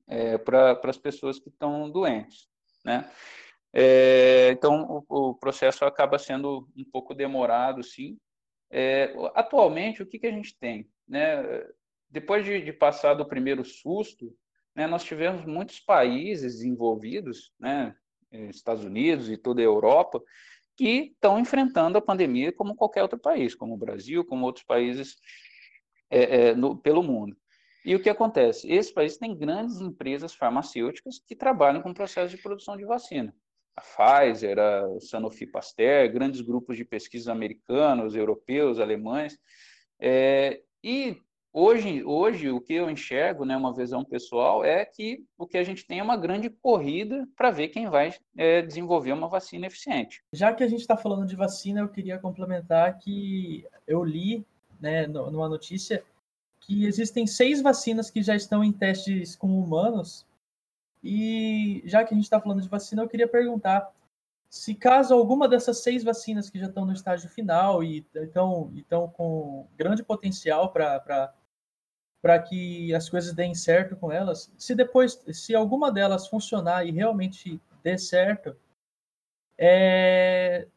é, 0.10 0.38
para 0.38 0.80
as 0.84 0.98
pessoas 0.98 1.40
que 1.40 1.50
estão 1.50 1.90
doentes. 1.90 2.48
Né? 2.84 3.10
É, 3.72 4.50
então, 4.52 5.06
o, 5.08 5.30
o, 5.30 5.36
processo 5.36 5.86
acaba 5.86 6.18
sendo 6.18 6.68
um 6.76 6.84
pouco 6.84 7.14
demorado, 7.14 7.84
sim, 7.84 8.18
é, 8.72 9.14
atualmente, 9.36 10.02
o 10.02 10.06
que, 10.06 10.20
que 10.20 10.28
a 10.28 10.32
gente 10.32 10.58
tem? 10.58 10.90
Né? 11.08 11.64
Depois 12.10 12.44
de, 12.44 12.62
de 12.62 12.74
passar 12.74 13.14
do 13.14 13.28
primeiro 13.28 13.64
susto, 13.64 14.36
né, 14.76 14.88
nós 14.88 15.04
tivemos 15.04 15.46
muitos 15.46 15.80
países 15.80 16.62
envolvidos, 16.64 17.52
né, 17.60 17.96
Estados 18.32 18.84
Unidos 18.84 19.30
e 19.30 19.38
toda 19.38 19.62
a 19.62 19.64
Europa, 19.64 20.22
que 20.78 21.12
estão 21.14 21.40
enfrentando 21.40 21.98
a 21.98 22.02
pandemia 22.02 22.54
como 22.54 22.76
qualquer 22.76 23.02
outro 23.02 23.20
país, 23.20 23.54
como 23.54 23.74
o 23.74 23.78
Brasil, 23.78 24.24
como 24.24 24.46
outros 24.46 24.64
países 24.64 25.18
é, 26.10 26.50
é, 26.50 26.56
no, 26.56 26.78
pelo 26.78 27.04
mundo. 27.04 27.36
E 27.90 27.96
o 27.96 28.00
que 28.00 28.08
acontece? 28.08 28.72
Esses 28.72 28.92
países 28.92 29.18
têm 29.18 29.36
grandes 29.36 29.82
empresas 29.82 30.36
farmacêuticas 30.36 31.18
que 31.18 31.36
trabalham 31.36 31.82
com 31.82 31.90
o 31.90 31.94
processo 31.96 32.36
de 32.36 32.40
produção 32.40 32.78
de 32.78 32.86
vacina 32.86 33.34
a 33.76 33.82
Pfizer, 33.82 34.60
a 34.60 35.00
Sanofi 35.00 35.48
Pasteur, 35.48 36.12
grandes 36.12 36.42
grupos 36.42 36.78
de 36.78 36.86
pesquisa 36.86 37.32
americanos, 37.32 38.16
europeus, 38.16 38.80
alemães. 38.80 39.40
É, 40.00 40.62
e 40.84 41.18
hoje, 41.52 42.04
hoje 42.04 42.52
o 42.52 42.62
que 42.62 42.76
eu 42.76 42.92
enxergo, 42.92 43.44
né, 43.44 43.58
uma 43.58 43.74
visão 43.74 44.06
pessoal, 44.06 44.64
é 44.64 44.86
que 44.86 45.26
o 45.36 45.48
que 45.48 45.58
a 45.58 45.64
gente 45.64 45.88
tem 45.88 45.98
é 45.98 46.04
uma 46.04 46.18
grande 46.18 46.48
corrida 46.48 47.28
para 47.36 47.50
ver 47.50 47.70
quem 47.70 47.90
vai 47.90 48.14
é, 48.38 48.62
desenvolver 48.62 49.14
uma 49.14 49.28
vacina 49.28 49.66
eficiente. 49.66 50.22
Já 50.32 50.54
que 50.54 50.64
a 50.64 50.68
gente 50.68 50.82
está 50.82 50.96
falando 50.96 51.26
de 51.26 51.36
vacina, 51.36 51.82
eu 51.82 51.90
queria 51.90 52.20
complementar 52.20 53.00
que 53.00 53.66
eu 53.88 54.04
li 54.04 54.46
né, 54.80 55.08
numa 55.08 55.50
notícia 55.50 56.04
que 56.60 56.86
existem 56.86 57.26
seis 57.26 57.62
vacinas 57.62 58.10
que 58.10 58.22
já 58.22 58.36
estão 58.36 58.64
em 58.64 58.72
testes 58.72 59.36
com 59.36 59.60
humanos. 59.60 60.26
E 61.04 61.82
já 61.86 62.04
que 62.04 62.14
a 62.14 62.16
gente 62.16 62.26
está 62.26 62.40
falando 62.40 62.62
de 62.62 62.70
vacina, 62.70 63.02
eu 63.02 63.08
queria 63.08 63.28
perguntar 63.28 63.92
se 64.50 64.74
caso 64.74 65.14
alguma 65.14 65.48
dessas 65.48 65.84
seis 65.84 66.04
vacinas 66.04 66.50
que 66.50 66.60
já 66.60 66.66
estão 66.66 66.86
no 66.86 66.94
estágio 66.94 67.30
final 67.30 67.84
e 67.84 68.06
estão, 68.16 68.72
estão 68.76 69.08
com 69.08 69.68
grande 69.78 70.04
potencial 70.04 70.72
para 70.72 71.34
para 72.22 72.38
que 72.40 72.94
as 72.94 73.10
coisas 73.10 73.34
deem 73.34 73.56
certo 73.56 73.96
com 73.96 74.12
elas, 74.12 74.52
se 74.58 74.76
depois, 74.76 75.24
se 75.32 75.56
alguma 75.56 75.92
delas 75.92 76.28
funcionar 76.28 76.86
e 76.86 76.92
realmente 76.92 77.62
dê 77.82 77.98
certo, 77.98 78.56
é, 79.58 80.68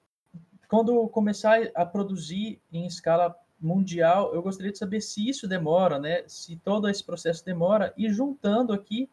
quando 0.68 1.08
começar 1.08 1.70
a 1.74 1.84
produzir 1.84 2.60
em 2.72 2.86
escala 2.86 3.36
mundial, 3.62 4.34
eu 4.34 4.42
gostaria 4.42 4.72
de 4.72 4.78
saber 4.78 5.00
se 5.00 5.28
isso 5.28 5.46
demora, 5.46 5.98
né? 5.98 6.24
Se 6.26 6.56
todo 6.56 6.88
esse 6.88 7.04
processo 7.04 7.44
demora. 7.44 7.92
E 7.96 8.08
juntando 8.10 8.72
aqui, 8.72 9.08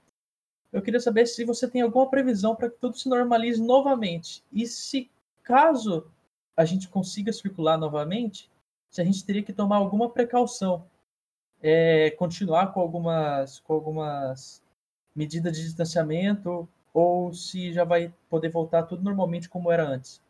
eu 0.72 0.82
queria 0.82 1.00
saber 1.00 1.26
se 1.26 1.44
você 1.46 1.68
tem 1.68 1.82
alguma 1.82 2.10
previsão 2.10 2.56
para 2.56 2.70
que 2.70 2.78
tudo 2.78 2.98
se 2.98 3.10
normalize 3.10 3.62
novamente. 3.62 4.44
E 4.52 4.66
se 4.68 5.10
caso 5.44 6.08
a 6.56 6.66
gente 6.66 6.90
consiga 6.90 7.32
circular 7.32 7.78
novamente, 7.78 8.50
se 8.90 9.02
a 9.02 9.06
gente 9.06 9.26
teria 9.26 9.44
que 9.44 9.54
tomar 9.54 9.78
alguma 9.78 10.10
precaução, 10.10 10.86
é, 11.62 12.12
continuar 12.12 12.74
com 12.74 12.80
algumas, 12.80 13.60
com 13.60 13.74
algumas 13.74 14.62
medidas 15.16 15.56
de 15.58 15.64
distanciamento, 15.64 16.68
ou 16.94 17.34
se 17.34 17.72
já 17.72 17.84
vai 17.84 18.14
poder 18.30 18.50
voltar 18.50 18.84
tudo 18.84 19.04
normalmente 19.04 19.50
como 19.50 19.72
era 19.72 19.88
antes. 19.88 20.22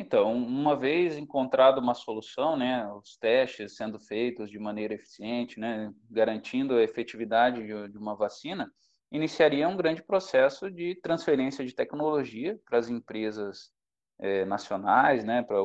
Então, 0.00 0.32
uma 0.32 0.76
vez 0.76 1.18
encontrada 1.18 1.80
uma 1.80 1.92
solução, 1.92 2.56
né, 2.56 2.88
os 2.92 3.16
testes 3.16 3.74
sendo 3.74 3.98
feitos 3.98 4.48
de 4.48 4.56
maneira 4.56 4.94
eficiente, 4.94 5.58
né, 5.58 5.92
garantindo 6.08 6.74
a 6.74 6.82
efetividade 6.84 7.66
de, 7.66 7.98
uma 7.98 8.14
vacina, 8.14 8.70
iniciaria 9.10 9.68
um 9.68 9.76
grande 9.76 10.00
processo 10.00 10.70
de 10.70 10.94
transferência 11.02 11.66
de 11.66 11.74
tecnologia 11.74 12.56
para 12.64 12.78
as 12.78 12.88
empresas 12.88 13.72
é, 14.20 14.44
nacionais, 14.44 15.24
né, 15.24 15.42
para 15.42 15.58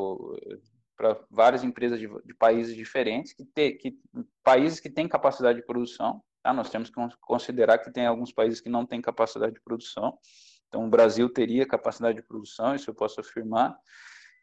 várias 1.29 1.63
empresas 1.63 1.99
de, 1.99 2.07
de 2.25 2.33
países 2.33 2.75
diferentes, 2.75 3.33
que, 3.33 3.45
te, 3.45 3.73
que 3.73 3.95
países 4.43 4.79
que 4.79 4.89
têm 4.89 5.07
capacidade 5.07 5.59
de 5.59 5.65
produção. 5.65 6.23
Tá? 6.41 6.51
Nós 6.51 6.71
temos 6.71 6.89
que 6.89 6.95
considerar 7.21 7.77
que 7.77 7.91
tem 7.91 8.07
alguns 8.07 8.33
países 8.33 8.59
que 8.59 8.69
não 8.69 8.83
têm 8.83 8.99
capacidade 8.99 9.53
de 9.53 9.61
produção. 9.61 10.17
Então, 10.69 10.87
o 10.87 10.89
Brasil 10.89 11.29
teria 11.29 11.67
capacidade 11.67 12.19
de 12.19 12.27
produção, 12.27 12.73
isso 12.73 12.89
eu 12.89 12.95
posso 12.95 13.21
afirmar. 13.21 13.77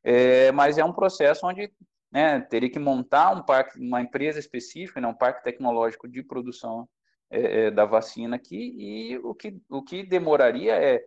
É, 0.03 0.51
mas 0.53 0.79
é 0.79 0.85
um 0.85 0.93
processo 0.93 1.47
onde 1.47 1.73
né, 2.11 2.41
teria 2.41 2.71
que 2.71 2.79
montar 2.79 3.33
um 3.33 3.43
parque, 3.43 3.79
uma 3.79 4.01
empresa 4.01 4.39
específica, 4.39 5.01
né, 5.01 5.07
um 5.07 5.15
parque 5.15 5.45
tecnológico 5.45 6.09
de 6.09 6.23
produção 6.23 6.89
é, 7.31 7.67
é, 7.67 7.71
da 7.71 7.85
vacina 7.85 8.37
aqui, 8.37 8.75
e 8.77 9.19
o 9.19 9.35
que, 9.35 9.61
o 9.69 9.83
que 9.83 10.03
demoraria 10.03 10.75
é 10.75 11.05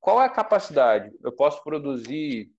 qual 0.00 0.20
é 0.20 0.26
a 0.26 0.30
capacidade? 0.30 1.10
Eu 1.22 1.32
posso 1.32 1.64
produzir 1.64 2.50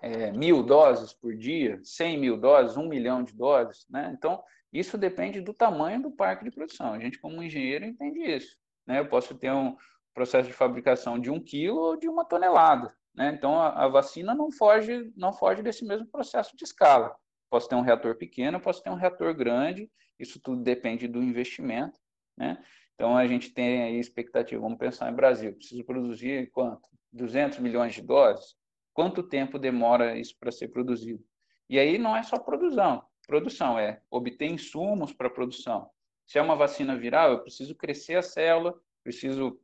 é, 0.00 0.30
mil 0.30 0.62
doses 0.62 1.12
por 1.12 1.34
dia, 1.34 1.80
cem 1.82 2.16
mil 2.16 2.36
doses, 2.36 2.76
um 2.76 2.86
milhão 2.86 3.24
de 3.24 3.34
doses, 3.34 3.84
né? 3.90 4.14
Então, 4.16 4.40
isso 4.72 4.96
depende 4.96 5.40
do 5.40 5.52
tamanho 5.52 6.02
do 6.02 6.10
parque 6.12 6.44
de 6.44 6.52
produção. 6.52 6.92
A 6.92 6.98
gente, 7.00 7.18
como 7.18 7.42
engenheiro, 7.42 7.84
entende 7.84 8.20
isso. 8.20 8.56
Né? 8.86 9.00
Eu 9.00 9.08
posso 9.08 9.34
ter 9.34 9.50
um 9.50 9.76
processo 10.14 10.48
de 10.48 10.54
fabricação 10.54 11.18
de 11.18 11.30
um 11.30 11.42
quilo 11.42 11.78
ou 11.78 11.96
de 11.96 12.08
uma 12.08 12.24
tonelada. 12.24 12.94
Né? 13.14 13.32
Então, 13.36 13.60
a, 13.60 13.84
a, 13.84 13.88
vacina 13.88 14.34
não 14.34 14.50
foge, 14.50 15.12
não 15.16 15.32
foge 15.32 15.62
desse 15.62 15.84
mesmo 15.84 16.06
processo 16.06 16.56
de 16.56 16.64
escala. 16.64 17.14
Posso 17.50 17.68
ter 17.68 17.74
um 17.74 17.80
reator 17.80 18.16
pequeno, 18.16 18.60
posso 18.60 18.82
ter 18.82 18.90
um 18.90 18.94
reator 18.94 19.34
grande, 19.34 19.90
isso 20.18 20.40
tudo 20.40 20.62
depende 20.62 21.08
do 21.08 21.22
investimento. 21.22 21.98
Né? 22.36 22.62
Então, 22.94 23.16
a 23.16 23.26
gente 23.26 23.50
tem 23.50 23.82
aí 23.82 23.98
expectativa, 23.98 24.60
vamos 24.60 24.78
pensar 24.78 25.10
em 25.10 25.14
Brasil, 25.14 25.54
preciso 25.54 25.84
produzir 25.84 26.50
quanto? 26.50 26.88
200 27.12 27.58
milhões 27.58 27.94
de 27.94 28.02
doses? 28.02 28.54
Quanto 28.92 29.22
tempo 29.22 29.58
demora 29.58 30.18
isso 30.18 30.36
para 30.38 30.50
ser 30.50 30.68
produzido? 30.68 31.24
E 31.70 31.78
aí 31.78 31.98
não 31.98 32.16
é 32.16 32.22
só 32.22 32.38
produção, 32.38 33.04
produção 33.26 33.78
é 33.78 34.00
obter 34.10 34.46
insumos 34.46 35.12
para 35.12 35.30
produção. 35.30 35.88
Se 36.26 36.38
é 36.38 36.42
uma 36.42 36.56
vacina 36.56 36.96
viral, 36.96 37.30
eu 37.30 37.42
preciso 37.42 37.74
crescer 37.74 38.16
a 38.16 38.22
célula, 38.22 38.74
preciso 39.04 39.60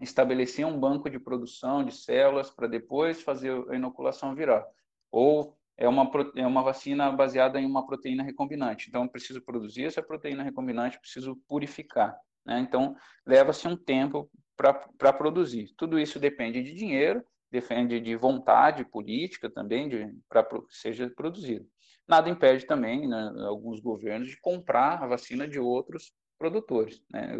estabelecer 0.00 0.66
um 0.66 0.78
banco 0.78 1.08
de 1.08 1.18
produção 1.18 1.84
de 1.84 1.94
células 1.94 2.50
para 2.50 2.66
depois 2.66 3.22
fazer 3.22 3.52
a 3.70 3.74
inoculação 3.74 4.34
viral. 4.34 4.66
Ou 5.10 5.56
é 5.76 5.88
uma, 5.88 6.10
é 6.36 6.46
uma 6.46 6.62
vacina 6.62 7.10
baseada 7.12 7.60
em 7.60 7.66
uma 7.66 7.86
proteína 7.86 8.22
recombinante. 8.22 8.88
Então, 8.88 9.02
eu 9.02 9.08
preciso 9.08 9.42
produzir 9.42 9.84
essa 9.84 10.02
proteína 10.02 10.42
recombinante, 10.42 10.98
preciso 10.98 11.36
purificar. 11.48 12.16
Né? 12.44 12.60
Então, 12.60 12.96
leva-se 13.26 13.68
um 13.68 13.76
tempo 13.76 14.30
para 14.56 15.12
produzir. 15.12 15.74
Tudo 15.76 15.98
isso 15.98 16.18
depende 16.18 16.62
de 16.62 16.72
dinheiro, 16.72 17.22
depende 17.50 18.00
de 18.00 18.16
vontade 18.16 18.84
política 18.84 19.50
também 19.50 20.18
para 20.28 20.44
que 20.44 20.60
seja 20.70 21.10
produzido. 21.10 21.66
Nada 22.08 22.30
impede 22.30 22.64
também 22.66 23.06
né, 23.08 23.32
alguns 23.46 23.80
governos 23.80 24.28
de 24.28 24.40
comprar 24.40 25.02
a 25.02 25.06
vacina 25.06 25.46
de 25.46 25.58
outros 25.58 26.12
produtores. 26.38 27.02
Né? 27.10 27.36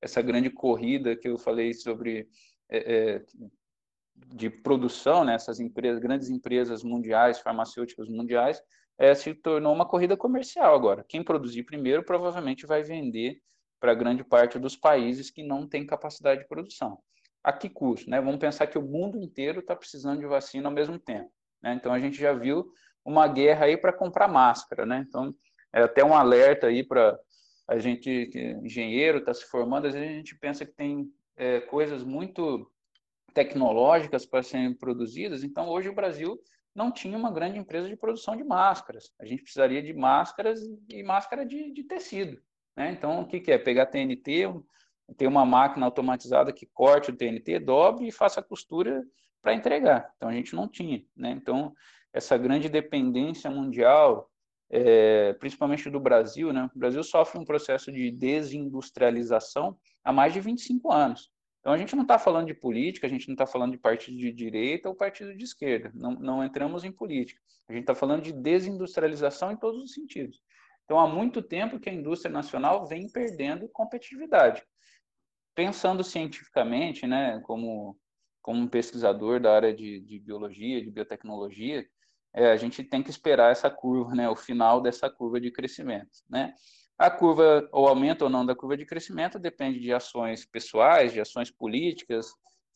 Essa 0.00 0.22
grande 0.22 0.50
corrida 0.50 1.16
que 1.16 1.28
eu 1.28 1.38
falei 1.38 1.74
sobre 1.74 2.28
é, 2.68 2.94
é, 2.94 3.24
de 4.14 4.50
produção, 4.50 5.24
né, 5.24 5.34
essas 5.34 5.60
empresas, 5.60 6.00
grandes 6.00 6.28
empresas 6.28 6.82
mundiais, 6.82 7.40
farmacêuticas 7.40 8.08
mundiais, 8.08 8.60
é, 8.98 9.14
se 9.14 9.34
tornou 9.34 9.74
uma 9.74 9.86
corrida 9.86 10.16
comercial 10.16 10.74
agora. 10.74 11.04
Quem 11.08 11.24
produzir 11.24 11.62
primeiro 11.64 12.02
provavelmente 12.04 12.66
vai 12.66 12.82
vender 12.82 13.40
para 13.80 13.94
grande 13.94 14.22
parte 14.22 14.58
dos 14.58 14.76
países 14.76 15.30
que 15.30 15.42
não 15.42 15.66
têm 15.66 15.86
capacidade 15.86 16.42
de 16.42 16.48
produção. 16.48 16.98
A 17.42 17.52
que 17.52 17.70
custo? 17.70 18.10
Né? 18.10 18.20
Vamos 18.20 18.38
pensar 18.38 18.66
que 18.66 18.76
o 18.76 18.82
mundo 18.82 19.18
inteiro 19.18 19.60
está 19.60 19.74
precisando 19.74 20.20
de 20.20 20.26
vacina 20.26 20.68
ao 20.68 20.74
mesmo 20.74 20.98
tempo. 20.98 21.30
Né? 21.62 21.72
Então, 21.72 21.92
a 21.92 21.98
gente 21.98 22.18
já 22.18 22.34
viu 22.34 22.70
uma 23.02 23.26
guerra 23.26 23.64
aí 23.64 23.78
para 23.78 23.92
comprar 23.92 24.28
máscara. 24.28 24.84
Né? 24.84 25.04
Então, 25.08 25.34
é 25.72 25.82
até 25.82 26.04
um 26.04 26.14
alerta 26.14 26.66
aí 26.66 26.84
para 26.84 27.18
a 27.70 27.78
gente, 27.78 28.28
engenheiro, 28.64 29.18
está 29.18 29.32
se 29.32 29.44
formando, 29.44 29.86
às 29.86 29.94
vezes 29.94 30.08
a 30.08 30.12
gente 30.12 30.36
pensa 30.36 30.66
que 30.66 30.72
tem 30.72 31.08
é, 31.36 31.60
coisas 31.60 32.02
muito 32.02 32.68
tecnológicas 33.32 34.26
para 34.26 34.42
serem 34.42 34.74
produzidas, 34.74 35.44
então 35.44 35.68
hoje 35.68 35.88
o 35.88 35.94
Brasil 35.94 36.36
não 36.74 36.90
tinha 36.90 37.16
uma 37.16 37.30
grande 37.30 37.60
empresa 37.60 37.88
de 37.88 37.94
produção 37.94 38.36
de 38.36 38.42
máscaras. 38.42 39.12
A 39.20 39.24
gente 39.24 39.42
precisaria 39.42 39.80
de 39.80 39.92
máscaras 39.92 40.60
e 40.88 41.00
máscara 41.04 41.46
de, 41.46 41.72
de 41.72 41.84
tecido. 41.84 42.42
Né? 42.76 42.90
Então, 42.90 43.20
o 43.20 43.26
que, 43.28 43.38
que 43.38 43.52
é? 43.52 43.58
Pegar 43.58 43.86
TNT, 43.86 44.52
ter 45.16 45.28
uma 45.28 45.46
máquina 45.46 45.86
automatizada 45.86 46.52
que 46.52 46.66
corte 46.66 47.10
o 47.10 47.16
TNT, 47.16 47.60
dobre 47.60 48.08
e 48.08 48.12
faça 48.12 48.40
a 48.40 48.42
costura 48.42 49.04
para 49.40 49.54
entregar. 49.54 50.12
Então, 50.16 50.28
a 50.28 50.32
gente 50.32 50.56
não 50.56 50.66
tinha. 50.66 51.04
Né? 51.16 51.30
Então, 51.30 51.72
essa 52.12 52.36
grande 52.36 52.68
dependência 52.68 53.48
mundial 53.48 54.28
é, 54.70 55.32
principalmente 55.34 55.90
do 55.90 55.98
Brasil, 55.98 56.52
né? 56.52 56.70
O 56.74 56.78
Brasil 56.78 57.02
sofre 57.02 57.38
um 57.38 57.44
processo 57.44 57.90
de 57.90 58.10
desindustrialização 58.10 59.76
há 60.04 60.12
mais 60.12 60.32
de 60.32 60.40
25 60.40 60.92
anos. 60.92 61.30
Então, 61.58 61.72
a 61.72 61.76
gente 61.76 61.94
não 61.94 62.02
está 62.02 62.18
falando 62.18 62.46
de 62.46 62.54
política, 62.54 63.06
a 63.06 63.10
gente 63.10 63.28
não 63.28 63.34
está 63.34 63.46
falando 63.46 63.72
de 63.72 63.78
partido 63.78 64.16
de 64.16 64.32
direita 64.32 64.88
ou 64.88 64.94
partido 64.94 65.36
de 65.36 65.44
esquerda, 65.44 65.90
não, 65.94 66.12
não 66.12 66.44
entramos 66.44 66.84
em 66.84 66.92
política. 66.92 67.40
A 67.68 67.72
gente 67.72 67.82
está 67.82 67.94
falando 67.94 68.22
de 68.22 68.32
desindustrialização 68.32 69.52
em 69.52 69.56
todos 69.56 69.82
os 69.82 69.92
sentidos. 69.92 70.40
Então, 70.84 70.98
há 70.98 71.06
muito 71.06 71.42
tempo 71.42 71.78
que 71.78 71.90
a 71.90 71.92
indústria 71.92 72.32
nacional 72.32 72.86
vem 72.86 73.08
perdendo 73.10 73.68
competitividade. 73.68 74.62
Pensando 75.54 76.02
cientificamente, 76.02 77.06
né, 77.06 77.40
como, 77.40 77.98
como 78.40 78.60
um 78.60 78.68
pesquisador 78.68 79.38
da 79.38 79.54
área 79.54 79.74
de, 79.74 80.00
de 80.00 80.18
biologia, 80.18 80.82
de 80.82 80.90
biotecnologia, 80.90 81.86
é, 82.34 82.50
a 82.52 82.56
gente 82.56 82.84
tem 82.84 83.02
que 83.02 83.10
esperar 83.10 83.50
essa 83.50 83.68
curva, 83.68 84.14
né, 84.14 84.28
o 84.28 84.36
final 84.36 84.80
dessa 84.80 85.10
curva 85.10 85.40
de 85.40 85.50
crescimento, 85.50 86.10
né? 86.28 86.54
A 86.98 87.10
curva, 87.10 87.66
o 87.72 87.88
aumento 87.88 88.22
ou 88.22 88.30
não 88.30 88.44
da 88.44 88.54
curva 88.54 88.76
de 88.76 88.84
crescimento 88.84 89.38
depende 89.38 89.80
de 89.80 89.90
ações 89.90 90.44
pessoais, 90.44 91.12
de 91.14 91.20
ações 91.20 91.50
políticas 91.50 92.26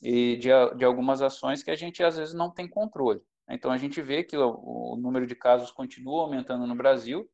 e 0.01 0.37
de, 0.37 0.49
de 0.77 0.85
algumas 0.85 1.21
ações 1.21 1.63
que 1.63 1.71
a 1.71 1.77
gente 1.77 2.03
às 2.03 2.17
vezes 2.17 2.33
não 2.33 2.51
tem 2.51 2.67
controle. 2.67 3.21
Então 3.51 3.71
a 3.71 3.77
gente 3.77 4.01
vê 4.01 4.25
que 4.25 4.37
o, 4.37 4.95
o 4.95 4.97
número 4.97 5.27
de 5.27 5.35
casos 5.35 5.71
continua 5.71 6.23
aumentando 6.23 6.67
no 6.67 6.75
Brasil. 6.75 7.29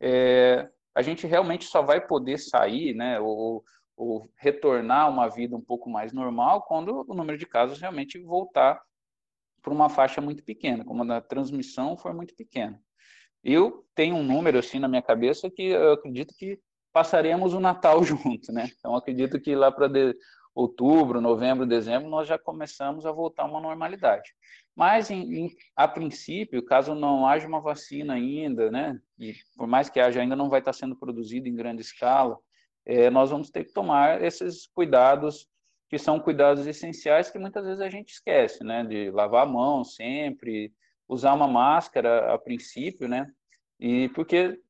É, 0.00 0.68
a 0.92 1.02
gente 1.02 1.24
realmente 1.24 1.66
só 1.66 1.82
vai 1.82 2.04
poder 2.04 2.38
sair, 2.38 2.94
né, 2.94 3.20
ou, 3.20 3.64
ou 3.96 4.28
retornar 4.36 5.08
uma 5.08 5.28
vida 5.28 5.56
um 5.56 5.60
pouco 5.60 5.88
mais 5.88 6.12
normal 6.12 6.62
quando 6.62 7.04
o 7.08 7.14
número 7.14 7.38
de 7.38 7.46
casos 7.46 7.80
realmente 7.80 8.18
voltar 8.18 8.82
por 9.64 9.72
uma 9.72 9.88
faixa 9.88 10.20
muito 10.20 10.44
pequena, 10.44 10.84
como 10.84 11.10
a 11.10 11.20
transmissão 11.22 11.96
for 11.96 12.14
muito 12.14 12.34
pequena. 12.36 12.78
Eu 13.42 13.84
tenho 13.94 14.14
um 14.14 14.22
número 14.22 14.58
assim 14.58 14.78
na 14.78 14.86
minha 14.86 15.02
cabeça 15.02 15.50
que 15.50 15.62
eu 15.62 15.94
acredito 15.94 16.34
que 16.36 16.60
passaremos 16.92 17.54
o 17.54 17.60
Natal 17.60 18.04
junto, 18.04 18.52
né? 18.52 18.70
Então 18.78 18.94
acredito 18.94 19.40
que 19.40 19.54
lá 19.56 19.72
para 19.72 19.90
outubro, 20.54 21.20
novembro, 21.20 21.66
dezembro 21.66 22.08
nós 22.08 22.28
já 22.28 22.38
começamos 22.38 23.06
a 23.06 23.10
voltar 23.10 23.42
a 23.42 23.46
uma 23.46 23.60
normalidade. 23.60 24.30
Mas 24.76 25.10
em, 25.10 25.46
em, 25.46 25.56
a 25.74 25.88
princípio, 25.88 26.64
caso 26.64 26.94
não 26.94 27.26
haja 27.26 27.48
uma 27.48 27.60
vacina 27.60 28.14
ainda, 28.14 28.70
né? 28.70 29.00
E 29.18 29.34
por 29.56 29.66
mais 29.66 29.88
que 29.88 29.98
haja, 29.98 30.20
ainda 30.20 30.36
não 30.36 30.50
vai 30.50 30.60
estar 30.60 30.74
sendo 30.74 30.94
produzido 30.94 31.48
em 31.48 31.56
grande 31.56 31.80
escala. 31.80 32.38
É, 32.84 33.08
nós 33.08 33.30
vamos 33.30 33.50
ter 33.50 33.64
que 33.64 33.72
tomar 33.72 34.22
esses 34.22 34.66
cuidados 34.66 35.48
que 35.94 35.98
são 36.00 36.18
cuidados 36.18 36.66
essenciais 36.66 37.30
que 37.30 37.38
muitas 37.38 37.64
vezes 37.64 37.80
a 37.80 37.88
gente 37.88 38.14
esquece, 38.14 38.64
né? 38.64 38.82
De 38.82 39.12
lavar 39.12 39.44
a 39.44 39.48
mão 39.48 39.84
sempre, 39.84 40.72
usar 41.08 41.32
uma 41.32 41.46
máscara 41.46 42.34
a 42.34 42.36
princípio, 42.36 43.06
né? 43.06 43.30
E 43.78 44.08
porque 44.08 44.60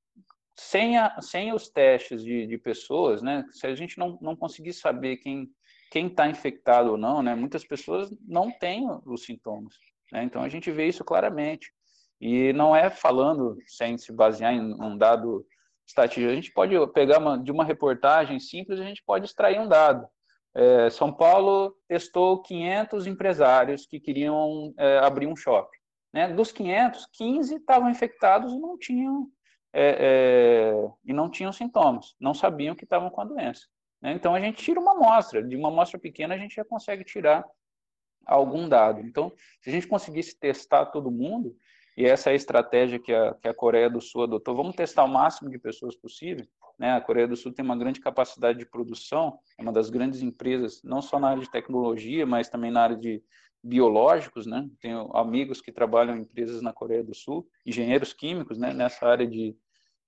sem, 0.55 0.99
a, 0.99 1.18
sem 1.22 1.51
os 1.55 1.70
testes 1.70 2.22
de, 2.22 2.47
de 2.47 2.59
pessoas, 2.59 3.22
né? 3.22 3.43
Se 3.53 3.66
a 3.66 3.75
gente 3.75 3.99
não, 3.99 4.18
não 4.20 4.37
conseguir 4.37 4.75
saber 4.75 5.16
quem 5.16 5.51
quem 5.91 6.09
está 6.09 6.29
infectado 6.29 6.91
ou 6.91 6.99
não, 6.99 7.22
né? 7.22 7.35
Muitas 7.35 7.64
pessoas 7.64 8.11
não 8.20 8.51
têm 8.51 8.87
os 9.07 9.25
sintomas, 9.25 9.75
né? 10.12 10.25
Então 10.25 10.43
a 10.43 10.49
gente 10.51 10.70
vê 10.70 10.89
isso 10.89 11.05
claramente. 11.05 11.72
E 12.20 12.53
não 12.53 12.77
é 12.77 12.91
falando 12.91 13.57
sem 13.66 13.97
se 13.97 14.12
basear 14.12 14.53
em 14.53 14.61
um 14.61 14.99
dado 14.99 15.47
estatístico. 15.87 16.31
A 16.31 16.35
gente 16.35 16.53
pode 16.53 16.75
pegar 16.93 17.18
uma, 17.18 17.39
de 17.39 17.51
uma 17.51 17.64
reportagem 17.64 18.39
simples, 18.39 18.79
a 18.79 18.85
gente 18.85 19.03
pode 19.07 19.25
extrair 19.25 19.59
um 19.59 19.66
dado. 19.66 20.07
É, 20.55 20.89
São 20.91 21.13
Paulo 21.13 21.77
testou 21.89 22.41
500 22.43 23.07
empresários 23.07 23.87
que 23.87 23.99
queriam 23.99 24.73
é, 24.79 24.99
abrir 24.99 25.27
um 25.27 25.35
shopping. 25.35 25.79
Né? 26.13 26.33
Dos 26.33 26.53
500, 26.53 27.07
15 27.13 27.57
estavam 27.57 27.91
infectados 27.91 28.53
e 28.53 28.59
não 28.59 28.79
tinham 28.79 29.29
é, 29.73 29.97
é, 29.99 30.91
e 31.05 31.13
não 31.13 31.29
tinham 31.29 31.53
sintomas, 31.53 32.15
não 32.21 32.33
sabiam 32.33 32.77
que 32.77 32.85
estavam 32.85 33.11
com 33.11 33.21
a 33.21 33.25
doença. 33.25 33.67
Né? 34.01 34.13
Então 34.13 34.33
a 34.33 34.41
gente 34.41 34.63
tira 34.63 34.79
uma 34.79 34.93
amostra, 34.93 35.43
de 35.43 35.57
uma 35.57 35.69
amostra 35.69 35.99
pequena 35.99 36.35
a 36.35 36.39
gente 36.39 36.55
já 36.55 36.65
consegue 36.65 37.03
tirar 37.03 37.45
algum 38.25 38.69
dado. 38.69 39.01
Então, 39.01 39.33
se 39.61 39.71
a 39.71 39.73
gente 39.73 39.89
conseguisse 39.89 40.39
testar 40.39 40.87
todo 40.87 41.11
mundo, 41.11 41.57
e 41.97 42.05
essa 42.05 42.31
é 42.31 42.33
a 42.33 42.37
estratégia 42.37 42.99
que 42.99 43.13
a, 43.13 43.35
que 43.35 43.49
a 43.49 43.55
Coreia 43.55 43.91
do 43.91 44.01
Sul 44.01 44.23
adotou, 44.23 44.55
vamos 44.55 44.77
testar 44.77 45.05
o 45.05 45.09
máximo 45.09 45.51
de 45.51 45.59
pessoas 45.59 45.97
possível, 45.97 46.47
né? 46.79 46.93
A 46.93 47.01
Coreia 47.01 47.27
do 47.27 47.37
Sul 47.37 47.53
tem 47.53 47.64
uma 47.64 47.77
grande 47.77 48.01
capacidade 48.01 48.59
de 48.59 48.66
produção, 48.66 49.39
é 49.59 49.62
uma 49.62 49.72
das 49.72 49.91
grandes 49.91 50.22
empresas, 50.22 50.83
não 50.83 51.01
só 51.01 51.18
na 51.18 51.31
área 51.31 51.43
de 51.43 51.51
tecnologia, 51.51 52.27
mas 52.27 52.49
também 52.49 52.70
na 52.70 52.83
área 52.83 52.97
de 52.97 53.22
biológicos, 53.62 54.47
né? 54.47 54.68
Tenho 54.81 55.11
amigos 55.16 55.61
que 55.61 55.72
trabalham 55.72 56.16
em 56.16 56.20
empresas 56.20 56.61
na 56.61 56.72
Coreia 56.72 57.03
do 57.03 57.14
Sul, 57.14 57.49
engenheiros 57.64 58.12
químicos, 58.12 58.59
né? 58.59 58.75
Nessa 58.75 59.07
área 59.07 59.27
de 59.27 59.57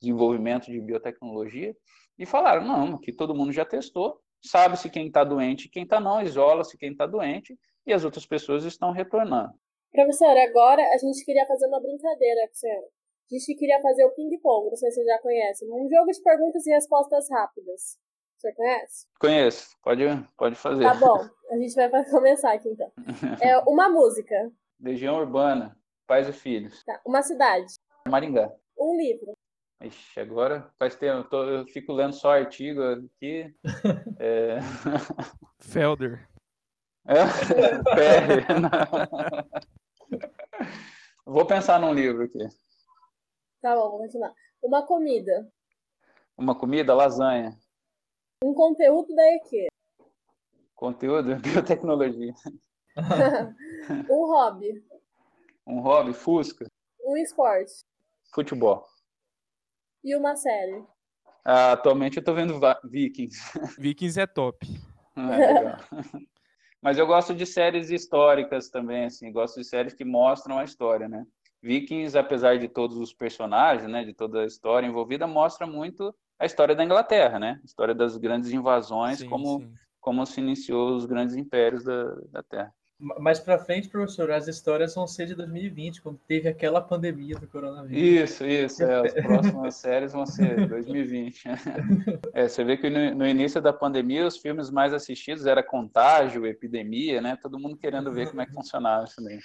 desenvolvimento 0.01 0.67
de 0.67 0.81
biotecnologia, 0.81 1.75
e 2.19 2.27
falaram, 2.27 2.67
não, 2.67 2.99
que 2.99 3.13
todo 3.13 3.35
mundo 3.35 3.53
já 3.53 3.65
testou, 3.65 4.21
sabe-se 4.43 4.91
quem 4.91 5.07
está 5.07 5.25
doente 5.25 5.69
quem 5.69 5.85
está 5.85 5.99
não, 5.99 6.21
isola-se 6.21 6.77
quem 6.77 6.93
está 6.93 7.07
doente, 7.07 7.59
e 7.87 7.93
as 7.93 8.05
outras 8.05 8.27
pessoas 8.27 8.65
estão 8.65 8.91
retornando. 8.91 9.53
Professor, 9.93 10.37
agora 10.37 10.83
a 10.83 10.99
gente 10.99 11.25
queria 11.25 11.47
fazer 11.47 11.67
uma 11.67 11.81
brincadeira 11.81 12.49
com 12.49 12.69
a. 12.69 12.96
A 13.29 13.35
gente 13.35 13.57
queria 13.57 13.83
fazer 13.83 14.05
o 14.05 14.13
ping-pong, 14.13 14.71
não 14.71 14.77
sei 14.77 14.89
se 14.91 15.03
você 15.03 15.05
já 15.05 15.19
conhece. 15.19 15.65
Um 15.65 15.89
jogo 15.91 16.13
de 16.13 16.23
perguntas 16.23 16.65
e 16.65 16.71
respostas 16.71 17.29
rápidas. 17.29 17.99
Você 18.39 18.53
conhece? 18.53 19.07
Conheço, 19.19 19.77
pode, 19.83 20.05
pode 20.37 20.55
fazer. 20.55 20.85
Tá 20.85 20.95
bom, 20.95 21.19
a 21.51 21.57
gente 21.57 21.75
vai 21.75 22.05
começar 22.05 22.53
aqui 22.53 22.69
então. 22.69 22.89
É 23.43 23.59
uma 23.67 23.89
música. 23.89 24.53
Legião 24.79 25.17
Urbana, 25.17 25.77
Pais 26.07 26.29
e 26.29 26.33
Filhos. 26.33 26.85
Tá. 26.85 27.01
Uma 27.05 27.21
cidade. 27.23 27.75
Maringá. 28.07 28.55
Um 28.79 28.97
livro. 28.97 29.33
Ixi, 29.83 30.21
agora 30.21 30.71
faz 30.79 30.95
tempo, 30.95 31.19
eu, 31.19 31.29
tô, 31.29 31.43
eu 31.45 31.67
fico 31.67 31.93
lendo 31.93 32.15
só 32.15 32.31
artigo 32.31 32.81
aqui. 32.83 33.53
É... 34.19 34.61
Felder. 35.61 36.27
É? 37.07 37.25
Vou 41.27 41.45
pensar 41.45 41.79
num 41.79 41.93
livro 41.93 42.25
aqui. 42.25 42.49
Tá 43.61 43.75
bom, 43.75 43.91
vamos 43.91 44.07
continuar. 44.07 44.35
Uma 44.63 44.87
comida. 44.87 45.51
Uma 46.37 46.59
comida, 46.59 46.95
lasanha. 46.95 47.59
Um 48.43 48.53
conteúdo 48.53 49.15
da 49.15 49.23
EQ. 49.35 49.67
Conteúdo, 50.75 51.37
biotecnologia. 51.41 52.35
um 54.11 54.27
hobby. 54.27 54.85
Um 55.67 55.81
hobby, 55.81 56.13
Fusca. 56.13 56.67
Um 57.01 57.17
esporte. 57.17 57.85
Futebol. 58.35 58.87
E 60.05 60.15
uma 60.15 60.37
série. 60.37 60.85
Ah, 61.45 61.73
atualmente 61.73 62.19
eu 62.19 62.25
tô 62.25 62.35
vendo 62.35 62.61
Vikings. 62.85 63.39
Vikings 63.79 64.21
é 64.21 64.27
top. 64.27 64.67
É, 65.17 65.53
legal. 65.53 65.79
Mas 66.83 66.99
eu 66.99 67.07
gosto 67.07 67.35
de 67.35 67.47
séries 67.47 67.91
históricas 67.91 68.69
também, 68.69 69.07
assim, 69.07 69.33
gosto 69.33 69.59
de 69.59 69.67
séries 69.67 69.95
que 69.95 70.05
mostram 70.05 70.59
a 70.59 70.65
história, 70.65 71.09
né? 71.09 71.27
Vikings, 71.63 72.17
apesar 72.17 72.59
de 72.59 72.69
todos 72.69 72.97
os 72.97 73.13
personagens, 73.13 73.89
né, 73.89 74.05
de 74.05 74.13
toda 74.13 74.43
a 74.43 74.47
história 74.47 74.87
envolvida, 74.87 75.27
mostra 75.27 75.67
muito 75.67 76.15
a 76.39 76.47
história 76.47 76.75
da 76.75 76.85
Inglaterra, 76.85 77.39
né? 77.39 77.59
A 77.63 77.65
história 77.65 77.95
das 77.95 78.17
grandes 78.17 78.53
invasões, 78.53 79.19
sim, 79.19 79.29
como, 79.29 79.61
sim. 79.61 79.73
como 80.01 80.27
se 80.27 80.41
iniciou 80.41 80.95
os 80.95 81.07
grandes 81.07 81.35
impérios 81.35 81.83
da, 81.83 82.15
da 82.31 82.43
Terra. 82.43 82.73
Mais 82.99 83.39
para 83.39 83.59
frente, 83.59 83.91
professor, 83.91 84.31
as 84.31 84.49
histórias 84.49 84.95
vão 84.95 85.07
ser 85.07 85.27
de 85.27 85.35
2020, 85.35 86.01
quando 86.01 86.19
teve 86.27 86.49
aquela 86.49 86.81
pandemia 86.81 87.39
do 87.39 87.47
coronavírus. 87.47 88.31
Isso, 88.33 88.47
isso. 88.47 88.83
É, 88.83 89.07
as 89.07 89.13
próximas 89.13 89.75
séries 89.77 90.13
vão 90.15 90.25
ser 90.25 90.67
2020. 90.67 91.45
É, 92.33 92.49
você 92.49 92.65
vê 92.65 92.77
que 92.77 92.89
no, 92.91 93.15
no, 93.15 93.27
início 93.27 93.61
da 93.61 93.73
pandemia, 93.73 94.27
os 94.27 94.37
filmes 94.37 94.71
mais 94.71 94.93
assistidos 94.93 95.47
era 95.47 95.63
Contágio, 95.63 96.47
Epidemia, 96.47 97.21
né? 97.21 97.37
Todo 97.41 97.59
mundo 97.59 97.77
querendo 97.77 98.13
ver 98.13 98.29
como 98.29 98.43
é 98.43 98.47
que 98.47 98.53
funcionava 98.55 99.05
isso 99.05 99.23
daí. 99.23 99.39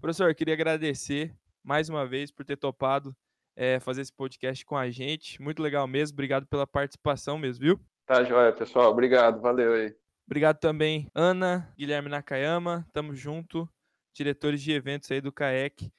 Professor, 0.00 0.34
queria 0.34 0.54
agradecer 0.54 1.36
mais 1.62 1.90
uma 1.90 2.06
vez 2.06 2.32
por 2.32 2.42
ter 2.42 2.56
topado 2.56 3.14
é, 3.54 3.78
fazer 3.78 4.00
esse 4.00 4.12
podcast 4.12 4.64
com 4.64 4.74
a 4.74 4.88
gente. 4.88 5.40
Muito 5.42 5.62
legal 5.62 5.86
mesmo. 5.86 6.14
Obrigado 6.14 6.46
pela 6.46 6.66
participação 6.66 7.38
mesmo, 7.38 7.62
viu? 7.62 7.80
Tá, 8.06 8.24
joia, 8.24 8.50
pessoal. 8.50 8.90
Obrigado. 8.90 9.42
Valeu 9.42 9.74
aí. 9.74 9.94
Obrigado 10.26 10.58
também, 10.58 11.06
Ana, 11.14 11.70
Guilherme 11.76 12.08
Nakayama, 12.08 12.86
tamo 12.94 13.14
junto, 13.14 13.68
diretores 14.14 14.62
de 14.62 14.72
eventos 14.72 15.10
aí 15.10 15.20
do 15.20 15.32
CAEC 15.32 15.92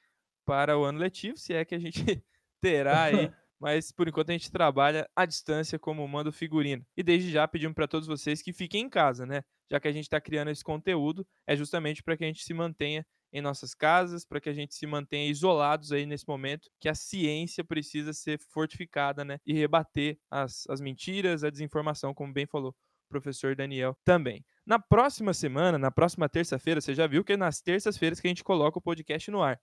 para 0.45 0.77
o 0.77 0.83
ano 0.83 0.97
letivo, 0.97 1.37
se 1.37 1.53
é 1.53 1.63
que 1.63 1.75
a 1.75 1.79
gente 1.79 2.01
terá 2.59 3.03
aí, 3.03 3.31
mas 3.59 3.91
por 3.91 4.07
enquanto 4.07 4.29
a 4.29 4.33
gente 4.33 4.51
trabalha 4.51 5.07
à 5.15 5.25
distância 5.25 5.77
como 5.77 6.07
manda 6.07 6.31
figurino. 6.31 6.83
E 6.97 7.03
desde 7.03 7.29
já 7.29 7.47
pedimos 7.47 7.75
para 7.75 7.87
todos 7.87 8.07
vocês 8.07 8.41
que 8.41 8.51
fiquem 8.51 8.85
em 8.85 8.89
casa, 8.89 9.27
né? 9.27 9.43
Já 9.69 9.79
que 9.79 9.87
a 9.87 9.91
gente 9.91 10.05
está 10.05 10.19
criando 10.19 10.49
esse 10.49 10.63
conteúdo, 10.63 11.27
é 11.45 11.55
justamente 11.55 12.01
para 12.01 12.17
que 12.17 12.23
a 12.23 12.27
gente 12.27 12.43
se 12.43 12.53
mantenha 12.53 13.05
em 13.31 13.41
nossas 13.41 13.73
casas, 13.73 14.25
para 14.25 14.41
que 14.41 14.49
a 14.49 14.53
gente 14.53 14.75
se 14.75 14.85
mantenha 14.85 15.29
isolados 15.29 15.91
aí 15.91 16.05
nesse 16.05 16.27
momento, 16.27 16.69
que 16.79 16.89
a 16.89 16.95
ciência 16.95 17.63
precisa 17.63 18.13
ser 18.13 18.39
fortificada, 18.39 19.23
né? 19.23 19.39
E 19.45 19.53
rebater 19.53 20.17
as, 20.29 20.65
as 20.69 20.81
mentiras, 20.81 21.43
a 21.43 21.49
desinformação, 21.49 22.13
como 22.13 22.33
bem 22.33 22.45
falou 22.45 22.75
professor 23.09 23.55
Daniel 23.55 23.95
também. 24.05 24.43
Na 24.65 24.79
próxima 24.79 25.33
semana, 25.33 25.77
na 25.77 25.91
próxima 25.91 26.29
terça-feira, 26.29 26.79
você 26.79 26.95
já 26.95 27.05
viu 27.05 27.23
que 27.23 27.33
é 27.33 27.37
nas 27.37 27.61
terças-feiras 27.61 28.19
que 28.19 28.27
a 28.27 28.29
gente 28.29 28.43
coloca 28.43 28.79
o 28.79 28.81
podcast 28.81 29.29
no 29.29 29.41
ar. 29.43 29.59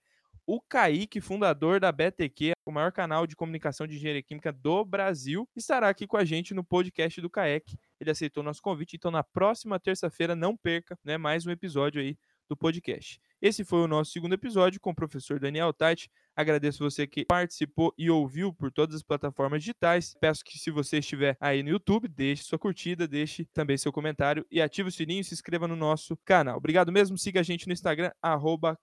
O 0.47 0.61
Kaique, 0.61 1.21
fundador 1.21 1.81
da 1.81 1.93
BTQ, 1.93 2.53
o 2.65 2.73
maior 2.73 2.93
canal 2.93 3.27
de 3.27 3.37
comunicação 3.37 3.87
de 3.87 3.97
engenharia 3.97 4.23
química 4.23 4.53
do 4.53 4.85
Brasil, 4.85 5.47
estará 5.55 5.89
aqui 5.89 6.07
com 6.07 6.17
a 6.17 6.25
gente 6.25 6.55
no 6.55 6.65
podcast 6.65 7.21
do 7.21 7.29
CAEC. 7.29 7.77
Ele 8.01 8.11
aceitou 8.11 8.43
nosso 8.43 8.63
convite, 8.63 8.97
então 8.97 9.11
na 9.11 9.23
próxima 9.23 9.79
terça-feira 9.79 10.35
não 10.35 10.57
perca 10.57 10.99
né, 11.05 11.19
mais 11.19 11.47
um 11.47 11.51
episódio 11.51 12.01
aí 12.01 12.17
do 12.49 12.57
podcast. 12.57 13.21
Esse 13.41 13.65
foi 13.65 13.81
o 13.81 13.89
nosso 13.89 14.11
segundo 14.11 14.33
episódio 14.33 14.81
com 14.81 14.91
o 14.91 14.95
professor 14.95 15.39
Daniel 15.39 15.73
Tati. 15.73 16.11
Agradeço 16.35 16.83
você 16.83 17.07
que 17.07 17.25
participou 17.25 17.93
e 17.97 18.11
ouviu 18.11 18.53
por 18.53 18.73
todas 18.73 18.97
as 18.97 19.03
plataformas 19.03 19.63
digitais. 19.63 20.15
Peço 20.21 20.45
que 20.45 20.59
se 20.59 20.71
você 20.71 20.99
estiver 20.99 21.37
aí 21.41 21.63
no 21.63 21.71
YouTube, 21.71 22.09
deixe 22.09 22.43
sua 22.43 22.59
curtida, 22.59 23.07
deixe 23.07 23.45
também 23.47 23.77
seu 23.77 23.93
comentário 23.93 24.47
e 24.51 24.61
ative 24.61 24.89
o 24.89 24.93
sininho 24.93 25.21
e 25.21 25.25
se 25.25 25.35
inscreva 25.35 25.69
no 25.69 25.77
nosso 25.77 26.17
canal. 26.25 26.57
Obrigado 26.57 26.91
mesmo, 26.91 27.19
siga 27.19 27.41
a 27.41 27.45
gente 27.45 27.67
no 27.67 27.73
Instagram, 27.73 28.11
arroba 28.23 28.79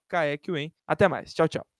Até 0.86 1.08
mais, 1.08 1.34
tchau, 1.34 1.48
tchau. 1.48 1.75